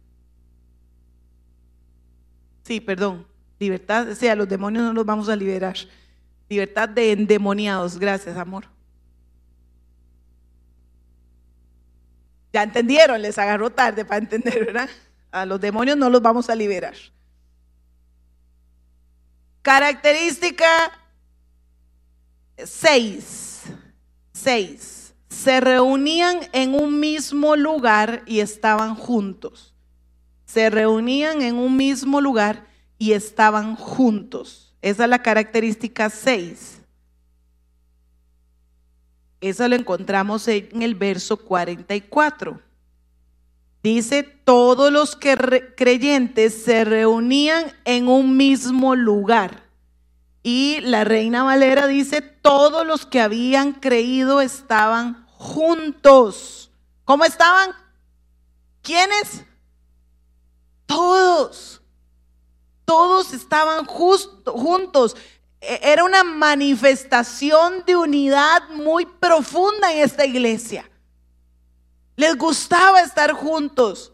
Sí, 2.62 2.80
perdón. 2.80 3.26
Libertad, 3.58 4.08
o 4.08 4.14
sea, 4.14 4.34
los 4.34 4.48
demonios 4.48 4.84
no 4.84 4.94
los 4.94 5.04
vamos 5.04 5.28
a 5.28 5.36
liberar. 5.36 5.76
Libertad 6.50 6.88
de 6.88 7.12
endemoniados. 7.12 7.96
Gracias, 7.96 8.36
amor. 8.36 8.64
Ya 12.52 12.64
entendieron, 12.64 13.22
les 13.22 13.38
agarró 13.38 13.70
tarde 13.70 14.04
para 14.04 14.18
entender, 14.18 14.66
¿verdad? 14.66 14.90
A 15.30 15.46
los 15.46 15.60
demonios 15.60 15.96
no 15.96 16.10
los 16.10 16.20
vamos 16.20 16.50
a 16.50 16.56
liberar. 16.56 16.94
Característica 19.62 20.66
6. 22.56 23.62
6. 24.32 25.14
Se 25.28 25.60
reunían 25.60 26.40
en 26.52 26.74
un 26.74 26.98
mismo 26.98 27.54
lugar 27.54 28.24
y 28.26 28.40
estaban 28.40 28.96
juntos. 28.96 29.72
Se 30.46 30.68
reunían 30.68 31.42
en 31.42 31.54
un 31.54 31.76
mismo 31.76 32.20
lugar 32.20 32.66
y 32.98 33.12
estaban 33.12 33.76
juntos. 33.76 34.69
Esa 34.82 35.04
es 35.04 35.10
la 35.10 35.22
característica 35.22 36.08
6. 36.08 36.80
Eso 39.40 39.68
lo 39.68 39.76
encontramos 39.76 40.46
en 40.48 40.82
el 40.82 40.94
verso 40.94 41.36
44. 41.38 42.60
Dice, 43.82 44.22
todos 44.22 44.92
los 44.92 45.16
creyentes 45.16 46.62
se 46.62 46.84
reunían 46.84 47.72
en 47.84 48.08
un 48.08 48.36
mismo 48.36 48.94
lugar. 48.94 49.62
Y 50.42 50.80
la 50.80 51.04
reina 51.04 51.42
Valera 51.42 51.86
dice, 51.86 52.20
todos 52.20 52.86
los 52.86 53.06
que 53.06 53.20
habían 53.20 53.72
creído 53.72 54.40
estaban 54.42 55.26
juntos. 55.28 56.70
¿Cómo 57.04 57.24
estaban? 57.24 57.70
¿Quiénes? 58.82 59.44
Todos. 60.86 61.79
Todos 62.90 63.32
estaban 63.32 63.84
juntos. 63.84 65.16
E-, 65.60 65.78
era 65.80 66.02
una 66.02 66.24
manifestación 66.24 67.84
de 67.86 67.94
unidad 67.94 68.68
muy 68.70 69.06
profunda 69.06 69.92
en 69.92 69.98
esta 69.98 70.26
iglesia. 70.26 70.90
Les 72.16 72.36
gustaba 72.36 73.00
estar 73.00 73.30
juntos. 73.30 74.12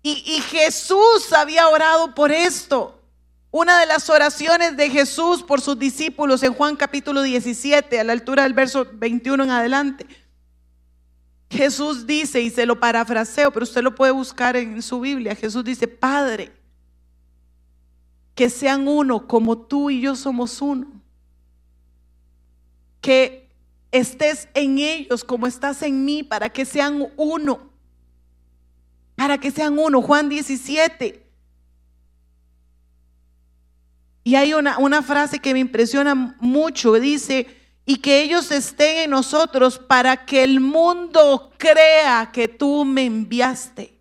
Y, 0.00 0.40
Jesús 0.48 1.30
había 1.34 1.68
orado 1.68 2.14
por 2.14 2.32
esto. 2.32 3.02
Una 3.50 3.78
de 3.78 3.84
las 3.84 4.08
oraciones 4.08 4.78
de 4.78 4.88
Jesús 4.88 5.42
por 5.42 5.60
sus 5.60 5.78
discípulos 5.78 6.42
en 6.42 6.54
Juan 6.54 6.74
capítulo 6.74 7.20
17, 7.20 8.00
a 8.00 8.04
la 8.04 8.14
altura 8.14 8.44
del 8.44 8.54
verso 8.54 8.86
21 8.94 9.44
en 9.44 9.50
adelante. 9.50 10.06
Jesús 11.56 12.06
dice, 12.06 12.40
y 12.40 12.50
se 12.50 12.66
lo 12.66 12.78
parafraseo, 12.78 13.50
pero 13.50 13.64
usted 13.64 13.82
lo 13.82 13.94
puede 13.94 14.12
buscar 14.12 14.56
en 14.56 14.82
su 14.82 15.00
Biblia. 15.00 15.34
Jesús 15.34 15.64
dice, 15.64 15.88
Padre, 15.88 16.52
que 18.34 18.50
sean 18.50 18.86
uno 18.86 19.26
como 19.26 19.56
tú 19.58 19.90
y 19.90 20.00
yo 20.02 20.14
somos 20.14 20.60
uno. 20.60 20.86
Que 23.00 23.48
estés 23.90 24.48
en 24.54 24.78
ellos 24.78 25.24
como 25.24 25.46
estás 25.46 25.82
en 25.82 26.04
mí 26.04 26.22
para 26.22 26.50
que 26.50 26.64
sean 26.64 27.08
uno. 27.16 27.70
Para 29.14 29.38
que 29.38 29.50
sean 29.50 29.78
uno. 29.78 30.02
Juan 30.02 30.28
17. 30.28 31.26
Y 34.24 34.34
hay 34.34 34.52
una, 34.52 34.78
una 34.78 35.02
frase 35.02 35.38
que 35.38 35.54
me 35.54 35.60
impresiona 35.60 36.36
mucho. 36.40 36.92
Dice, 36.94 37.46
y 37.88 37.98
que 37.98 38.20
ellos 38.20 38.50
estén 38.50 38.98
en 38.98 39.10
nosotros 39.10 39.78
para 39.78 40.26
que 40.26 40.42
el 40.42 40.58
mundo 40.58 41.52
crea 41.56 42.32
que 42.32 42.48
tú 42.48 42.84
me 42.84 43.06
enviaste. 43.06 43.96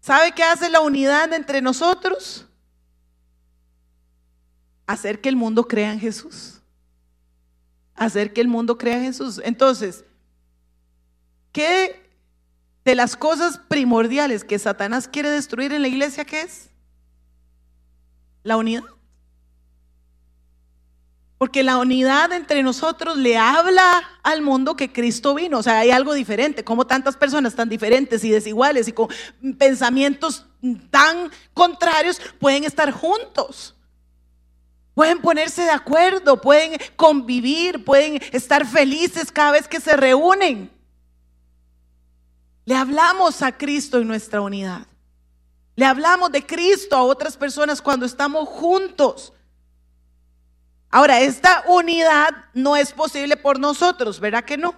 ¿Sabe 0.00 0.30
qué 0.32 0.44
hace 0.44 0.70
la 0.70 0.80
unidad 0.80 1.32
entre 1.32 1.60
nosotros? 1.60 2.46
Hacer 4.86 5.20
que 5.20 5.28
el 5.28 5.34
mundo 5.34 5.66
crea 5.66 5.92
en 5.92 5.98
Jesús. 5.98 6.60
Hacer 7.96 8.32
que 8.32 8.40
el 8.40 8.48
mundo 8.48 8.78
crea 8.78 8.98
en 8.98 9.04
Jesús. 9.04 9.40
Entonces, 9.42 10.04
¿qué 11.50 12.08
de 12.84 12.94
las 12.94 13.16
cosas 13.16 13.58
primordiales 13.58 14.44
que 14.44 14.58
Satanás 14.58 15.08
quiere 15.08 15.30
destruir 15.30 15.72
en 15.72 15.82
la 15.82 15.88
iglesia 15.88 16.24
qué 16.24 16.42
es? 16.42 16.70
La 18.44 18.56
unidad. 18.56 18.93
Porque 21.44 21.62
la 21.62 21.76
unidad 21.76 22.32
entre 22.32 22.62
nosotros 22.62 23.18
le 23.18 23.36
habla 23.36 24.02
al 24.22 24.40
mundo 24.40 24.76
que 24.76 24.90
Cristo 24.90 25.34
vino. 25.34 25.58
O 25.58 25.62
sea, 25.62 25.80
hay 25.80 25.90
algo 25.90 26.14
diferente. 26.14 26.64
Como 26.64 26.86
tantas 26.86 27.18
personas 27.18 27.54
tan 27.54 27.68
diferentes 27.68 28.24
y 28.24 28.30
desiguales 28.30 28.88
y 28.88 28.92
con 28.92 29.08
pensamientos 29.58 30.46
tan 30.88 31.30
contrarios 31.52 32.18
pueden 32.40 32.64
estar 32.64 32.90
juntos. 32.92 33.76
Pueden 34.94 35.20
ponerse 35.20 35.64
de 35.64 35.70
acuerdo, 35.70 36.40
pueden 36.40 36.80
convivir, 36.96 37.84
pueden 37.84 38.22
estar 38.32 38.66
felices 38.66 39.30
cada 39.30 39.52
vez 39.52 39.68
que 39.68 39.80
se 39.80 39.96
reúnen. 39.96 40.72
Le 42.64 42.74
hablamos 42.74 43.42
a 43.42 43.52
Cristo 43.52 43.98
en 43.98 44.08
nuestra 44.08 44.40
unidad. 44.40 44.86
Le 45.76 45.84
hablamos 45.84 46.32
de 46.32 46.46
Cristo 46.46 46.96
a 46.96 47.02
otras 47.02 47.36
personas 47.36 47.82
cuando 47.82 48.06
estamos 48.06 48.48
juntos. 48.48 49.34
Ahora, 50.94 51.20
esta 51.20 51.64
unidad 51.66 52.30
no 52.52 52.76
es 52.76 52.92
posible 52.92 53.36
por 53.36 53.58
nosotros, 53.58 54.20
¿verdad 54.20 54.44
que 54.44 54.56
no? 54.56 54.76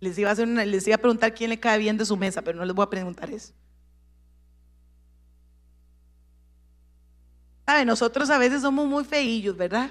Les 0.00 0.16
iba, 0.18 0.30
a 0.30 0.32
hacer 0.32 0.48
les 0.48 0.86
iba 0.86 0.96
a 0.96 0.98
preguntar 0.98 1.34
quién 1.34 1.50
le 1.50 1.60
cae 1.60 1.76
bien 1.76 1.98
de 1.98 2.06
su 2.06 2.16
mesa, 2.16 2.40
pero 2.40 2.56
no 2.56 2.64
les 2.64 2.74
voy 2.74 2.84
a 2.84 2.88
preguntar 2.88 3.28
eso. 3.28 3.52
¿Sabe? 7.66 7.84
Nosotros 7.84 8.30
a 8.30 8.38
veces 8.38 8.62
somos 8.62 8.86
muy 8.86 9.04
feillos, 9.04 9.58
¿verdad? 9.58 9.90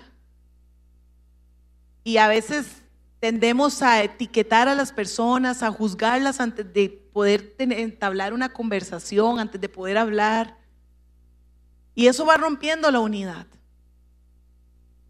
Y 2.04 2.18
a 2.18 2.28
veces 2.28 2.82
tendemos 3.20 3.84
a 3.84 4.02
etiquetar 4.02 4.68
a 4.68 4.74
las 4.74 4.92
personas, 4.92 5.62
a 5.62 5.70
juzgarlas 5.70 6.40
antes 6.40 6.74
de 6.74 6.90
poder 7.14 7.54
entablar 7.60 8.34
una 8.34 8.52
conversación, 8.52 9.40
antes 9.40 9.62
de 9.62 9.70
poder 9.70 10.00
hablar. 10.00 10.58
Y 11.98 12.06
eso 12.06 12.28
va 12.28 12.38
rompiendo 12.38 12.92
la 12.92 13.00
unidad. 13.00 13.48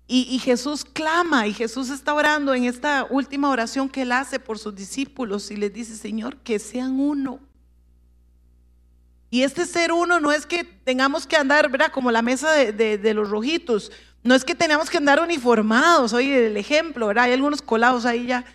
Y, 0.08 0.40
Jesús 0.40 0.86
clama 0.86 1.46
y 1.46 1.54
Jesús 1.54 1.90
está 1.90 2.14
orando 2.14 2.54
en 2.54 2.64
esta 2.64 3.06
última 3.10 3.50
oración 3.50 3.90
que 3.90 4.04
él 4.04 4.14
hace 4.14 4.40
por 4.40 4.58
sus 4.58 4.74
discípulos 4.74 5.52
y 5.52 5.58
les 5.58 5.74
dice, 5.74 5.98
Señor, 5.98 6.38
que 6.38 6.60
sean 6.60 6.98
uno. 6.98 7.42
Y 9.30 9.42
este 9.42 9.66
ser 9.66 9.92
uno 9.92 10.22
no 10.22 10.32
es 10.32 10.46
que 10.46 10.64
tengamos 10.64 11.28
que 11.28 11.36
andar, 11.36 11.70
¿verdad? 11.70 11.92
Como 11.92 12.10
la 12.10 12.22
mesa 12.22 12.54
de, 12.54 13.14
los 13.14 13.30
rojitos. 13.30 13.92
No 14.24 14.34
es 14.34 14.46
que 14.46 14.56
tengamos 14.56 14.90
que 14.90 14.96
andar 14.96 15.22
uniformados. 15.22 16.14
Oye, 16.14 16.48
el 16.48 16.56
ejemplo, 16.56 17.08
¿verdad? 17.08 17.26
Hay 17.26 17.34
algunos 17.34 17.62
colados 17.62 18.06
ahí 18.06 18.28
ya 18.28 18.46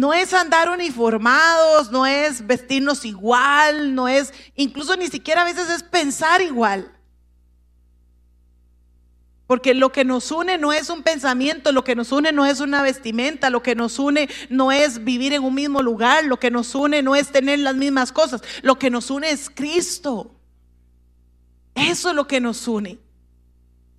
no 0.00 0.14
es 0.14 0.32
andar 0.32 0.70
uniformados, 0.70 1.90
no 1.90 2.06
es 2.06 2.46
vestirnos 2.46 3.04
igual, 3.04 3.94
no 3.94 4.08
es, 4.08 4.32
incluso 4.56 4.96
ni 4.96 5.08
siquiera 5.08 5.42
a 5.42 5.44
veces 5.44 5.68
es 5.68 5.82
pensar 5.82 6.40
igual. 6.40 6.90
Porque 9.46 9.74
lo 9.74 9.92
que 9.92 10.06
nos 10.06 10.32
une 10.32 10.56
no 10.56 10.72
es 10.72 10.88
un 10.88 11.02
pensamiento, 11.02 11.70
lo 11.70 11.84
que 11.84 11.94
nos 11.94 12.12
une 12.12 12.32
no 12.32 12.46
es 12.46 12.60
una 12.60 12.80
vestimenta, 12.80 13.50
lo 13.50 13.62
que 13.62 13.74
nos 13.74 13.98
une 13.98 14.30
no 14.48 14.72
es 14.72 15.04
vivir 15.04 15.34
en 15.34 15.44
un 15.44 15.54
mismo 15.54 15.82
lugar, 15.82 16.24
lo 16.24 16.38
que 16.38 16.50
nos 16.50 16.74
une 16.74 17.02
no 17.02 17.14
es 17.14 17.28
tener 17.28 17.58
las 17.58 17.74
mismas 17.74 18.10
cosas, 18.10 18.40
lo 18.62 18.78
que 18.78 18.88
nos 18.88 19.10
une 19.10 19.30
es 19.30 19.50
Cristo. 19.50 20.34
Eso 21.74 22.08
es 22.08 22.14
lo 22.14 22.26
que 22.26 22.40
nos 22.40 22.66
une. 22.66 22.98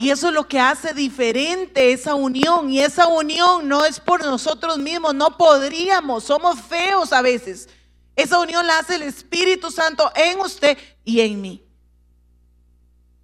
Y 0.02 0.10
eso 0.10 0.30
es 0.30 0.34
lo 0.34 0.48
que 0.48 0.60
hace 0.60 0.96
diferente 0.96 1.92
esa 1.92 2.16
unión. 2.16 2.72
Y 2.72 2.80
esa 2.80 3.06
unión 3.06 3.68
no 3.68 3.86
es 3.86 4.00
por 4.00 4.26
nosotros 4.26 4.80
mismos, 4.80 5.14
no 5.14 5.38
podríamos, 5.38 6.24
somos 6.24 6.60
feos 6.60 7.14
a 7.14 7.22
veces. 7.22 7.70
Esa 8.16 8.40
unión 8.40 8.66
la 8.66 8.80
hace 8.80 8.96
el 8.96 9.04
Espíritu 9.04 9.70
Santo 9.70 10.12
en 10.16 10.40
usted 10.40 10.76
y 11.06 11.22
en 11.22 11.40
mí. 11.40 11.64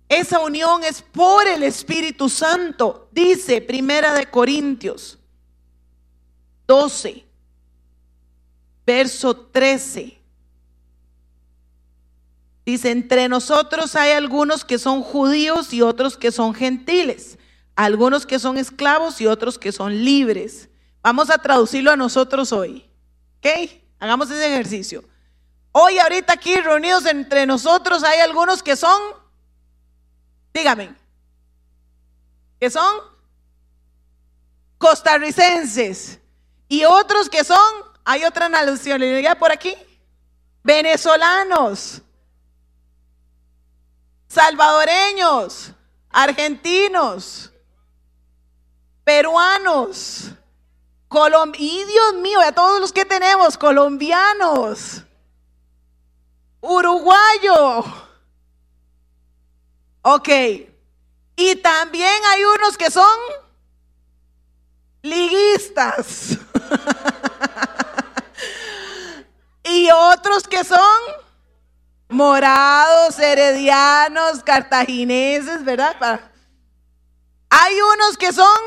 Esa 0.08 0.38
unión 0.38 0.84
es 0.84 1.02
por 1.02 1.48
el 1.48 1.64
Espíritu 1.64 2.30
Santo, 2.30 3.10
dice 3.12 3.60
Primera 3.60 4.14
de 4.14 4.30
Corintios 4.30 5.18
12, 6.68 7.26
verso 8.86 9.36
13. 9.36 10.17
Dice, 12.68 12.92
entre 12.92 13.30
nosotros 13.30 13.96
hay 13.96 14.12
algunos 14.12 14.66
que 14.66 14.78
son 14.78 15.02
judíos 15.02 15.72
y 15.72 15.82
otros 15.82 16.18
que 16.18 16.34
son 16.34 16.54
gentiles, 16.54 17.38
algunos 17.78 18.26
que 18.26 18.40
son 18.40 18.58
esclavos 18.58 19.22
y 19.22 19.26
otros 19.26 19.58
que 19.58 19.72
son 19.72 20.04
libres. 20.04 20.68
Vamos 21.02 21.30
a 21.30 21.38
traducirlo 21.38 21.92
a 21.92 21.96
nosotros 21.96 22.52
hoy. 22.52 22.86
¿Ok? 23.38 23.72
Hagamos 24.02 24.30
ese 24.30 24.54
ejercicio. 24.54 25.02
Hoy, 25.72 25.98
ahorita 25.98 26.34
aquí 26.34 26.58
reunidos 26.58 27.06
entre 27.06 27.46
nosotros, 27.46 28.04
hay 28.04 28.20
algunos 28.20 28.62
que 28.62 28.76
son, 28.76 29.02
dígame, 30.54 30.94
que 32.60 32.70
son 32.70 32.98
costarricenses 34.78 36.20
y 36.68 36.84
otros 36.84 37.30
que 37.30 37.46
son, 37.46 37.58
hay 38.04 38.26
otra 38.26 38.50
nacionalidad 38.50 39.38
por 39.38 39.54
aquí, 39.54 39.74
venezolanos, 40.64 42.02
salvadoreños, 44.38 45.72
argentinos, 46.12 47.52
peruanos, 49.04 50.30
y 51.58 51.84
Dios 51.86 52.14
mío, 52.22 52.40
a 52.42 52.52
todos 52.52 52.80
los 52.80 52.94
que 52.94 53.04
tenemos, 53.04 53.58
colombianos, 53.58 55.02
uruguayo. 56.62 57.84
Ok. 60.04 60.30
Y 61.36 61.56
también 61.56 62.24
hay 62.26 62.44
unos 62.44 62.78
que 62.78 62.92
son 62.92 63.20
liguistas. 65.02 66.38
y 69.64 69.90
otros 69.90 70.48
que 70.48 70.64
son 70.64 71.02
morados, 72.10 73.20
heredianos, 73.20 74.44
cartagineses, 74.44 75.64
¿verdad? 75.64 76.32
Hay 77.50 77.76
unos 77.82 78.18
que 78.18 78.32
son, 78.34 78.58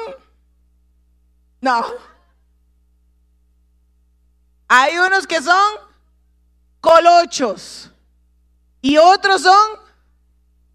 no, 1.61 1.85
hay 4.69 4.99
unos 4.99 5.27
que 5.27 5.43
son 5.43 5.75
colochos 6.81 7.91
y 8.81 8.97
otros 8.97 9.43
son 9.43 9.81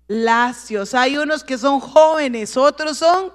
lacios. 0.07 0.93
Hay 0.93 1.17
unos 1.17 1.43
que 1.43 1.57
son 1.57 1.79
jóvenes, 1.79 2.57
otros 2.57 2.97
son 2.97 3.33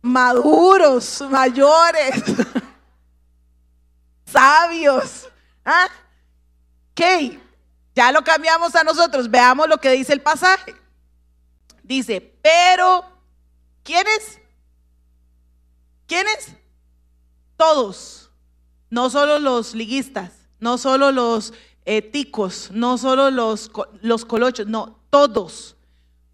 maduros, 0.00 1.22
mayores, 1.28 2.22
sabios. 4.24 5.28
¿Ah? 5.64 5.88
¿Qué? 6.94 7.40
Ya 7.98 8.12
lo 8.12 8.22
cambiamos 8.22 8.76
a 8.76 8.84
nosotros. 8.84 9.28
Veamos 9.28 9.68
lo 9.68 9.78
que 9.78 9.90
dice 9.90 10.12
el 10.12 10.22
pasaje. 10.22 10.72
Dice, 11.82 12.20
pero, 12.40 13.04
¿quiénes? 13.82 14.40
¿Quiénes? 16.06 16.52
Todos 17.56 18.30
no 18.88 19.10
solo 19.10 19.40
los 19.40 19.74
liguistas, 19.74 20.30
no 20.60 20.78
solo 20.78 21.10
los 21.10 21.52
ticos, 22.12 22.70
no 22.70 22.98
solo 22.98 23.32
los, 23.32 23.68
los 24.00 24.24
colochos, 24.24 24.68
no, 24.68 25.00
todos. 25.10 25.74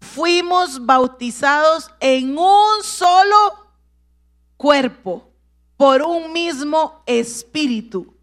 Fuimos 0.01 0.85
bautizados 0.85 1.89
en 1.99 2.37
un 2.37 2.83
solo 2.83 3.71
cuerpo, 4.55 5.31
por 5.77 6.03
un 6.03 6.31
mismo 6.31 7.01
espíritu. 7.07 8.13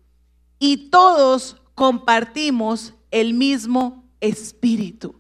Y 0.61 0.91
todos 0.91 1.57
compartimos 1.75 2.95
el 3.13 3.35
mismo 3.35 4.05
espíritu. 4.21 5.15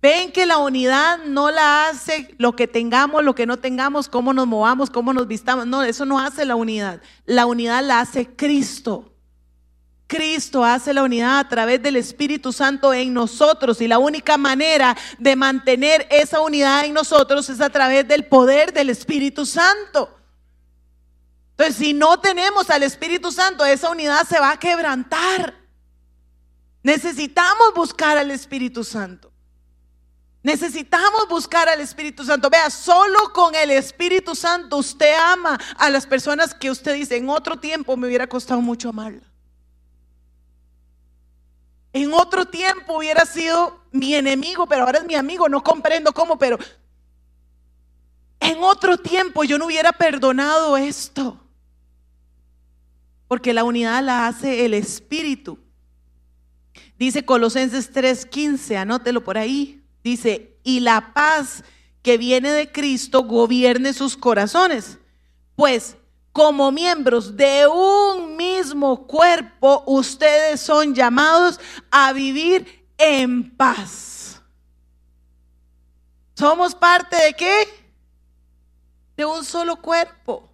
Ven 0.00 0.32
que 0.32 0.46
la 0.46 0.56
unidad 0.56 1.18
no 1.26 1.50
la 1.50 1.88
hace 1.88 2.34
lo 2.38 2.56
que 2.56 2.66
tengamos, 2.66 3.22
lo 3.22 3.34
que 3.34 3.44
no 3.44 3.58
tengamos, 3.58 4.08
cómo 4.08 4.32
nos 4.32 4.46
movamos, 4.46 4.88
cómo 4.88 5.12
nos 5.12 5.26
vistamos. 5.26 5.66
No, 5.66 5.82
eso 5.82 6.06
no 6.06 6.18
hace 6.18 6.46
la 6.46 6.56
unidad. 6.56 7.02
La 7.26 7.44
unidad 7.44 7.84
la 7.84 8.00
hace 8.00 8.26
Cristo. 8.34 9.12
Cristo 10.06 10.64
hace 10.64 10.94
la 10.94 11.02
unidad 11.02 11.38
a 11.38 11.48
través 11.48 11.82
del 11.82 11.96
Espíritu 11.96 12.52
Santo 12.52 12.94
en 12.94 13.12
nosotros 13.12 13.80
y 13.80 13.88
la 13.88 13.98
única 13.98 14.38
manera 14.38 14.96
de 15.18 15.36
mantener 15.36 16.08
esa 16.10 16.40
unidad 16.40 16.84
en 16.86 16.94
nosotros 16.94 17.48
es 17.50 17.60
a 17.60 17.70
través 17.70 18.08
del 18.08 18.24
poder 18.24 18.72
del 18.72 18.88
Espíritu 18.88 19.44
Santo. 19.44 20.19
Entonces, 21.60 21.76
si 21.76 21.92
no 21.92 22.18
tenemos 22.18 22.70
al 22.70 22.82
Espíritu 22.82 23.30
Santo, 23.30 23.66
esa 23.66 23.90
unidad 23.90 24.26
se 24.26 24.40
va 24.40 24.52
a 24.52 24.58
quebrantar. 24.58 25.54
Necesitamos 26.82 27.74
buscar 27.74 28.16
al 28.16 28.30
Espíritu 28.30 28.82
Santo. 28.82 29.30
Necesitamos 30.42 31.28
buscar 31.28 31.68
al 31.68 31.82
Espíritu 31.82 32.24
Santo. 32.24 32.48
Vea, 32.48 32.70
solo 32.70 33.30
con 33.34 33.54
el 33.54 33.72
Espíritu 33.72 34.34
Santo 34.34 34.78
usted 34.78 35.12
ama 35.14 35.60
a 35.76 35.90
las 35.90 36.06
personas 36.06 36.54
que 36.54 36.70
usted 36.70 36.94
dice, 36.94 37.18
en 37.18 37.28
otro 37.28 37.58
tiempo 37.58 37.94
me 37.94 38.06
hubiera 38.06 38.26
costado 38.26 38.62
mucho 38.62 38.88
amarla. 38.88 39.30
En 41.92 42.14
otro 42.14 42.46
tiempo 42.46 42.96
hubiera 42.96 43.26
sido 43.26 43.82
mi 43.92 44.14
enemigo, 44.14 44.66
pero 44.66 44.86
ahora 44.86 45.00
es 45.00 45.04
mi 45.04 45.14
amigo. 45.14 45.46
No 45.46 45.62
comprendo 45.62 46.10
cómo, 46.14 46.38
pero 46.38 46.58
en 48.40 48.64
otro 48.64 48.96
tiempo 48.96 49.44
yo 49.44 49.58
no 49.58 49.66
hubiera 49.66 49.92
perdonado 49.92 50.78
esto. 50.78 51.38
Porque 53.30 53.54
la 53.54 53.62
unidad 53.62 54.02
la 54.02 54.26
hace 54.26 54.64
el 54.64 54.74
Espíritu. 54.74 55.56
Dice 56.98 57.24
Colosenses 57.24 57.92
3:15, 57.92 58.76
anótelo 58.76 59.22
por 59.22 59.38
ahí. 59.38 59.84
Dice, 60.02 60.58
y 60.64 60.80
la 60.80 61.14
paz 61.14 61.62
que 62.02 62.18
viene 62.18 62.50
de 62.50 62.72
Cristo 62.72 63.22
gobierne 63.22 63.92
sus 63.92 64.16
corazones. 64.16 64.98
Pues 65.54 65.96
como 66.32 66.72
miembros 66.72 67.36
de 67.36 67.68
un 67.68 68.36
mismo 68.36 69.06
cuerpo, 69.06 69.84
ustedes 69.86 70.60
son 70.60 70.92
llamados 70.92 71.60
a 71.88 72.12
vivir 72.12 72.84
en 72.98 73.48
paz. 73.56 74.42
¿Somos 76.34 76.74
parte 76.74 77.14
de 77.14 77.34
qué? 77.34 77.68
De 79.16 79.24
un 79.24 79.44
solo 79.44 79.76
cuerpo. 79.76 80.49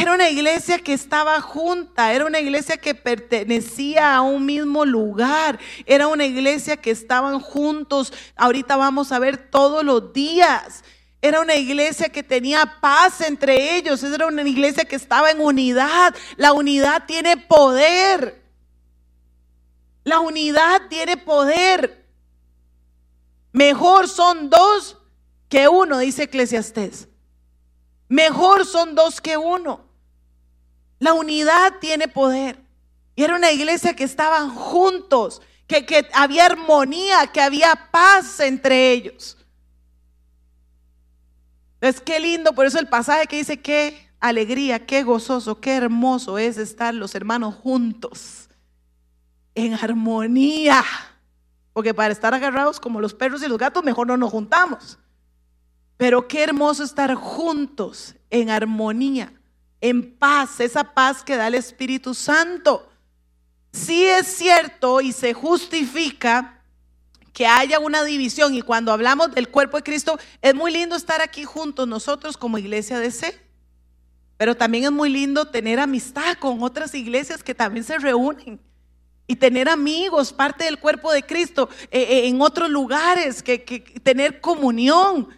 Era 0.00 0.14
una 0.14 0.30
iglesia 0.30 0.78
que 0.78 0.92
estaba 0.92 1.40
junta, 1.40 2.12
era 2.12 2.24
una 2.24 2.38
iglesia 2.38 2.76
que 2.76 2.94
pertenecía 2.94 4.14
a 4.14 4.20
un 4.20 4.46
mismo 4.46 4.84
lugar, 4.84 5.58
era 5.86 6.06
una 6.06 6.24
iglesia 6.24 6.76
que 6.76 6.92
estaban 6.92 7.40
juntos, 7.40 8.12
ahorita 8.36 8.76
vamos 8.76 9.10
a 9.10 9.18
ver 9.18 9.50
todos 9.50 9.82
los 9.82 10.12
días. 10.12 10.84
Era 11.20 11.40
una 11.40 11.56
iglesia 11.56 12.10
que 12.10 12.22
tenía 12.22 12.78
paz 12.80 13.22
entre 13.22 13.76
ellos, 13.76 14.00
era 14.04 14.28
una 14.28 14.42
iglesia 14.42 14.84
que 14.84 14.94
estaba 14.94 15.32
en 15.32 15.40
unidad. 15.40 16.14
La 16.36 16.52
unidad 16.52 17.02
tiene 17.08 17.36
poder. 17.36 18.40
La 20.04 20.20
unidad 20.20 20.82
tiene 20.88 21.16
poder. 21.16 22.06
Mejor 23.50 24.06
son 24.06 24.48
dos 24.48 24.96
que 25.48 25.66
uno, 25.66 25.98
dice 25.98 26.22
Eclesiastés. 26.22 27.08
Mejor 28.06 28.64
son 28.64 28.94
dos 28.94 29.20
que 29.20 29.36
uno. 29.36 29.87
La 30.98 31.12
unidad 31.12 31.74
tiene 31.80 32.08
poder. 32.08 32.58
Y 33.14 33.24
era 33.24 33.36
una 33.36 33.50
iglesia 33.50 33.94
que 33.94 34.04
estaban 34.04 34.50
juntos, 34.50 35.42
que, 35.66 35.84
que 35.84 36.08
había 36.12 36.46
armonía, 36.46 37.26
que 37.32 37.40
había 37.40 37.88
paz 37.90 38.40
entre 38.40 38.92
ellos. 38.92 39.36
Es 41.80 42.00
que 42.00 42.18
lindo, 42.18 42.52
por 42.52 42.66
eso 42.66 42.78
el 42.78 42.88
pasaje 42.88 43.26
que 43.26 43.36
dice 43.36 43.60
qué 43.60 44.08
alegría, 44.20 44.84
qué 44.86 45.02
gozoso, 45.02 45.60
qué 45.60 45.76
hermoso 45.76 46.38
es 46.38 46.58
estar 46.58 46.94
los 46.94 47.14
hermanos 47.14 47.54
juntos, 47.54 48.48
en 49.54 49.74
armonía. 49.74 50.84
Porque 51.72 51.94
para 51.94 52.12
estar 52.12 52.34
agarrados 52.34 52.80
como 52.80 53.00
los 53.00 53.14
perros 53.14 53.42
y 53.42 53.48
los 53.48 53.58
gatos, 53.58 53.84
mejor 53.84 54.08
no 54.08 54.16
nos 54.16 54.30
juntamos. 54.30 54.98
Pero 55.96 56.26
qué 56.26 56.42
hermoso 56.42 56.82
estar 56.82 57.14
juntos 57.14 58.16
en 58.30 58.50
armonía, 58.50 59.32
en 59.80 60.14
paz, 60.16 60.60
esa 60.60 60.84
paz 60.84 61.22
que 61.22 61.36
da 61.36 61.46
el 61.46 61.54
Espíritu 61.54 62.14
Santo. 62.14 62.88
Sí 63.72 64.04
es 64.04 64.26
cierto 64.26 65.00
y 65.00 65.12
se 65.12 65.34
justifica 65.34 66.62
que 67.32 67.46
haya 67.46 67.78
una 67.78 68.02
división 68.02 68.54
y 68.54 68.62
cuando 68.62 68.92
hablamos 68.92 69.32
del 69.32 69.48
cuerpo 69.48 69.76
de 69.76 69.84
Cristo, 69.84 70.18
es 70.42 70.54
muy 70.54 70.72
lindo 70.72 70.96
estar 70.96 71.20
aquí 71.20 71.44
juntos 71.44 71.86
nosotros 71.86 72.36
como 72.36 72.58
iglesia 72.58 72.98
de 72.98 73.10
C. 73.10 73.40
Pero 74.36 74.56
también 74.56 74.84
es 74.84 74.92
muy 74.92 75.08
lindo 75.10 75.44
tener 75.46 75.78
amistad 75.78 76.36
con 76.38 76.62
otras 76.62 76.94
iglesias 76.94 77.42
que 77.42 77.54
también 77.54 77.84
se 77.84 77.98
reúnen 77.98 78.60
y 79.28 79.36
tener 79.36 79.68
amigos, 79.68 80.32
parte 80.32 80.64
del 80.64 80.78
cuerpo 80.78 81.12
de 81.12 81.22
Cristo, 81.22 81.68
eh, 81.90 82.00
eh, 82.00 82.28
en 82.28 82.40
otros 82.40 82.70
lugares, 82.70 83.42
que, 83.42 83.62
que, 83.62 83.80
tener 83.80 84.40
comunión. 84.40 85.28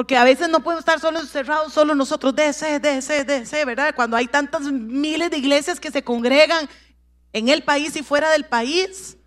Porque 0.00 0.16
a 0.16 0.24
veces 0.24 0.48
no 0.48 0.60
podemos 0.60 0.80
estar 0.80 0.98
solo 0.98 1.20
encerrados, 1.20 1.74
solo 1.74 1.94
nosotros, 1.94 2.34
DC, 2.34 2.80
DC, 2.80 3.22
DC, 3.22 3.66
¿verdad? 3.66 3.94
Cuando 3.94 4.16
hay 4.16 4.28
tantas 4.28 4.62
miles 4.62 5.30
de 5.30 5.36
iglesias 5.36 5.78
que 5.78 5.90
se 5.90 6.02
congregan 6.02 6.70
en 7.34 7.50
el 7.50 7.62
país 7.62 7.94
y 7.96 8.02
fuera 8.02 8.30
del 8.30 8.46
país. 8.46 9.18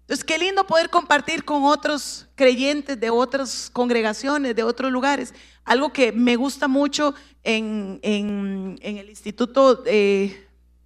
Entonces, 0.00 0.24
qué 0.24 0.36
lindo 0.36 0.66
poder 0.66 0.90
compartir 0.90 1.44
con 1.44 1.62
otros 1.62 2.26
creyentes 2.34 2.98
de 2.98 3.08
otras 3.08 3.70
congregaciones, 3.72 4.56
de 4.56 4.64
otros 4.64 4.90
lugares. 4.90 5.32
Algo 5.62 5.92
que 5.92 6.10
me 6.10 6.34
gusta 6.34 6.66
mucho 6.66 7.14
en, 7.44 8.00
el 8.02 9.10
Instituto, 9.10 9.84
en 9.86 10.34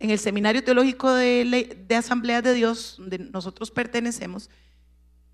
el 0.00 0.18
Seminario 0.18 0.62
Teológico 0.62 1.10
de, 1.10 1.82
de 1.88 1.94
Asamblea 1.96 2.42
de 2.42 2.52
Dios, 2.52 2.96
donde 2.98 3.20
nosotros 3.20 3.70
pertenecemos, 3.70 4.50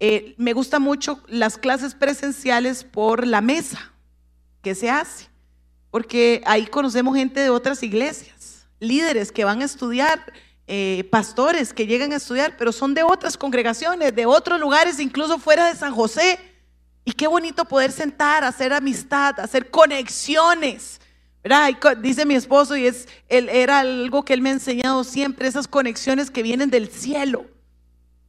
eh, 0.01 0.35
me 0.39 0.55
gusta 0.55 0.79
mucho 0.79 1.23
las 1.29 1.59
clases 1.59 1.95
presenciales 1.95 2.85
por 2.85 3.27
la 3.27 3.43
mesa 3.43 3.93
que 4.63 4.75
se 4.75 4.91
hace, 4.91 5.29
porque 5.91 6.43
ahí 6.47 6.67
conocemos 6.67 7.15
gente 7.17 7.41
de 7.41 7.51
otras 7.51 7.83
iglesias, 7.83 8.67
líderes 8.79 9.31
que 9.31 9.45
van 9.45 9.61
a 9.61 9.67
estudiar 9.67 10.33
eh, 10.67 11.07
pastores 11.11 11.75
que 11.75 11.87
llegan 11.87 12.13
a 12.13 12.17
estudiar, 12.17 12.57
pero 12.57 12.73
son 12.73 12.95
de 12.95 13.03
otras 13.03 13.37
congregaciones, 13.37 14.15
de 14.15 14.25
otros 14.25 14.59
lugares, 14.59 15.01
incluso 15.01 15.39
fuera 15.39 15.67
de 15.67 15.75
San 15.75 15.93
José. 15.93 16.39
Y 17.05 17.13
qué 17.13 17.27
bonito 17.27 17.65
poder 17.65 17.91
sentar, 17.93 18.45
hacer 18.45 18.73
amistad, 18.73 19.39
hacer 19.41 19.69
conexiones. 19.71 21.01
¿verdad? 21.43 21.71
dice 21.99 22.25
mi 22.25 22.37
esposo, 22.37 22.77
y 22.77 22.87
es, 22.87 23.09
él, 23.29 23.49
era 23.49 23.81
algo 23.81 24.25
que 24.25 24.33
él 24.33 24.43
me 24.43 24.51
ha 24.51 24.53
enseñado 24.53 25.03
siempre, 25.05 25.49
esas 25.49 25.67
conexiones 25.67 26.31
que 26.31 26.43
vienen 26.43 26.71
del 26.71 26.89
cielo. 26.89 27.47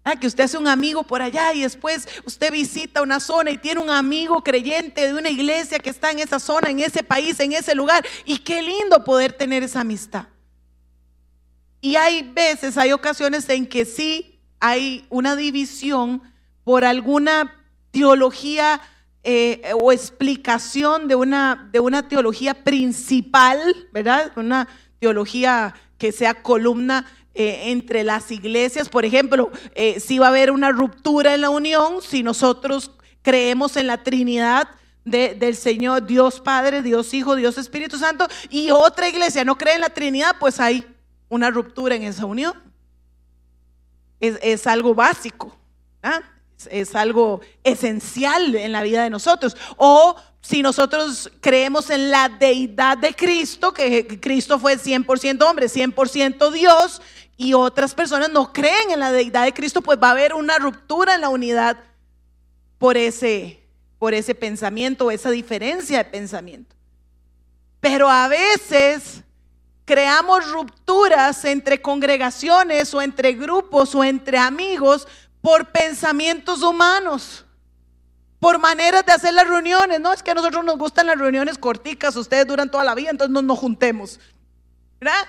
Ah, 0.04 0.16
que 0.16 0.26
usted 0.26 0.46
hace 0.46 0.58
un 0.58 0.68
amigo 0.68 1.04
por 1.04 1.22
allá 1.22 1.54
y 1.54 1.62
después 1.62 2.08
usted 2.26 2.52
visita 2.52 3.04
una 3.04 3.20
zona 3.20 3.52
y 3.52 3.60
tiene 3.60 3.82
un 3.82 3.92
amigo 3.92 4.44
creyente 4.44 5.06
de 5.06 5.14
una 5.14 5.30
iglesia 5.30 5.78
que 5.78 5.92
está 5.92 6.10
en 6.10 6.20
esa 6.20 6.40
zona, 6.40 6.72
en 6.72 6.80
ese 6.80 7.04
país, 7.04 7.40
en 7.40 7.54
ese 7.54 7.76
lugar. 7.76 8.04
Y 8.26 8.40
qué 8.40 8.64
lindo 8.64 9.04
poder 9.04 9.34
tener 9.34 9.62
esa 9.62 9.82
amistad. 9.82 10.26
Y 11.82 11.96
hay 11.98 12.24
veces, 12.24 12.78
hay 12.78 12.92
ocasiones 12.92 13.48
en 13.50 13.68
que 13.68 13.86
sí 13.86 14.40
hay 14.60 15.06
una 15.10 15.36
división 15.36 16.24
por 16.64 16.84
alguna 16.84 17.54
teología 17.92 18.82
eh, 19.24 19.62
o 19.80 19.92
explicación 19.92 21.08
de 21.08 21.16
una, 21.16 21.70
de 21.72 21.80
una 21.80 22.08
teología 22.08 22.64
principal, 22.64 23.60
¿verdad? 23.92 24.32
Una 24.36 24.68
teología 25.00 25.76
que 26.00 26.12
sea 26.12 26.42
columna 26.42 27.06
eh, 27.34 27.72
entre 27.72 28.04
las 28.04 28.30
iglesias. 28.32 28.90
Por 28.90 29.06
ejemplo, 29.06 29.52
eh, 29.76 30.00
si 30.00 30.20
va 30.20 30.28
a 30.28 30.30
haber 30.30 30.52
una 30.52 30.72
ruptura 30.72 31.34
en 31.34 31.42
la 31.42 31.50
unión, 31.50 32.02
si 32.02 32.24
nosotros 32.24 32.92
creemos 33.22 33.78
en 33.78 33.88
la 33.88 34.04
Trinidad 34.04 34.68
del 35.04 35.56
Señor, 35.56 36.06
Dios 36.06 36.40
Padre, 36.40 36.84
Dios 36.84 37.14
Hijo, 37.14 37.36
Dios 37.36 37.58
Espíritu 37.58 37.98
Santo, 37.98 38.28
y 38.50 38.70
otra 38.70 39.10
iglesia 39.10 39.44
no 39.44 39.58
cree 39.58 39.76
en 39.76 39.82
la 39.82 39.90
Trinidad, 39.90 40.36
pues 40.40 40.60
hay 40.60 40.86
una 41.30 41.50
ruptura 41.50 41.96
en 41.96 42.04
esa 42.04 42.26
unión. 42.26 42.54
Es, 44.20 44.68
algo 44.68 44.94
básico, 44.94 45.58
¿ah? 46.04 46.22
es, 46.70 46.94
algo 46.94 47.42
esencial 47.64 48.54
en 48.56 48.72
la 48.72 48.84
vida 48.84 49.04
de 49.04 49.10
nosotros. 49.10 49.58
O 49.78 50.16
si 50.42 50.62
nosotros 50.62 51.32
creemos 51.40 51.90
en 51.90 52.10
la 52.10 52.28
deidad 52.28 52.98
de 52.98 53.14
Cristo, 53.14 53.74
que 53.74 54.20
Cristo 54.20 54.60
fue 54.60 54.78
100% 54.78 55.48
hombre, 55.48 55.68
100% 55.68 56.52
Dios, 56.52 57.02
y 57.38 57.54
otras 57.54 57.94
personas 57.94 58.30
no 58.32 58.52
creen 58.52 58.92
en 58.92 59.00
la 59.00 59.12
deidad 59.12 59.46
de 59.46 59.54
Cristo, 59.54 59.82
pues 59.82 59.98
va 60.02 60.10
a 60.10 60.12
haber 60.12 60.34
una 60.34 60.58
ruptura 60.58 61.16
en 61.16 61.22
la 61.22 61.30
unidad 61.30 61.78
por 62.78 62.98
ese, 62.98 63.64
por 64.00 64.14
ese 64.14 64.36
pensamiento, 64.36 65.12
esa 65.12 65.30
diferencia 65.30 66.00
de 66.00 66.06
pensamiento. 66.06 66.76
Pero 67.80 68.10
a 68.10 68.28
veces 68.28 69.24
creamos 69.86 70.52
rupturas 70.52 71.44
entre 71.46 71.82
congregaciones 71.82 72.94
o 72.94 73.02
entre 73.02 73.34
grupos 73.34 73.94
o 73.96 74.04
entre 74.04 74.38
amigos 74.38 75.08
por 75.42 75.72
pensamientos 75.72 76.62
humanos, 76.62 77.46
por 78.42 78.58
maneras 78.58 79.06
de 79.06 79.12
hacer 79.12 79.36
las 79.36 79.48
reuniones. 79.48 80.02
No 80.02 80.12
es 80.12 80.24
que 80.24 80.32
a 80.32 80.34
nosotros 80.34 80.66
nos 80.66 80.78
gustan 80.78 81.06
las 81.06 81.18
reuniones 81.18 81.60
corticas, 81.60 82.16
ustedes 82.16 82.48
duran 82.48 82.72
toda 82.72 82.84
la 82.84 82.96
vida, 82.96 83.12
entonces 83.12 83.32
no 83.32 83.44
nos 83.44 83.60
juntemos. 83.60 84.20
¿Verdad? 85.00 85.28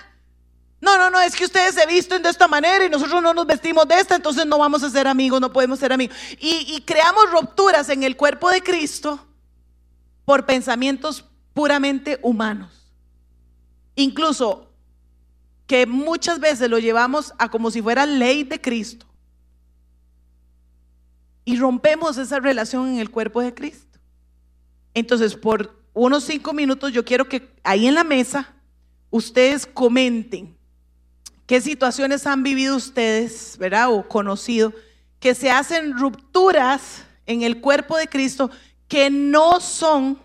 No, 0.81 0.97
no, 0.97 1.11
no, 1.11 1.21
es 1.21 1.35
que 1.35 1.45
ustedes 1.45 1.75
se 1.75 1.85
visten 1.85 2.23
de 2.23 2.29
esta 2.29 2.47
manera 2.47 2.83
y 2.83 2.89
nosotros 2.89 3.21
no 3.21 3.33
nos 3.33 3.45
vestimos 3.45 3.87
de 3.87 3.99
esta, 3.99 4.15
entonces 4.15 4.47
no 4.47 4.57
vamos 4.57 4.81
a 4.83 4.89
ser 4.89 5.07
amigos, 5.07 5.39
no 5.39 5.53
podemos 5.53 5.77
ser 5.77 5.93
amigos. 5.93 6.17
Y, 6.39 6.75
y 6.75 6.81
creamos 6.81 7.31
rupturas 7.31 7.87
en 7.89 8.01
el 8.01 8.17
cuerpo 8.17 8.49
de 8.49 8.63
Cristo 8.63 9.23
por 10.25 10.47
pensamientos 10.47 11.23
puramente 11.53 12.19
humanos. 12.23 12.91
Incluso 13.95 14.71
que 15.67 15.85
muchas 15.85 16.39
veces 16.39 16.67
lo 16.67 16.79
llevamos 16.79 17.31
a 17.37 17.49
como 17.49 17.69
si 17.69 17.79
fuera 17.79 18.07
ley 18.07 18.43
de 18.43 18.59
Cristo. 18.59 19.05
Y 21.45 21.57
rompemos 21.57 22.17
esa 22.17 22.39
relación 22.39 22.87
en 22.87 22.99
el 22.99 23.11
cuerpo 23.11 23.41
de 23.41 23.53
Cristo. 23.53 23.99
Entonces, 24.93 25.35
por 25.35 25.83
unos 25.93 26.23
cinco 26.23 26.53
minutos 26.53 26.91
yo 26.91 27.03
quiero 27.05 27.27
que 27.27 27.51
ahí 27.63 27.87
en 27.87 27.95
la 27.95 28.03
mesa 28.03 28.53
ustedes 29.09 29.65
comenten 29.65 30.57
qué 31.45 31.61
situaciones 31.61 32.25
han 32.25 32.43
vivido 32.43 32.75
ustedes, 32.75 33.57
¿verdad? 33.57 33.91
O 33.91 34.07
conocido, 34.07 34.73
que 35.19 35.35
se 35.35 35.51
hacen 35.51 35.97
rupturas 35.97 37.03
en 37.25 37.43
el 37.43 37.61
cuerpo 37.61 37.97
de 37.97 38.07
Cristo 38.07 38.49
que 38.87 39.09
no 39.09 39.59
son 39.59 40.19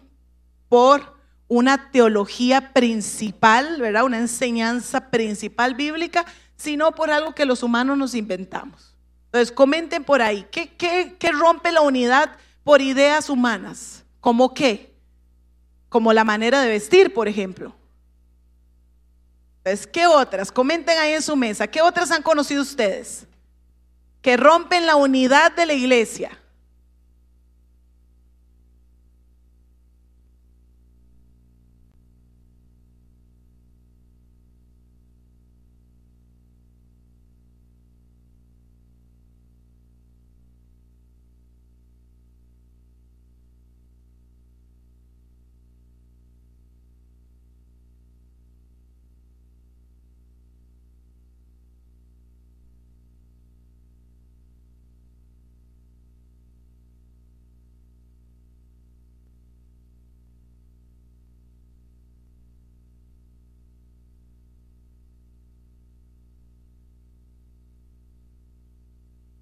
por 0.68 1.16
una 1.48 1.90
teología 1.90 2.72
principal, 2.72 3.80
¿verdad? 3.80 4.04
Una 4.04 4.18
enseñanza 4.18 5.10
principal 5.10 5.74
bíblica, 5.74 6.26
sino 6.56 6.92
por 6.92 7.10
algo 7.10 7.34
que 7.34 7.46
los 7.46 7.62
humanos 7.62 7.96
nos 7.96 8.14
inventamos. 8.14 8.87
Entonces, 9.28 9.52
comenten 9.52 10.04
por 10.04 10.22
ahí, 10.22 10.46
¿qué, 10.50 10.70
qué, 10.76 11.32
rompe 11.32 11.70
la 11.70 11.82
unidad 11.82 12.30
por 12.64 12.80
ideas 12.80 13.28
humanas? 13.28 14.02
¿Cómo 14.22 14.54
qué? 14.54 14.94
Como 15.90 16.14
la 16.14 16.24
manera 16.24 16.62
de 16.62 16.70
vestir, 16.70 17.12
por 17.12 17.28
ejemplo. 17.28 17.74
Entonces, 19.58 19.86
¿qué 19.86 20.06
otras? 20.06 20.50
Comenten 20.50 20.98
ahí 20.98 21.12
en 21.12 21.20
su 21.20 21.36
mesa, 21.36 21.66
¿qué 21.66 21.82
otras 21.82 22.10
han 22.10 22.22
conocido 22.22 22.62
ustedes? 22.62 23.26
Que 24.22 24.38
rompen 24.38 24.86
la 24.86 24.96
unidad 24.96 25.52
de 25.52 25.66
la 25.66 25.74
iglesia. 25.74 26.30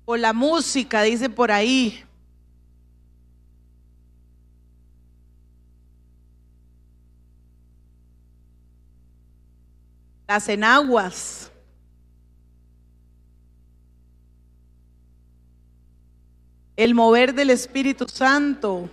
O 0.09 0.16
la 0.16 0.32
música, 0.32 1.02
dice 1.02 1.28
por 1.28 1.50
ahí. 1.50 2.04
Las 10.28 10.48
enaguas. 10.48 11.50
El 16.76 16.94
mover 16.94 17.34
del 17.34 17.50
Espíritu 17.50 18.07
Santo. 18.09 18.88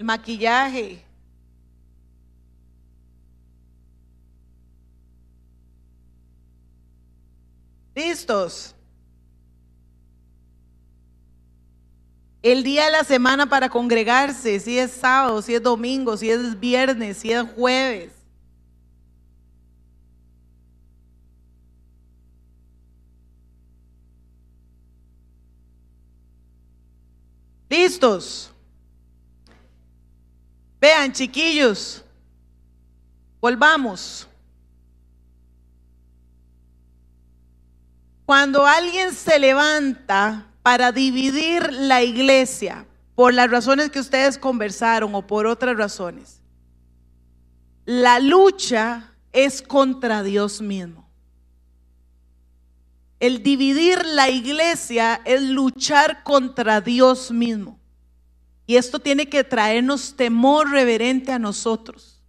El 0.00 0.06
maquillaje. 0.06 1.04
¿Listos? 7.94 8.74
El 12.42 12.62
día 12.62 12.86
de 12.86 12.92
la 12.92 13.04
semana 13.04 13.46
para 13.46 13.68
congregarse, 13.68 14.58
si 14.58 14.78
es 14.78 14.90
sábado, 14.90 15.42
si 15.42 15.54
es 15.54 15.62
domingo, 15.62 16.16
si 16.16 16.30
es 16.30 16.58
viernes, 16.58 17.18
si 17.18 17.32
es 17.32 17.42
jueves. 17.54 18.10
¿Listos? 27.68 28.50
Vean, 30.80 31.12
chiquillos, 31.12 32.02
volvamos. 33.40 34.26
Cuando 38.24 38.64
alguien 38.64 39.12
se 39.12 39.38
levanta 39.38 40.46
para 40.62 40.92
dividir 40.92 41.70
la 41.72 42.02
iglesia 42.02 42.86
por 43.14 43.34
las 43.34 43.50
razones 43.50 43.90
que 43.90 44.00
ustedes 44.00 44.38
conversaron 44.38 45.14
o 45.14 45.26
por 45.26 45.46
otras 45.46 45.76
razones, 45.76 46.40
la 47.84 48.20
lucha 48.20 49.12
es 49.32 49.60
contra 49.60 50.22
Dios 50.22 50.62
mismo. 50.62 51.10
El 53.18 53.42
dividir 53.42 54.06
la 54.06 54.30
iglesia 54.30 55.20
es 55.24 55.42
luchar 55.42 56.22
contra 56.22 56.80
Dios 56.80 57.30
mismo. 57.32 57.79
Y 58.70 58.76
esto 58.76 59.00
tiene 59.00 59.28
que 59.28 59.42
traernos 59.42 60.14
temor 60.14 60.70
reverente 60.70 61.32
a 61.32 61.40
nosotros. 61.40 62.22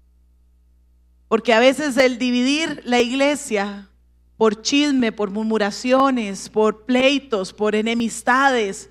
Porque 1.28 1.54
a 1.54 1.60
veces 1.60 1.98
el 1.98 2.18
dividir 2.18 2.82
la 2.84 3.00
iglesia 3.00 3.92
por 4.38 4.64
chisme, 4.64 5.12
por 5.12 5.30
murmuraciones, 5.30 6.50
por 6.50 6.88
pleitos, 6.88 7.54
por 7.54 7.76
enemistades, 7.76 8.90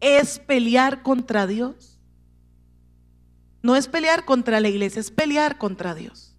es 0.00 0.38
pelear 0.38 1.02
contra 1.02 1.46
Dios. 1.46 1.98
No 3.62 3.74
es 3.74 3.88
pelear 3.88 4.26
contra 4.26 4.60
la 4.60 4.68
iglesia, 4.68 5.00
es 5.00 5.10
pelear 5.10 5.56
contra 5.56 5.94
Dios. 5.94 6.36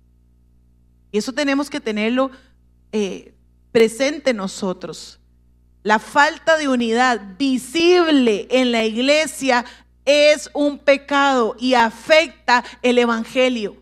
Y 1.11 1.17
eso 1.17 1.33
tenemos 1.33 1.67
que 1.67 1.79
tenerlo 1.79 2.29
eh, 2.91 3.33
presente 3.71 4.35
nosotros. 4.35 5.19
La 5.81 5.97
falta 5.97 6.57
de 6.57 6.67
unidad 6.67 7.39
visible 7.39 8.47
en 8.51 8.71
la 8.71 8.85
iglesia 8.85 9.65
es 10.05 10.49
un 10.53 10.79
pecado 10.79 11.55
y 11.59 11.73
afecta 11.73 12.63
el 12.81 12.97
Evangelio. 12.97 13.77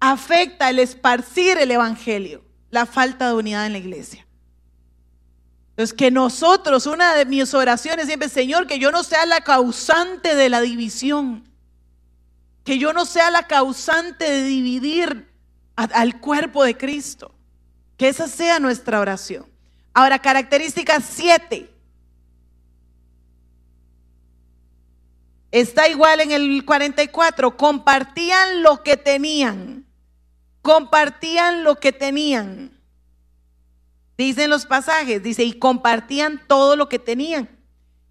Afecta 0.00 0.70
el 0.70 0.78
esparcir 0.78 1.58
el 1.58 1.70
Evangelio, 1.70 2.42
la 2.70 2.86
falta 2.86 3.28
de 3.28 3.34
unidad 3.34 3.66
en 3.66 3.72
la 3.72 3.78
iglesia. 3.78 4.26
Entonces, 5.70 5.94
que 5.94 6.10
nosotros, 6.10 6.86
una 6.86 7.14
de 7.14 7.24
mis 7.24 7.52
oraciones 7.52 8.06
siempre, 8.06 8.28
Señor, 8.28 8.66
que 8.66 8.78
yo 8.78 8.92
no 8.92 9.02
sea 9.02 9.26
la 9.26 9.40
causante 9.40 10.36
de 10.36 10.48
la 10.48 10.60
división, 10.60 11.48
que 12.64 12.78
yo 12.78 12.92
no 12.92 13.04
sea 13.04 13.30
la 13.30 13.46
causante 13.48 14.30
de 14.30 14.44
dividir 14.44 15.28
al 15.76 16.20
cuerpo 16.20 16.62
de 16.62 16.76
Cristo. 16.76 17.34
Que 17.96 18.08
esa 18.08 18.28
sea 18.28 18.58
nuestra 18.58 19.00
oración. 19.00 19.46
Ahora, 19.92 20.18
característica 20.18 21.00
7. 21.00 21.73
Está 25.54 25.86
igual 25.86 26.20
en 26.20 26.32
el 26.32 26.64
44. 26.64 27.56
Compartían 27.56 28.64
lo 28.64 28.82
que 28.82 28.96
tenían. 28.96 29.86
Compartían 30.62 31.62
lo 31.62 31.76
que 31.76 31.92
tenían. 31.92 32.76
Dicen 34.18 34.50
los 34.50 34.66
pasajes, 34.66 35.22
dice, 35.22 35.44
y 35.44 35.52
compartían 35.52 36.42
todo 36.48 36.74
lo 36.74 36.88
que 36.88 36.98
tenían. 36.98 37.48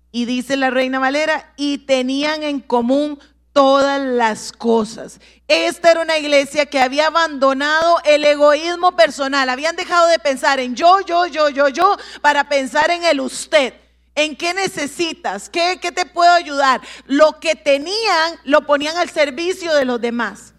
Y 0.10 0.24
dice 0.24 0.56
la 0.56 0.70
reina 0.70 1.00
Valera, 1.00 1.54
y 1.58 1.80
tenían 1.80 2.44
en 2.44 2.62
común 2.62 3.20
todas 3.52 4.00
las 4.00 4.54
cosas. 4.54 5.20
Esta 5.50 5.92
era 5.92 6.02
una 6.02 6.18
iglesia 6.18 6.66
que 6.68 6.80
había 6.80 7.08
abandonado 7.08 7.98
el 8.06 8.24
egoísmo 8.24 8.96
personal. 8.96 9.50
Habían 9.50 9.76
dejado 9.76 10.08
de 10.08 10.20
pensar 10.20 10.62
en 10.62 10.76
yo, 10.76 11.02
yo, 11.02 11.28
yo, 11.28 11.50
yo, 11.50 11.68
yo, 11.68 11.98
para 12.22 12.48
pensar 12.48 12.90
en 12.90 13.04
el 13.04 13.20
usted. 13.20 13.83
¿En 14.16 14.36
qué 14.36 14.54
necesitas? 14.54 15.50
¿Qué, 15.50 15.80
¿Qué 15.82 15.92
te 15.92 16.06
puedo 16.06 16.32
ayudar? 16.32 16.82
Lo 17.08 17.40
que 17.40 17.56
tenían 17.56 18.40
lo 18.44 18.66
ponían 18.66 18.98
al 18.98 19.10
servicio 19.10 19.74
de 19.74 19.86
los 19.86 20.00
demás. 20.00 20.54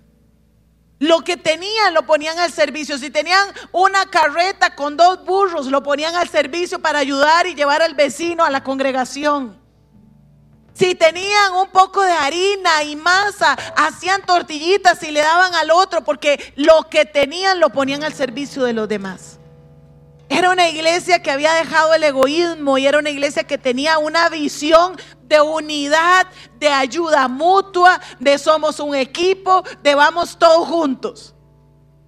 Lo 0.98 1.20
que 1.20 1.36
tenían 1.36 1.92
lo 1.94 2.06
ponían 2.06 2.38
al 2.38 2.52
servicio. 2.52 2.98
Si 2.98 3.10
tenían 3.10 3.48
una 3.72 4.06
carreta 4.06 4.74
con 4.74 4.96
dos 4.96 5.24
burros, 5.24 5.66
lo 5.66 5.82
ponían 5.82 6.14
al 6.14 6.28
servicio 6.28 6.80
para 6.80 6.98
ayudar 6.98 7.46
y 7.46 7.54
llevar 7.54 7.82
al 7.82 7.94
vecino 7.94 8.44
a 8.44 8.50
la 8.50 8.64
congregación. 8.64 9.62
Si 10.72 10.96
tenían 10.96 11.52
un 11.52 11.70
poco 11.70 12.02
de 12.02 12.12
harina 12.12 12.82
y 12.82 12.96
masa, 12.96 13.52
hacían 13.76 14.22
tortillitas 14.22 15.00
y 15.04 15.12
le 15.12 15.20
daban 15.20 15.54
al 15.54 15.70
otro 15.70 16.02
porque 16.02 16.52
lo 16.56 16.88
que 16.90 17.04
tenían 17.04 17.60
lo 17.60 17.70
ponían 17.70 18.02
al 18.02 18.12
servicio 18.12 18.64
de 18.64 18.72
los 18.72 18.88
demás. 18.88 19.38
Era 20.28 20.50
una 20.50 20.68
iglesia 20.68 21.22
que 21.22 21.30
había 21.30 21.52
dejado 21.54 21.94
el 21.94 22.02
egoísmo 22.02 22.78
y 22.78 22.86
era 22.86 22.98
una 22.98 23.10
iglesia 23.10 23.44
que 23.44 23.58
tenía 23.58 23.98
una 23.98 24.28
visión 24.28 24.96
de 25.22 25.40
unidad, 25.40 26.26
de 26.58 26.68
ayuda 26.68 27.28
mutua, 27.28 28.00
de 28.18 28.38
somos 28.38 28.80
un 28.80 28.94
equipo, 28.94 29.62
de 29.82 29.94
vamos 29.94 30.38
todos 30.38 30.66
juntos. 30.68 31.34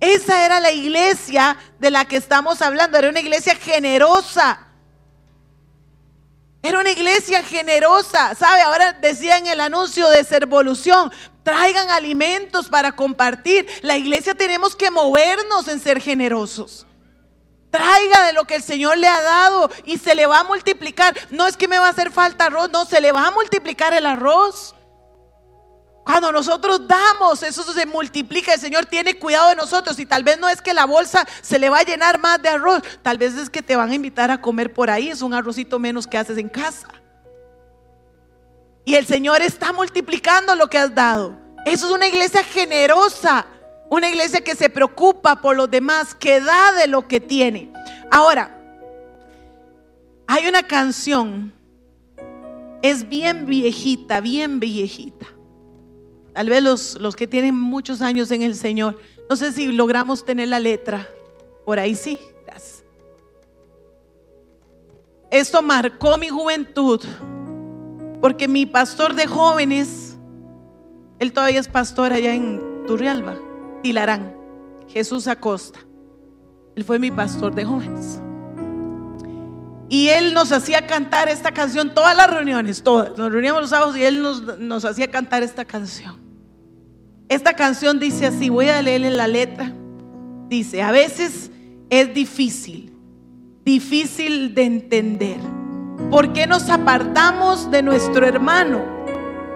Esa 0.00 0.44
era 0.44 0.60
la 0.60 0.72
iglesia 0.72 1.56
de 1.78 1.90
la 1.90 2.04
que 2.04 2.16
estamos 2.16 2.62
hablando, 2.62 2.98
era 2.98 3.08
una 3.08 3.20
iglesia 3.20 3.54
generosa, 3.54 4.66
era 6.62 6.80
una 6.80 6.90
iglesia 6.90 7.42
generosa, 7.42 8.34
¿sabe? 8.34 8.60
Ahora 8.62 8.92
decía 8.94 9.38
en 9.38 9.46
el 9.46 9.60
anuncio 9.60 10.08
de 10.10 10.24
Servolución, 10.24 11.12
traigan 11.44 11.90
alimentos 11.90 12.68
para 12.68 12.92
compartir. 12.92 13.68
La 13.82 13.96
iglesia 13.96 14.34
tenemos 14.34 14.74
que 14.74 14.90
movernos 14.90 15.68
en 15.68 15.78
ser 15.78 16.00
generosos. 16.00 16.86
Traiga 17.76 18.26
de 18.26 18.32
lo 18.32 18.44
que 18.44 18.56
el 18.56 18.62
Señor 18.62 18.98
le 18.98 19.08
ha 19.08 19.20
dado 19.20 19.70
y 19.84 19.98
se 19.98 20.14
le 20.14 20.26
va 20.26 20.40
a 20.40 20.44
multiplicar. 20.44 21.14
No 21.30 21.46
es 21.46 21.56
que 21.56 21.68
me 21.68 21.78
va 21.78 21.86
a 21.86 21.90
hacer 21.90 22.10
falta 22.10 22.46
arroz, 22.46 22.70
no, 22.70 22.84
se 22.84 23.00
le 23.00 23.12
va 23.12 23.26
a 23.26 23.30
multiplicar 23.30 23.92
el 23.94 24.06
arroz. 24.06 24.74
Cuando 26.06 26.30
nosotros 26.30 26.86
damos, 26.86 27.42
eso 27.42 27.64
se 27.72 27.84
multiplica. 27.84 28.54
El 28.54 28.60
Señor 28.60 28.86
tiene 28.86 29.18
cuidado 29.18 29.48
de 29.48 29.56
nosotros. 29.56 29.98
Y 29.98 30.06
tal 30.06 30.22
vez 30.22 30.38
no 30.38 30.48
es 30.48 30.62
que 30.62 30.72
la 30.72 30.86
bolsa 30.86 31.26
se 31.42 31.58
le 31.58 31.68
va 31.68 31.80
a 31.80 31.82
llenar 31.82 32.20
más 32.20 32.40
de 32.40 32.48
arroz. 32.48 32.80
Tal 33.02 33.18
vez 33.18 33.34
es 33.34 33.50
que 33.50 33.60
te 33.60 33.74
van 33.74 33.90
a 33.90 33.94
invitar 33.96 34.30
a 34.30 34.40
comer 34.40 34.72
por 34.72 34.88
ahí. 34.88 35.08
Es 35.08 35.20
un 35.20 35.34
arrocito 35.34 35.80
menos 35.80 36.06
que 36.06 36.16
haces 36.16 36.38
en 36.38 36.48
casa. 36.48 36.86
Y 38.84 38.94
el 38.94 39.04
Señor 39.04 39.42
está 39.42 39.72
multiplicando 39.72 40.54
lo 40.54 40.70
que 40.70 40.78
has 40.78 40.94
dado. 40.94 41.36
Eso 41.64 41.88
es 41.88 41.92
una 41.92 42.06
iglesia 42.06 42.44
generosa. 42.44 43.44
Una 43.88 44.08
iglesia 44.08 44.40
que 44.40 44.56
se 44.56 44.68
preocupa 44.68 45.40
por 45.40 45.56
los 45.56 45.70
demás, 45.70 46.14
que 46.14 46.40
da 46.40 46.72
de 46.72 46.86
lo 46.86 47.06
que 47.06 47.20
tiene. 47.20 47.72
Ahora, 48.10 48.58
hay 50.26 50.46
una 50.46 50.62
canción. 50.62 51.52
Es 52.82 53.08
bien 53.08 53.46
viejita, 53.46 54.20
bien 54.20 54.60
viejita 54.60 55.26
Tal 56.34 56.50
vez 56.50 56.62
los, 56.62 57.00
los 57.00 57.16
que 57.16 57.26
tienen 57.26 57.54
muchos 57.54 58.02
años 58.02 58.30
en 58.30 58.42
el 58.42 58.54
Señor. 58.54 58.98
No 59.30 59.36
sé 59.36 59.52
si 59.52 59.72
logramos 59.72 60.24
tener 60.24 60.48
la 60.48 60.60
letra. 60.60 61.08
Por 61.64 61.78
ahí 61.78 61.94
sí. 61.94 62.18
Esto 65.30 65.62
marcó 65.62 66.18
mi 66.18 66.28
juventud. 66.28 67.00
Porque 68.20 68.48
mi 68.48 68.66
pastor 68.66 69.14
de 69.14 69.26
jóvenes, 69.26 70.16
él 71.18 71.32
todavía 71.32 71.60
es 71.60 71.68
pastor 71.68 72.12
allá 72.12 72.34
en 72.34 72.84
Turrialba, 72.86 73.36
Jesús 74.88 75.26
Acosta. 75.26 75.80
Él 76.74 76.84
fue 76.84 76.98
mi 76.98 77.10
pastor 77.10 77.54
de 77.54 77.64
jóvenes. 77.64 78.20
Y 79.88 80.08
él 80.08 80.34
nos 80.34 80.50
hacía 80.52 80.86
cantar 80.86 81.28
esta 81.28 81.52
canción 81.52 81.94
todas 81.94 82.16
las 82.16 82.28
reuniones, 82.28 82.82
todas. 82.82 83.16
Nos 83.16 83.30
reuníamos 83.30 83.62
los 83.62 83.70
sábados 83.70 83.96
y 83.96 84.02
él 84.02 84.20
nos, 84.22 84.58
nos 84.58 84.84
hacía 84.84 85.10
cantar 85.10 85.42
esta 85.42 85.64
canción. 85.64 86.16
Esta 87.28 87.54
canción 87.54 87.98
dice 87.98 88.26
así, 88.26 88.48
voy 88.48 88.68
a 88.68 88.82
leerle 88.82 89.10
la 89.10 89.28
letra. 89.28 89.72
Dice, 90.48 90.82
a 90.82 90.90
veces 90.92 91.50
es 91.88 92.14
difícil, 92.14 92.92
difícil 93.64 94.54
de 94.54 94.64
entender. 94.64 95.38
¿Por 96.10 96.32
qué 96.32 96.46
nos 96.46 96.68
apartamos 96.68 97.70
de 97.70 97.82
nuestro 97.82 98.26
hermano 98.26 98.84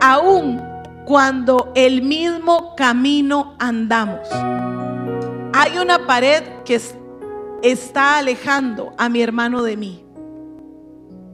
aún 0.00 0.69
cuando 1.06 1.72
el 1.74 2.02
mismo 2.02 2.74
camino 2.76 3.54
andamos? 3.58 4.20
Hay 5.52 5.78
una 5.78 6.06
pared 6.06 6.42
que 6.64 6.80
está 7.62 8.18
alejando 8.18 8.92
a 8.96 9.08
mi 9.08 9.22
hermano 9.22 9.62
de 9.62 9.76
mí. 9.76 10.04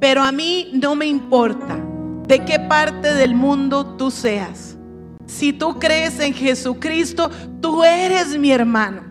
Pero 0.00 0.22
a 0.22 0.32
mí 0.32 0.70
no 0.72 0.94
me 0.94 1.06
importa 1.06 1.78
de 2.26 2.44
qué 2.44 2.58
parte 2.58 3.14
del 3.14 3.34
mundo 3.34 3.96
tú 3.96 4.10
seas. 4.10 4.76
Si 5.26 5.52
tú 5.52 5.78
crees 5.78 6.20
en 6.20 6.34
Jesucristo, 6.34 7.30
tú 7.60 7.82
eres 7.82 8.38
mi 8.38 8.52
hermano. 8.52 9.02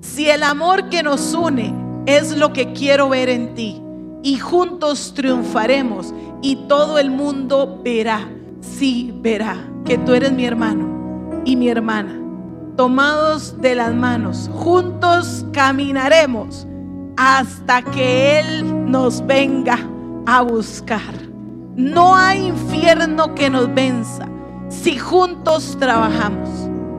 Si 0.00 0.28
el 0.28 0.42
amor 0.42 0.88
que 0.88 1.02
nos 1.02 1.34
une 1.34 1.74
es 2.06 2.36
lo 2.36 2.52
que 2.52 2.72
quiero 2.72 3.08
ver 3.08 3.28
en 3.28 3.54
ti 3.54 3.80
y 4.22 4.38
juntos 4.38 5.12
triunfaremos 5.14 6.12
y 6.42 6.56
todo 6.68 6.98
el 6.98 7.10
mundo 7.10 7.80
verá, 7.82 8.28
sí 8.60 9.12
verá 9.20 9.56
que 9.84 9.98
tú 9.98 10.14
eres 10.14 10.32
mi 10.32 10.44
hermano 10.44 11.42
y 11.44 11.56
mi 11.56 11.68
hermana. 11.68 12.16
Tomados 12.76 13.60
de 13.60 13.74
las 13.74 13.94
manos, 13.94 14.50
juntos 14.54 15.44
caminaremos 15.52 16.66
hasta 17.16 17.82
que 17.82 18.40
Él 18.40 18.90
nos 18.90 19.26
venga 19.26 19.78
a 20.26 20.42
buscar. 20.42 21.14
No 21.76 22.16
hay 22.16 22.46
infierno 22.46 23.34
que 23.34 23.50
nos 23.50 23.72
venza 23.74 24.26
si 24.68 24.96
juntos 24.96 25.76
trabajamos. 25.78 26.48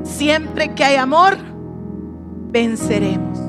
Siempre 0.04 0.74
que 0.76 0.84
hay 0.84 0.98
amor, 0.98 1.38
venceremos. 2.52 3.40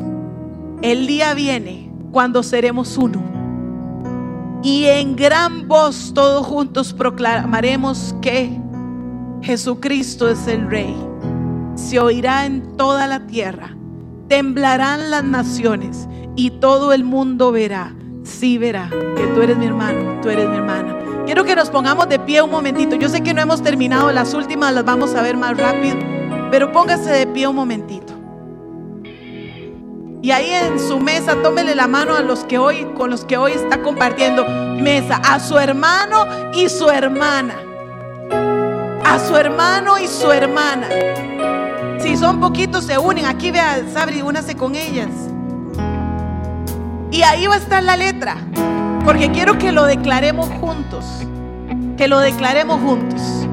El 0.81 1.07
día 1.07 1.35
viene 1.35 1.93
cuando 2.13 2.43
seremos 2.43 2.97
uno. 2.97 3.33
Y 4.63 4.85
en 4.85 5.17
gran 5.17 5.67
voz 5.67 6.13
todos 6.15 6.47
juntos 6.47 6.93
proclamaremos 6.93 8.15
que 8.23 8.61
Jesucristo 9.43 10.29
es 10.29 10.47
el 10.47 10.71
Rey. 10.71 10.97
Se 11.75 11.99
oirá 11.99 12.47
en 12.47 12.77
toda 12.77 13.09
la 13.09 13.27
tierra. 13.27 13.77
Temblarán 14.29 15.11
las 15.11 15.25
naciones 15.25 16.09
y 16.37 16.51
todo 16.51 16.93
el 16.93 17.03
mundo 17.05 17.51
verá, 17.51 17.95
sí 18.23 18.57
verá 18.57 18.89
que 18.89 19.27
tú 19.35 19.43
eres 19.43 19.59
mi 19.59 19.67
hermano, 19.67 20.21
tú 20.23 20.31
eres 20.31 20.49
mi 20.49 20.57
hermana. 20.57 20.97
Quiero 21.27 21.45
que 21.45 21.57
nos 21.57 21.69
pongamos 21.69 22.09
de 22.09 22.19
pie 22.19 22.41
un 22.41 22.51
momentito. 22.51 22.97
Yo 22.97 23.09
sé 23.09 23.23
que 23.23 23.35
no 23.35 23.43
hemos 23.43 23.63
terminado, 23.63 24.11
las 24.13 24.33
últimas 24.33 24.73
las 24.73 24.85
vamos 24.85 25.15
a 25.15 25.23
ver 25.23 25.37
más 25.37 25.57
rápido, 25.57 25.97
pero 26.51 26.73
póngase 26.73 27.11
de 27.11 27.27
pie 27.27 27.49
un 27.49 27.57
momentito. 27.57 28.12
Y 30.23 30.31
ahí 30.31 30.51
en 30.51 30.79
su 30.79 31.01
mesa, 31.01 31.35
tómele 31.43 31.75
la 31.75 31.89
mano 31.89 32.15
a 32.15 32.21
los 32.21 32.45
que 32.45 32.57
hoy, 32.57 32.87
con 32.97 33.11
los 33.11 33.25
que 33.25 33.37
hoy 33.37 33.51
está 33.53 33.83
compartiendo 33.83 34.45
mesa, 34.81 35.17
a 35.17 35.41
su 35.41 35.59
hermano 35.59 36.27
y 36.55 36.69
su 36.69 36.89
hermana. 36.89 37.57
A 39.05 39.19
su 39.19 39.37
hermano 39.37 39.99
y 39.99 40.07
su 40.07 40.31
hermana. 40.31 40.87
Si 41.99 42.17
son 42.17 42.39
poquitos, 42.39 42.85
se 42.85 42.99
unen. 42.99 43.27
Aquí 43.27 43.51
vea, 43.51 43.83
Sabri, 43.93 44.23
únase 44.23 44.55
con 44.55 44.77
ellas. 44.77 45.11
Y 47.11 47.23
ahí 47.23 47.49
va 47.49 47.55
a 47.55 47.59
estar 47.59 47.83
la 47.83 47.97
letra, 47.97 48.37
porque 49.05 49.33
quiero 49.33 49.59
que 49.59 49.73
lo 49.73 49.85
declaremos 49.87 50.49
juntos, 50.61 51.05
que 51.97 52.07
lo 52.07 52.21
declaremos 52.21 52.81
juntos. 52.81 53.49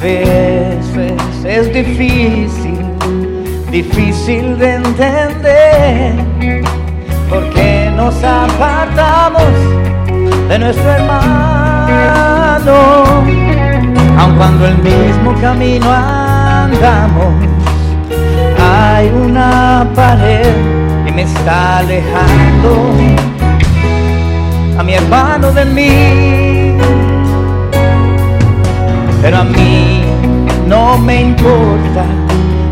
Veces 0.00 1.12
es 1.44 1.72
difícil, 1.72 2.78
difícil 3.70 4.58
de 4.58 4.74
entender, 4.74 6.14
porque 7.28 7.90
nos 7.96 8.14
apartamos 8.22 9.42
de 10.48 10.58
nuestro 10.58 10.90
hermano 10.90 12.40
aun 14.20 14.36
cuando 14.36 14.66
el 14.66 14.78
mismo 14.78 15.34
camino 15.40 15.86
andamos, 15.90 17.34
hay 18.58 19.08
una 19.08 19.88
pared 19.94 20.54
que 21.06 21.12
me 21.12 21.22
está 21.22 21.78
alejando. 21.78 22.92
A 24.78 24.82
mi 24.82 24.94
hermano 24.94 25.52
de 25.52 25.64
mí. 25.64 26.49
Pero 29.22 29.38
a 29.38 29.44
mí 29.44 30.02
no 30.66 30.98
me 30.98 31.20
importa 31.20 32.04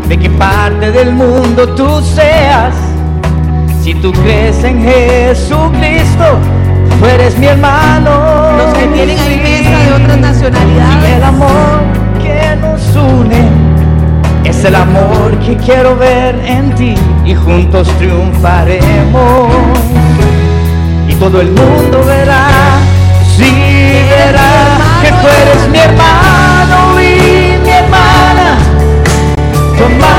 de 0.07 0.17
qué 0.17 0.29
parte 0.29 0.91
del 0.91 1.13
mundo 1.13 1.67
tú 1.75 2.01
seas, 2.01 2.73
si 3.83 3.93
tú 3.93 4.11
crees 4.11 4.63
en 4.63 4.83
Jesucristo 4.83 6.39
tú 6.99 7.05
eres 7.05 7.37
mi 7.37 7.47
hermano. 7.47 8.11
Los 8.57 8.73
que 8.77 8.87
tienen 8.87 9.17
mesa 9.41 9.77
de 9.85 9.93
otras 9.93 10.19
nacionalidades. 10.19 11.15
el 11.15 11.23
amor 11.23 11.79
que 12.21 12.55
nos 12.61 12.95
une 12.95 13.47
es 14.43 14.63
el 14.65 14.75
amor 14.75 15.37
que 15.45 15.55
quiero 15.57 15.95
ver 15.95 16.35
en 16.45 16.73
ti 16.75 16.95
y 17.25 17.35
juntos 17.35 17.87
triunfaremos. 17.97 19.53
Y 21.07 21.13
todo 21.15 21.41
el 21.41 21.51
mundo 21.51 22.03
verá, 22.05 22.47
sí 23.35 23.51
verá 24.09 24.77
que 25.01 25.09
tú 25.09 25.27
eres 25.41 25.69
mi 25.69 25.79
hermano 25.79 26.18
tomados 29.79 30.18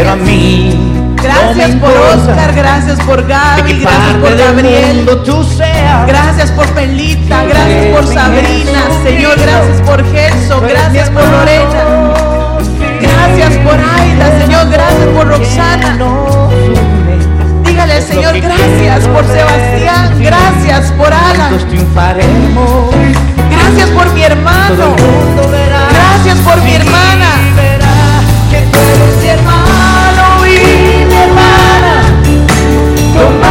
Pero 0.00 0.12
a 0.12 0.16
mí 0.16 0.70
Gracias 1.22 1.72
por 1.72 1.90
Oscar, 1.90 2.54
gracias 2.54 2.98
por 3.00 3.26
Gaby, 3.26 3.80
gracias 3.80 4.14
por 4.22 4.34
Gabriel. 4.34 5.06
Gracias 6.06 6.50
por 6.52 6.66
Pelita, 6.68 7.44
gracias 7.44 7.86
por 7.94 8.06
Sabrina, 8.06 8.80
Señor, 9.04 9.38
gracias 9.38 9.82
por 9.84 10.02
Gelso, 10.10 10.62
gracias 10.62 11.10
por 11.10 11.22
Lorena. 11.22 12.14
Gracias 13.02 13.58
por 13.58 13.74
Aida, 13.74 14.40
Señor, 14.40 14.70
gracias 14.70 15.06
por 15.14 15.28
Roxana. 15.28 15.98
Dígale 17.66 17.92
al 17.92 18.02
Señor, 18.02 18.40
gracias 18.40 19.06
por 19.06 19.26
Sebastián, 19.26 20.18
gracias 20.18 20.92
por 20.92 21.12
Alan. 21.12 21.58
Gracias 23.50 23.90
por 23.90 24.10
mi 24.14 24.22
hermano. 24.22 24.96
Gracias 25.92 26.38
por 26.38 26.62
mi 26.62 26.72
hermana. 26.72 27.49
Tomados 33.12 33.49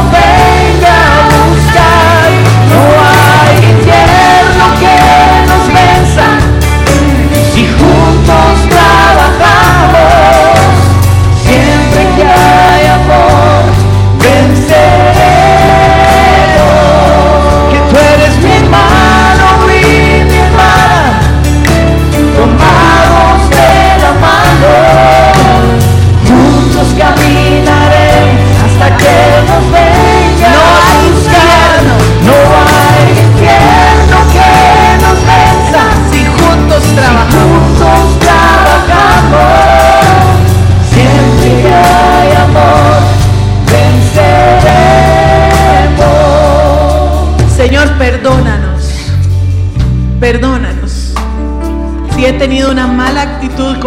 open. 0.00 0.29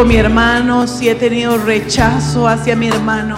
Con 0.03 0.09
mi 0.09 0.17
hermano, 0.17 0.85
si 0.85 1.07
he 1.07 1.15
tenido 1.15 1.57
rechazo 1.57 2.45
hacia 2.45 2.75
mi 2.75 2.89
hermano, 2.89 3.37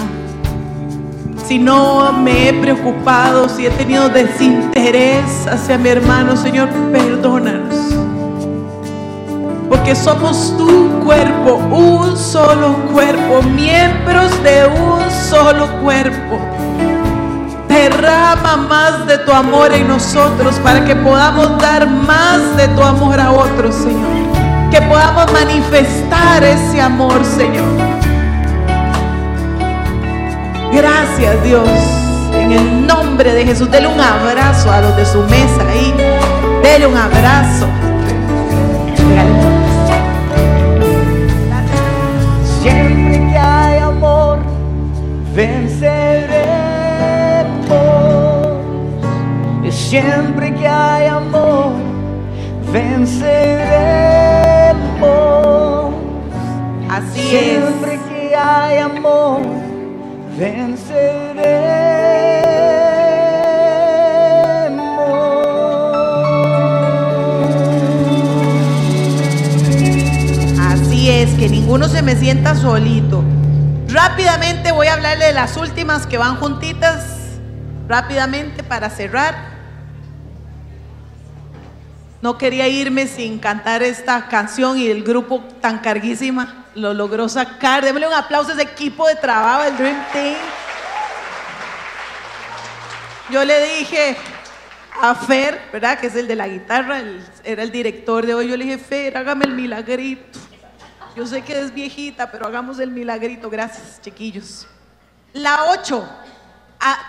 si 1.48 1.60
no 1.60 2.12
me 2.12 2.50
he 2.50 2.54
preocupado, 2.54 3.48
si 3.48 3.68
he 3.68 3.70
tenido 3.70 4.10
desinterés 4.10 5.46
hacia 5.46 5.78
mi 5.78 5.90
hermano, 5.90 6.36
Señor, 6.36 6.68
perdónanos. 6.92 7.76
Porque 9.70 9.96
somos 9.96 10.56
tu 10.58 10.90
cuerpo, 11.06 11.58
un 11.72 12.18
solo 12.18 12.78
cuerpo, 12.92 13.44
miembros 13.44 14.32
de 14.42 14.66
un 14.66 15.12
solo 15.30 15.68
cuerpo. 15.84 16.40
Derrama 17.68 18.58
más 18.58 19.06
de 19.06 19.20
tu 19.20 19.32
amor 19.32 19.72
en 19.72 19.88
nosotros 19.88 20.56
para 20.64 20.84
que 20.84 20.96
podamos 20.96 21.60
dar 21.60 21.88
más 21.88 22.58
de 22.58 22.68
tu 22.70 22.82
amor 22.82 23.20
a 23.20 23.32
otros, 23.32 23.76
Señor. 23.76 24.35
Que 24.76 24.82
podamos 24.82 25.32
manifestar 25.32 26.44
ese 26.44 26.82
amor, 26.82 27.24
Señor. 27.24 27.64
Gracias 30.74 31.44
Dios. 31.46 31.70
En 32.34 32.52
el 32.52 32.86
nombre 32.86 33.34
de 33.34 33.46
Jesús, 33.46 33.72
dele 33.72 33.88
un 33.88 34.02
abrazo 34.02 34.70
a 34.70 34.82
los 34.82 34.98
de 34.98 35.06
su 35.06 35.20
mesa 35.30 35.66
ahí. 35.70 35.94
Dele 36.62 36.88
un 36.88 36.98
abrazo. 36.98 37.68
Siempre 42.62 43.30
que 43.32 43.38
hay 43.38 43.80
amor, 43.80 44.40
venceremos. 45.34 45.86
Siempre 49.72 50.54
que 50.54 50.68
hay 50.68 51.08
amor, 51.08 51.72
venceremos. 52.74 53.45
Siempre 57.38 58.00
que 58.08 58.34
hay 58.34 58.78
amor, 58.78 59.42
venceremos. 60.38 60.96
Así 70.62 71.10
es, 71.10 71.34
que 71.34 71.50
ninguno 71.50 71.90
se 71.90 72.02
me 72.02 72.16
sienta 72.16 72.56
solito. 72.56 73.22
Rápidamente 73.90 74.72
voy 74.72 74.88
a 74.88 74.94
hablarle 74.94 75.26
de 75.26 75.34
las 75.34 75.58
últimas 75.58 76.08
que 76.08 76.18
van 76.18 76.38
juntitas. 76.38 77.38
Rápidamente 77.90 78.64
para 78.64 78.90
cerrar. 78.90 79.36
No 82.22 82.38
quería 82.38 82.70
irme 82.70 83.08
sin 83.08 83.40
cantar 83.40 83.84
esta 83.84 84.30
canción 84.30 84.78
y 84.80 84.88
el 84.88 85.04
grupo 85.04 85.44
tan 85.60 85.80
carguísima 85.80 86.65
lo 86.76 86.94
logró 86.94 87.28
sacar. 87.28 87.84
Démosle 87.84 88.08
un 88.08 88.14
aplauso 88.14 88.52
a 88.52 88.54
ese 88.54 88.64
equipo 88.64 89.08
de 89.08 89.16
trabajo, 89.16 89.64
el 89.64 89.78
Dream 89.78 90.06
Team. 90.12 90.38
Yo 93.30 93.44
le 93.44 93.78
dije 93.78 94.16
a 95.02 95.16
Fer, 95.16 95.70
¿verdad? 95.74 96.00
Que 96.00 96.08
es 96.08 96.16
el 96.16 96.28
de 96.28 96.36
la 96.36 96.48
guitarra, 96.48 97.02
era 97.44 97.64
el 97.64 97.72
director 97.72 98.26
de 98.26 98.36
hoy. 98.36 98.48
Yo 98.48 98.56
le 98.56 98.66
dije, 98.66 98.78
Fer, 98.78 99.18
hágame 99.18 99.46
el 99.46 99.54
milagrito. 99.54 100.40
Yo 101.16 101.26
sé 101.26 101.42
que 101.42 101.60
es 101.60 101.74
viejita, 101.74 102.30
pero 102.30 102.46
hagamos 102.46 102.78
el 102.80 102.92
milagrito. 102.92 103.50
Gracias, 103.50 104.02
chiquillos. 104.02 104.68
La 105.34 105.66
8. 105.72 106.08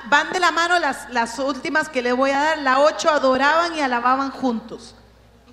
van 0.09 0.33
de 0.33 0.41
la 0.41 0.53
mano 0.53 0.79
las, 0.79 1.11
las 1.11 1.39
últimas 1.39 1.89
que 1.89 2.03
le 2.03 2.13
voy 2.13 2.31
a 2.31 2.39
dar. 2.39 2.59
La 2.59 2.81
8 2.81 3.11
adoraban 3.11 3.77
y 3.77 3.81
alababan 3.81 4.31
juntos. 4.31 4.95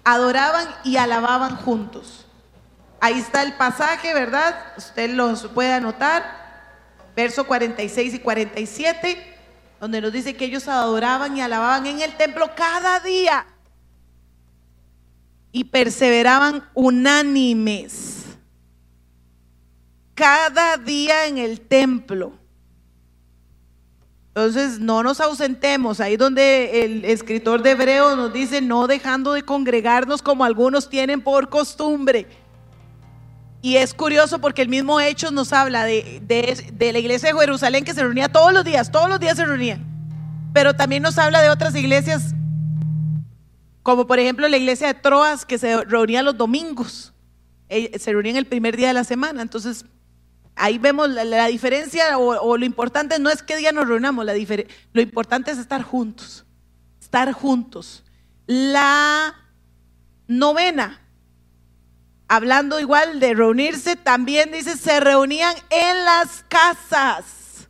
Adoraban 0.04 0.68
y 0.84 0.98
alababan 0.98 1.58
juntos. 1.58 2.23
Ahí 3.04 3.20
está 3.20 3.44
el 3.44 3.52
pasaje, 3.56 4.14
¿verdad? 4.14 4.56
Usted 4.78 5.10
los 5.10 5.48
puede 5.48 5.74
anotar. 5.74 6.24
Verso 7.14 7.46
46 7.46 8.14
y 8.14 8.20
47, 8.20 9.36
donde 9.82 10.00
nos 10.00 10.14
dice 10.14 10.38
que 10.38 10.46
ellos 10.46 10.70
adoraban 10.70 11.36
y 11.36 11.42
alababan 11.42 11.86
en 11.86 12.00
el 12.00 12.16
templo 12.16 12.52
cada 12.56 13.02
día. 13.02 13.46
Y 15.52 15.66
perseveraban 15.66 16.64
unánimes. 16.74 18.24
Cada 20.14 20.78
día 20.78 21.26
en 21.26 21.40
el 21.40 21.60
templo. 21.60 22.40
Entonces, 24.30 24.80
no 24.80 25.04
nos 25.04 25.20
ausentemos. 25.20 26.00
Ahí 26.00 26.16
donde 26.16 26.86
el 26.86 27.04
escritor 27.04 27.64
de 27.64 27.72
Hebreos 27.72 28.16
nos 28.16 28.32
dice, 28.32 28.62
no 28.62 28.88
dejando 28.88 29.34
de 29.34 29.44
congregarnos 29.44 30.22
como 30.22 30.46
algunos 30.46 30.90
tienen 30.90 31.22
por 31.22 31.50
costumbre. 31.50 32.43
Y 33.64 33.78
es 33.78 33.94
curioso 33.94 34.40
porque 34.40 34.62
el 34.62 34.68
mismo 34.68 35.00
Hechos 35.00 35.32
nos 35.32 35.54
habla 35.54 35.86
de, 35.86 36.22
de- 36.28 36.92
la 36.92 37.00
iglesia 37.00 37.34
de 37.34 37.40
Jerusalén 37.40 37.86
que 37.86 37.94
se 37.94 38.02
reunía 38.04 38.28
todos 38.28 38.52
los 38.52 38.66
días, 38.66 38.92
todos 38.92 39.08
los 39.08 39.22
días 39.22 39.38
se 39.38 39.46
reunía. 39.46 39.80
Pero 40.52 40.76
también 40.76 41.02
nos 41.02 41.18
habla 41.18 41.42
de 41.42 41.50
otras 41.50 41.74
iglesias, 41.74 42.36
como 43.82 44.06
por 44.06 44.20
ejemplo 44.20 44.50
la 44.50 44.58
iglesia 44.58 44.88
de 44.88 44.96
Troas 44.96 45.46
que 45.46 45.58
se 45.58 45.82
reunía 45.86 46.22
los 46.22 46.38
domingos. 46.38 47.14
Eh, 47.70 47.98
Se 48.00 48.12
reunían 48.12 48.36
el 48.36 48.48
primer 48.48 48.76
día 48.76 48.90
de 48.90 48.96
la 48.96 49.06
semana. 49.06 49.42
Entonces, 49.42 49.86
ahí 50.58 50.78
vemos 50.78 51.10
la, 51.10 51.46
diferencia 51.48 52.18
o, 52.18 52.58
lo 52.58 52.66
importante 52.66 53.18
no 53.18 53.30
es 53.30 53.42
qué 53.44 53.56
día 53.56 53.72
nos 53.72 53.88
reunamos, 53.88 54.26
la 54.26 54.34
lo 54.92 55.02
importante 55.02 55.52
es 55.52 55.58
estar 55.58 55.84
juntos, 55.84 56.46
estar 57.00 57.32
juntos. 57.32 58.04
La 58.46 59.36
novena, 60.28 61.00
hablando 62.28 62.80
igual 62.80 63.20
de 63.20 63.34
reunirse, 63.34 63.96
también 63.96 64.52
dice, 64.52 64.78
se 64.78 65.00
reunían 65.00 65.56
en 65.70 66.06
las 66.06 66.44
casas. 66.48 67.70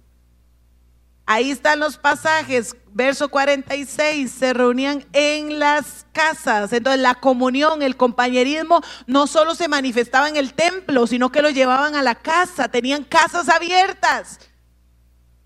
Ahí 1.25 1.51
están 1.51 1.79
los 1.79 1.97
pasajes, 1.97 2.75
verso 2.91 3.29
46, 3.29 4.29
se 4.29 4.53
reunían 4.53 5.05
en 5.13 5.57
las 5.57 6.05
casas. 6.11 6.73
Entonces 6.73 7.01
la 7.01 7.15
comunión, 7.15 7.81
el 7.81 7.95
compañerismo 7.95 8.81
no 9.07 9.25
solo 9.27 9.55
se 9.55 9.69
manifestaba 9.69 10.27
en 10.27 10.35
el 10.35 10.53
templo, 10.53 11.07
sino 11.07 11.31
que 11.31 11.41
lo 11.41 11.49
llevaban 11.49 11.95
a 11.95 12.01
la 12.01 12.15
casa, 12.15 12.67
tenían 12.67 13.05
casas 13.05 13.47
abiertas. 13.47 14.39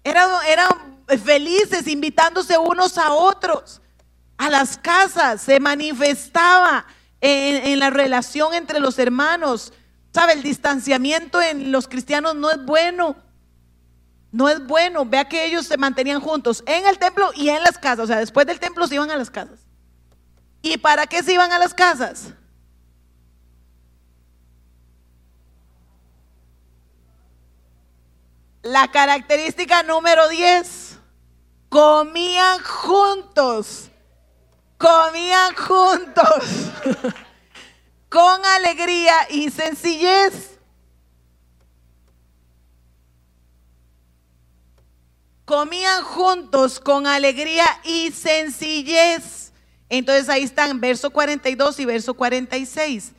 Eran, 0.03 0.29
eran 0.47 0.69
felices 1.23 1.87
invitándose 1.87 2.57
unos 2.57 2.97
a 2.97 3.11
otros 3.11 3.81
a 4.37 4.49
las 4.49 4.77
casas, 4.77 5.41
se 5.41 5.59
manifestaba 5.59 6.85
en, 7.21 7.79
la 7.79 7.89
relación 7.89 8.53
entre 8.53 8.79
los 8.79 8.99
hermanos. 8.99 9.73
¿Sabe? 10.13 10.33
El 10.33 10.43
distanciamiento 10.43 11.41
en 11.41 11.71
los 11.71 11.87
cristianos 11.87 12.35
no 12.35 12.49
es 12.49 12.63
bueno. 12.63 13.15
No 14.31 14.49
es 14.49 14.65
bueno. 14.65 15.05
Vea 15.05 15.25
que 15.25 15.45
ellos 15.45 15.65
se 15.65 15.77
mantenían 15.77 16.21
juntos 16.21 16.63
en 16.65 16.85
el 16.87 16.97
templo 16.97 17.31
y 17.35 17.49
en 17.49 17.63
las 17.63 17.77
casas. 17.77 18.05
O 18.05 18.07
sea, 18.07 18.17
después 18.17 18.45
del 18.47 18.59
templo 18.59 18.87
se 18.87 18.95
iban 18.95 19.11
a 19.11 19.17
las 19.17 19.29
casas. 19.29 19.59
¿Y 20.61 20.77
para 20.77 21.07
qué 21.07 21.23
se 21.23 21.33
iban 21.33 21.51
a 21.51 21.59
las 21.59 21.73
casas? 21.73 22.33
La 28.63 28.89
característica 28.89 29.83
número 29.83 30.27
10. 30.27 30.99
Comían 31.69 32.59
juntos. 32.63 33.89
Comían 34.77 35.55
juntos. 35.55 36.71
Con 38.09 38.45
alegría 38.45 39.15
y 39.29 39.49
sencillez. 39.49 40.57
Comían 45.47 46.03
juntos 46.03 46.77
con 46.77 47.07
alegría 47.07 47.63
y 47.85 48.11
sencillez. 48.11 49.53
Entonces 49.87 50.27
ahí 50.27 50.43
están 50.43 50.81
verso 50.81 51.09
42 51.09 51.79
y 51.79 51.85
verso 51.85 52.13
46. 52.15 53.13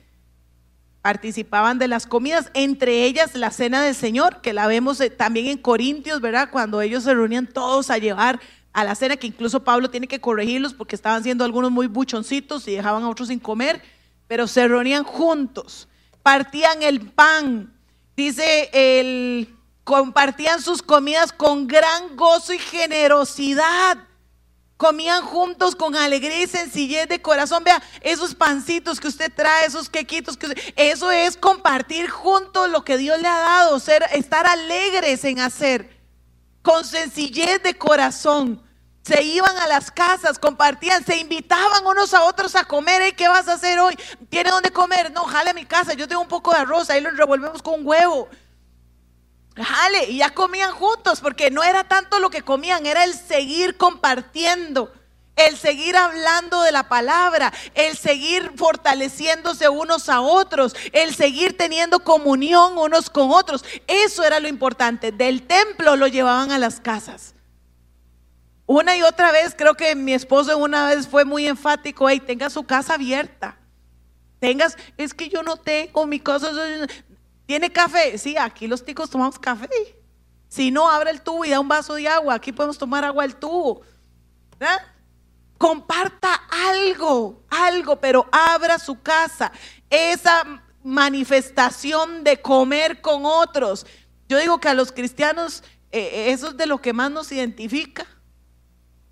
Participaban 1.01 1.79
de 1.79 1.89
las 1.89 2.07
comidas, 2.07 2.51
entre 2.53 3.05
ellas 3.05 3.35
la 3.35 3.51
cena 3.51 3.83
del 3.83 3.95
Señor, 3.95 4.43
que 4.43 4.53
la 4.53 4.67
vemos 4.67 5.01
eh, 5.01 5.09
también 5.09 5.47
en 5.47 5.57
Corintios, 5.57 6.21
¿verdad? 6.21 6.51
Cuando 6.51 6.83
ellos 6.83 7.05
se 7.05 7.15
reunían 7.15 7.47
todos 7.47 7.89
a 7.89 7.97
llevar 7.97 8.41
a 8.81 8.85
la 8.85 8.95
cena, 8.95 9.17
que 9.17 9.27
incluso 9.27 9.65
Pablo 9.65 9.91
tiene 9.91 10.07
que 10.07 10.21
corregirlos 10.21 10.73
porque 10.73 10.95
estaban 10.95 11.23
siendo 11.23 11.45
algunos 11.45 11.71
muy 11.71 11.89
buchoncitos 11.89 12.69
y 12.69 12.77
dejaban 12.77 13.03
a 13.03 13.09
otros 13.09 13.29
sin 13.29 13.41
comer, 13.41 13.83
pero 14.29 14.47
se 14.47 14.69
reunían 14.69 15.03
juntos, 15.03 15.89
partían 16.23 16.83
el 16.83 17.01
pan, 17.01 17.75
dice 18.17 18.71
el 18.73 19.55
compartían 19.83 20.61
sus 20.61 20.83
comidas 20.83 21.33
con 21.33 21.67
gran 21.67 22.15
gozo 22.15 22.53
y 22.53 22.59
generosidad. 22.59 23.97
Comían 24.77 25.25
juntos 25.25 25.75
con 25.75 25.97
alegría 25.97 26.43
y 26.43 26.47
sencillez 26.47 27.09
de 27.09 27.23
corazón. 27.23 27.65
Vea, 27.65 27.83
esos 28.03 28.35
pancitos 28.35 29.01
que 29.01 29.09
usted 29.09 29.33
trae, 29.35 29.67
esos 29.67 29.89
quequitos 29.89 30.37
que 30.37 30.47
usted, 30.47 30.63
eso 30.77 31.11
es 31.11 31.37
compartir 31.37 32.11
juntos 32.11 32.69
lo 32.69 32.85
que 32.85 32.99
Dios 32.99 33.19
le 33.21 33.27
ha 33.27 33.39
dado, 33.39 33.81
ser, 33.81 34.05
estar 34.13 34.47
alegres 34.47 35.25
en 35.25 35.41
hacer, 35.41 35.99
con 36.63 36.85
sencillez 36.85 37.63
de 37.63 37.75
corazón. 37.75 38.68
Se 39.09 39.23
iban 39.23 39.57
a 39.57 39.67
las 39.67 39.91
casas, 39.91 40.39
compartían, 40.39 41.03
se 41.03 41.17
invitaban 41.17 41.87
unos 41.87 42.13
a 42.13 42.25
otros 42.25 42.55
a 42.55 42.65
comer. 42.65 43.17
¿Qué 43.17 43.27
vas 43.27 43.49
a 43.49 43.55
hacer 43.55 43.79
hoy? 43.79 43.99
¿Tiene 44.29 44.51
dónde 44.51 44.71
comer? 44.71 45.11
No, 45.13 45.25
jale 45.25 45.51
a 45.51 45.55
mi 45.55 45.65
casa, 45.65 45.95
yo 45.95 46.07
tengo 46.07 46.21
un 46.21 46.29
poco 46.29 46.53
de 46.53 46.59
arroz, 46.59 46.91
ahí 46.91 47.01
lo 47.01 47.11
revolvemos 47.11 47.63
con 47.63 47.87
huevo. 47.87 48.29
Jale, 49.57 50.11
y 50.11 50.19
ya 50.19 50.35
comían 50.35 50.73
juntos, 50.73 51.21
porque 51.21 51.51
no 51.51 51.65
era 51.65 51.85
tanto 51.85 52.21
lo 52.21 52.29
que 52.29 52.43
comían, 52.43 52.85
era 52.85 53.03
el 53.05 53.15
seguir 53.15 53.79
compartiendo 53.79 54.93
el 55.37 55.57
seguir 55.57 55.97
hablando 55.97 56.63
de 56.63 56.73
la 56.73 56.89
palabra, 56.89 57.53
el 57.75 57.97
seguir 57.97 58.51
fortaleciéndose 58.57 59.69
unos 59.69 60.09
a 60.09 60.21
otros, 60.21 60.75
el 60.93 61.15
seguir 61.15 61.57
teniendo 61.57 62.01
comunión 62.01 62.77
unos 62.77 63.09
con 63.09 63.31
otros. 63.31 63.65
Eso 63.87 64.25
era 64.25 64.41
lo 64.41 64.49
importante. 64.49 65.13
Del 65.13 65.47
templo 65.47 65.95
lo 65.95 66.09
llevaban 66.09 66.51
a 66.51 66.59
las 66.59 66.81
casas. 66.81 67.37
Una 68.69 68.97
y 68.97 69.03
otra 69.03 69.33
vez, 69.33 69.55
creo 69.57 69.75
que 69.75 69.97
mi 69.97 70.13
esposo 70.13 70.57
una 70.57 70.87
vez 70.87 71.09
fue 71.09 71.25
muy 71.25 71.47
enfático, 71.47 72.09
hey, 72.09 72.21
tenga 72.21 72.51
su 72.51 72.63
casa 72.63 72.95
abierta. 72.95 73.59
Tengas, 74.39 74.77
es 74.97 75.15
que 75.15 75.29
yo 75.29 75.43
no 75.43 75.57
tengo 75.57 76.07
mi 76.07 76.21
casa. 76.21 76.53
¿Tiene 77.47 77.73
café? 77.73 78.17
Sí, 78.19 78.37
aquí 78.37 78.69
los 78.69 78.85
ticos 78.85 79.11
tomamos 79.11 79.39
café. 79.39 79.69
Si 80.49 80.71
no, 80.71 80.89
abre 80.89 81.11
el 81.11 81.23
tubo 81.23 81.45
y 81.45 81.51
da 81.51 81.59
un 81.59 81.67
vaso 81.67 81.95
de 81.95 82.07
agua. 82.07 82.35
Aquí 82.35 82.53
podemos 82.53 82.79
tomar 82.79 83.05
agua 83.05 83.25
del 83.25 83.35
tubo. 83.35 83.81
¿Verdad? 84.59 84.81
comparta 85.59 86.35
algo, 86.51 87.43
algo, 87.51 87.97
pero 88.01 88.27
abra 88.31 88.79
su 88.79 89.03
casa. 89.03 89.53
Esa 89.91 90.63
manifestación 90.85 92.23
de 92.25 92.41
comer 92.41 93.01
con 93.01 93.27
otros. 93.27 93.85
Yo 94.29 94.39
digo 94.39 94.61
que 94.61 94.69
a 94.69 94.75
los 94.75 94.93
cristianos 94.93 95.65
eh, 95.91 96.01
eh, 96.01 96.33
eso 96.33 96.51
es 96.51 96.57
de 96.57 96.67
lo 96.67 96.81
que 96.81 96.93
más 96.93 97.11
nos 97.11 97.33
identifica. 97.33 98.07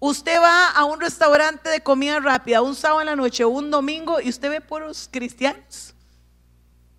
Usted 0.08 0.40
va 0.40 0.70
a 0.70 0.84
un 0.84 1.00
restaurante 1.00 1.68
de 1.68 1.80
comida 1.80 2.20
rápida 2.20 2.62
un 2.62 2.76
sábado 2.76 3.00
en 3.00 3.06
la 3.06 3.16
noche 3.16 3.42
o 3.42 3.48
un 3.48 3.72
domingo 3.72 4.20
y 4.20 4.28
usted 4.28 4.48
ve 4.48 4.60
puros 4.60 5.08
cristianos. 5.10 5.94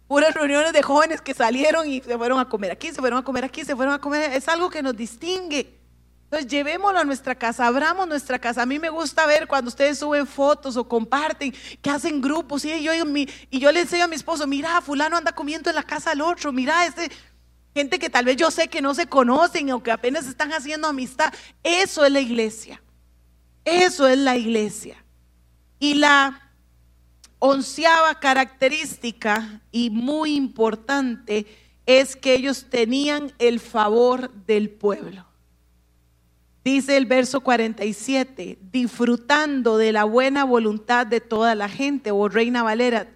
Puras 0.10 0.34
reuniones 0.34 0.74
de 0.74 0.84
jóvenes 0.84 1.22
que 1.22 1.34
salieron 1.34 1.88
y 1.88 2.02
se 2.02 2.18
fueron 2.18 2.38
a 2.38 2.50
comer 2.50 2.72
aquí, 2.72 2.90
se 2.90 2.96
fueron 2.96 3.20
a 3.20 3.24
comer 3.24 3.46
aquí, 3.46 3.64
se 3.64 3.78
fueron 3.78 3.94
a 3.94 4.02
comer. 4.02 4.34
Es 4.34 4.50
algo 4.50 4.70
que 4.70 4.84
nos 4.84 4.94
distingue. 4.94 5.80
Entonces 6.26 6.52
llevémoslo 6.52 7.00
a 7.00 7.06
nuestra 7.06 7.34
casa, 7.34 7.66
abramos 7.66 8.10
nuestra 8.10 8.40
casa. 8.40 8.64
A 8.64 8.66
mí 8.66 8.78
me 8.78 8.90
gusta 8.90 9.26
ver 9.26 9.48
cuando 9.48 9.70
ustedes 9.70 10.00
suben 10.00 10.28
fotos 10.28 10.76
o 10.76 10.86
comparten, 10.86 11.56
que 11.82 11.90
hacen 11.90 12.20
grupos. 12.20 12.66
Y 12.66 12.84
yo, 12.84 13.72
le 13.72 13.80
enseño 13.80 14.04
a 14.04 14.08
mi 14.10 14.18
esposo, 14.18 14.46
mira, 14.48 14.82
fulano 14.82 15.16
anda 15.16 15.32
comiendo 15.32 15.70
en 15.70 15.78
la 15.78 15.84
casa 15.84 16.10
del 16.10 16.20
otro, 16.20 16.52
mira, 16.52 16.86
este, 16.86 17.10
gente 17.74 18.00
que 18.00 18.10
tal 18.10 18.26
vez 18.26 18.36
yo 18.36 18.52
sé 18.52 18.68
que 18.68 18.82
no 18.82 18.94
se 18.94 19.08
conocen 19.08 19.72
o 19.72 19.82
que 19.82 19.92
apenas 19.92 20.28
están 20.28 20.52
haciendo 20.52 20.90
amistad. 20.90 21.34
Eso 21.64 22.04
es 22.04 22.12
la 22.12 22.20
iglesia. 22.20 22.82
Eso 23.68 24.08
es 24.08 24.18
la 24.18 24.38
iglesia. 24.38 24.96
Y 25.78 25.96
la 25.96 26.54
onceava 27.40 28.18
característica 28.18 29.62
y 29.74 29.90
muy 29.90 30.36
importante 30.36 31.46
es 31.86 32.16
que 32.16 32.34
ellos 32.34 32.68
tenían 32.70 33.34
el 33.40 33.60
favor 33.60 34.32
del 34.46 34.70
pueblo. 34.70 35.26
Dice 36.64 36.96
el 36.96 37.08
verso 37.08 37.42
47, 37.42 38.58
disfrutando 38.72 39.78
de 39.78 39.92
la 39.92 40.06
buena 40.06 40.46
voluntad 40.46 41.06
de 41.06 41.20
toda 41.20 41.54
la 41.54 41.68
gente, 41.68 42.12
o 42.12 42.30
Reina 42.30 42.64
Valera, 42.64 43.10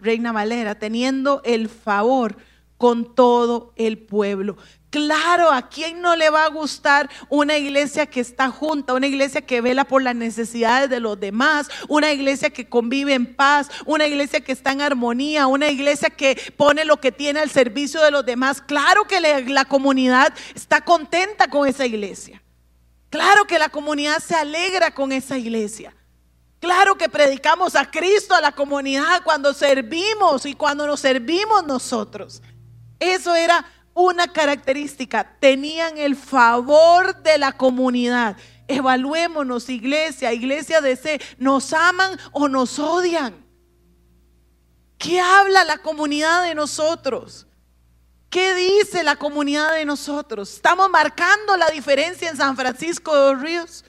Reina 0.00 0.32
Valera, 0.32 0.78
teniendo 0.78 1.42
el 1.44 1.68
favor 1.68 2.38
con 2.78 3.14
todo 3.14 3.74
el 3.76 3.98
pueblo. 3.98 4.56
Claro, 4.90 5.52
¿a 5.52 5.68
quién 5.68 6.00
no 6.00 6.16
le 6.16 6.30
va 6.30 6.44
a 6.44 6.48
gustar 6.48 7.08
una 7.28 7.56
iglesia 7.56 8.06
que 8.06 8.18
está 8.18 8.50
junta, 8.50 8.92
una 8.92 9.06
iglesia 9.06 9.40
que 9.40 9.60
vela 9.60 9.84
por 9.84 10.02
las 10.02 10.16
necesidades 10.16 10.90
de 10.90 10.98
los 10.98 11.18
demás, 11.18 11.68
una 11.86 12.12
iglesia 12.12 12.50
que 12.50 12.68
convive 12.68 13.14
en 13.14 13.36
paz, 13.36 13.68
una 13.86 14.08
iglesia 14.08 14.40
que 14.40 14.50
está 14.50 14.72
en 14.72 14.80
armonía, 14.80 15.46
una 15.46 15.68
iglesia 15.68 16.10
que 16.10 16.36
pone 16.56 16.84
lo 16.84 16.96
que 16.96 17.12
tiene 17.12 17.38
al 17.38 17.50
servicio 17.50 18.02
de 18.02 18.10
los 18.10 18.26
demás? 18.26 18.60
Claro 18.60 19.04
que 19.04 19.20
la 19.20 19.64
comunidad 19.64 20.34
está 20.56 20.80
contenta 20.80 21.46
con 21.48 21.68
esa 21.68 21.86
iglesia. 21.86 22.42
Claro 23.10 23.44
que 23.44 23.60
la 23.60 23.68
comunidad 23.68 24.18
se 24.18 24.34
alegra 24.34 24.92
con 24.92 25.12
esa 25.12 25.38
iglesia. 25.38 25.94
Claro 26.58 26.96
que 26.96 27.08
predicamos 27.08 27.76
a 27.76 27.88
Cristo 27.88 28.34
a 28.34 28.40
la 28.40 28.52
comunidad 28.52 29.22
cuando 29.22 29.54
servimos 29.54 30.46
y 30.46 30.54
cuando 30.54 30.84
nos 30.86 30.98
servimos 30.98 31.64
nosotros. 31.64 32.42
Eso 32.98 33.34
era 33.34 33.64
una 33.94 34.32
característica. 34.32 35.36
Tenían 35.40 35.98
el 35.98 36.16
favor 36.16 37.22
de 37.22 37.38
la 37.38 37.52
comunidad. 37.52 38.36
Evaluémonos, 38.68 39.68
iglesia, 39.68 40.32
iglesia 40.32 40.80
de 40.80 40.92
ese, 40.92 41.20
¿nos 41.38 41.72
aman 41.72 42.18
o 42.32 42.48
nos 42.48 42.78
odian? 42.78 43.34
¿Qué 44.96 45.20
habla 45.20 45.64
la 45.64 45.78
comunidad 45.78 46.44
de 46.44 46.54
nosotros? 46.54 47.46
¿Qué 48.28 48.54
dice 48.54 49.02
la 49.02 49.16
comunidad 49.16 49.72
de 49.72 49.84
nosotros? 49.84 50.54
¿Estamos 50.54 50.88
marcando 50.88 51.56
la 51.56 51.68
diferencia 51.70 52.28
en 52.28 52.36
San 52.36 52.56
Francisco 52.56 53.12
de 53.12 53.32
los 53.32 53.42
Ríos? 53.42 53.84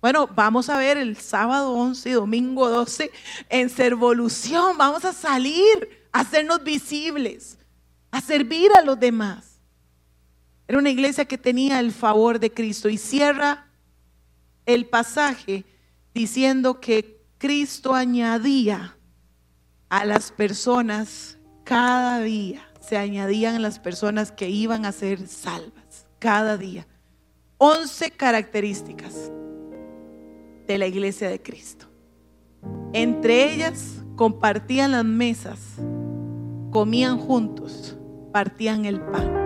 Bueno, 0.00 0.26
vamos 0.28 0.68
a 0.68 0.78
ver 0.78 0.96
el 0.96 1.16
sábado 1.18 1.72
11 1.72 2.08
y 2.08 2.12
domingo 2.12 2.68
12 2.70 3.10
en 3.48 3.68
Servolución. 3.68 4.78
Vamos 4.78 5.04
a 5.04 5.12
salir, 5.12 6.08
a 6.12 6.20
hacernos 6.20 6.62
visibles, 6.62 7.55
a 8.16 8.20
servir 8.20 8.70
a 8.76 8.82
los 8.82 8.98
demás. 8.98 9.60
Era 10.68 10.78
una 10.78 10.90
iglesia 10.90 11.24
que 11.26 11.38
tenía 11.38 11.80
el 11.80 11.92
favor 11.92 12.40
de 12.40 12.50
Cristo 12.52 12.88
y 12.88 12.98
cierra 12.98 13.68
el 14.64 14.86
pasaje 14.86 15.64
diciendo 16.14 16.80
que 16.80 17.22
Cristo 17.38 17.94
añadía 17.94 18.96
a 19.88 20.04
las 20.04 20.32
personas 20.32 21.38
cada 21.64 22.20
día 22.20 22.66
se 22.80 22.96
añadían 22.96 23.60
las 23.62 23.80
personas 23.80 24.30
que 24.30 24.48
iban 24.48 24.86
a 24.86 24.92
ser 24.92 25.26
salvas 25.26 26.06
cada 26.20 26.56
día. 26.56 26.86
Once 27.58 28.10
características 28.12 29.32
de 30.66 30.78
la 30.78 30.86
iglesia 30.86 31.28
de 31.28 31.42
Cristo. 31.42 31.86
Entre 32.92 33.52
ellas 33.52 34.04
compartían 34.14 34.92
las 34.92 35.04
mesas, 35.04 35.58
comían 36.70 37.18
juntos, 37.18 37.95
partían 38.36 38.84
el 38.84 39.00
pan. 39.00 39.45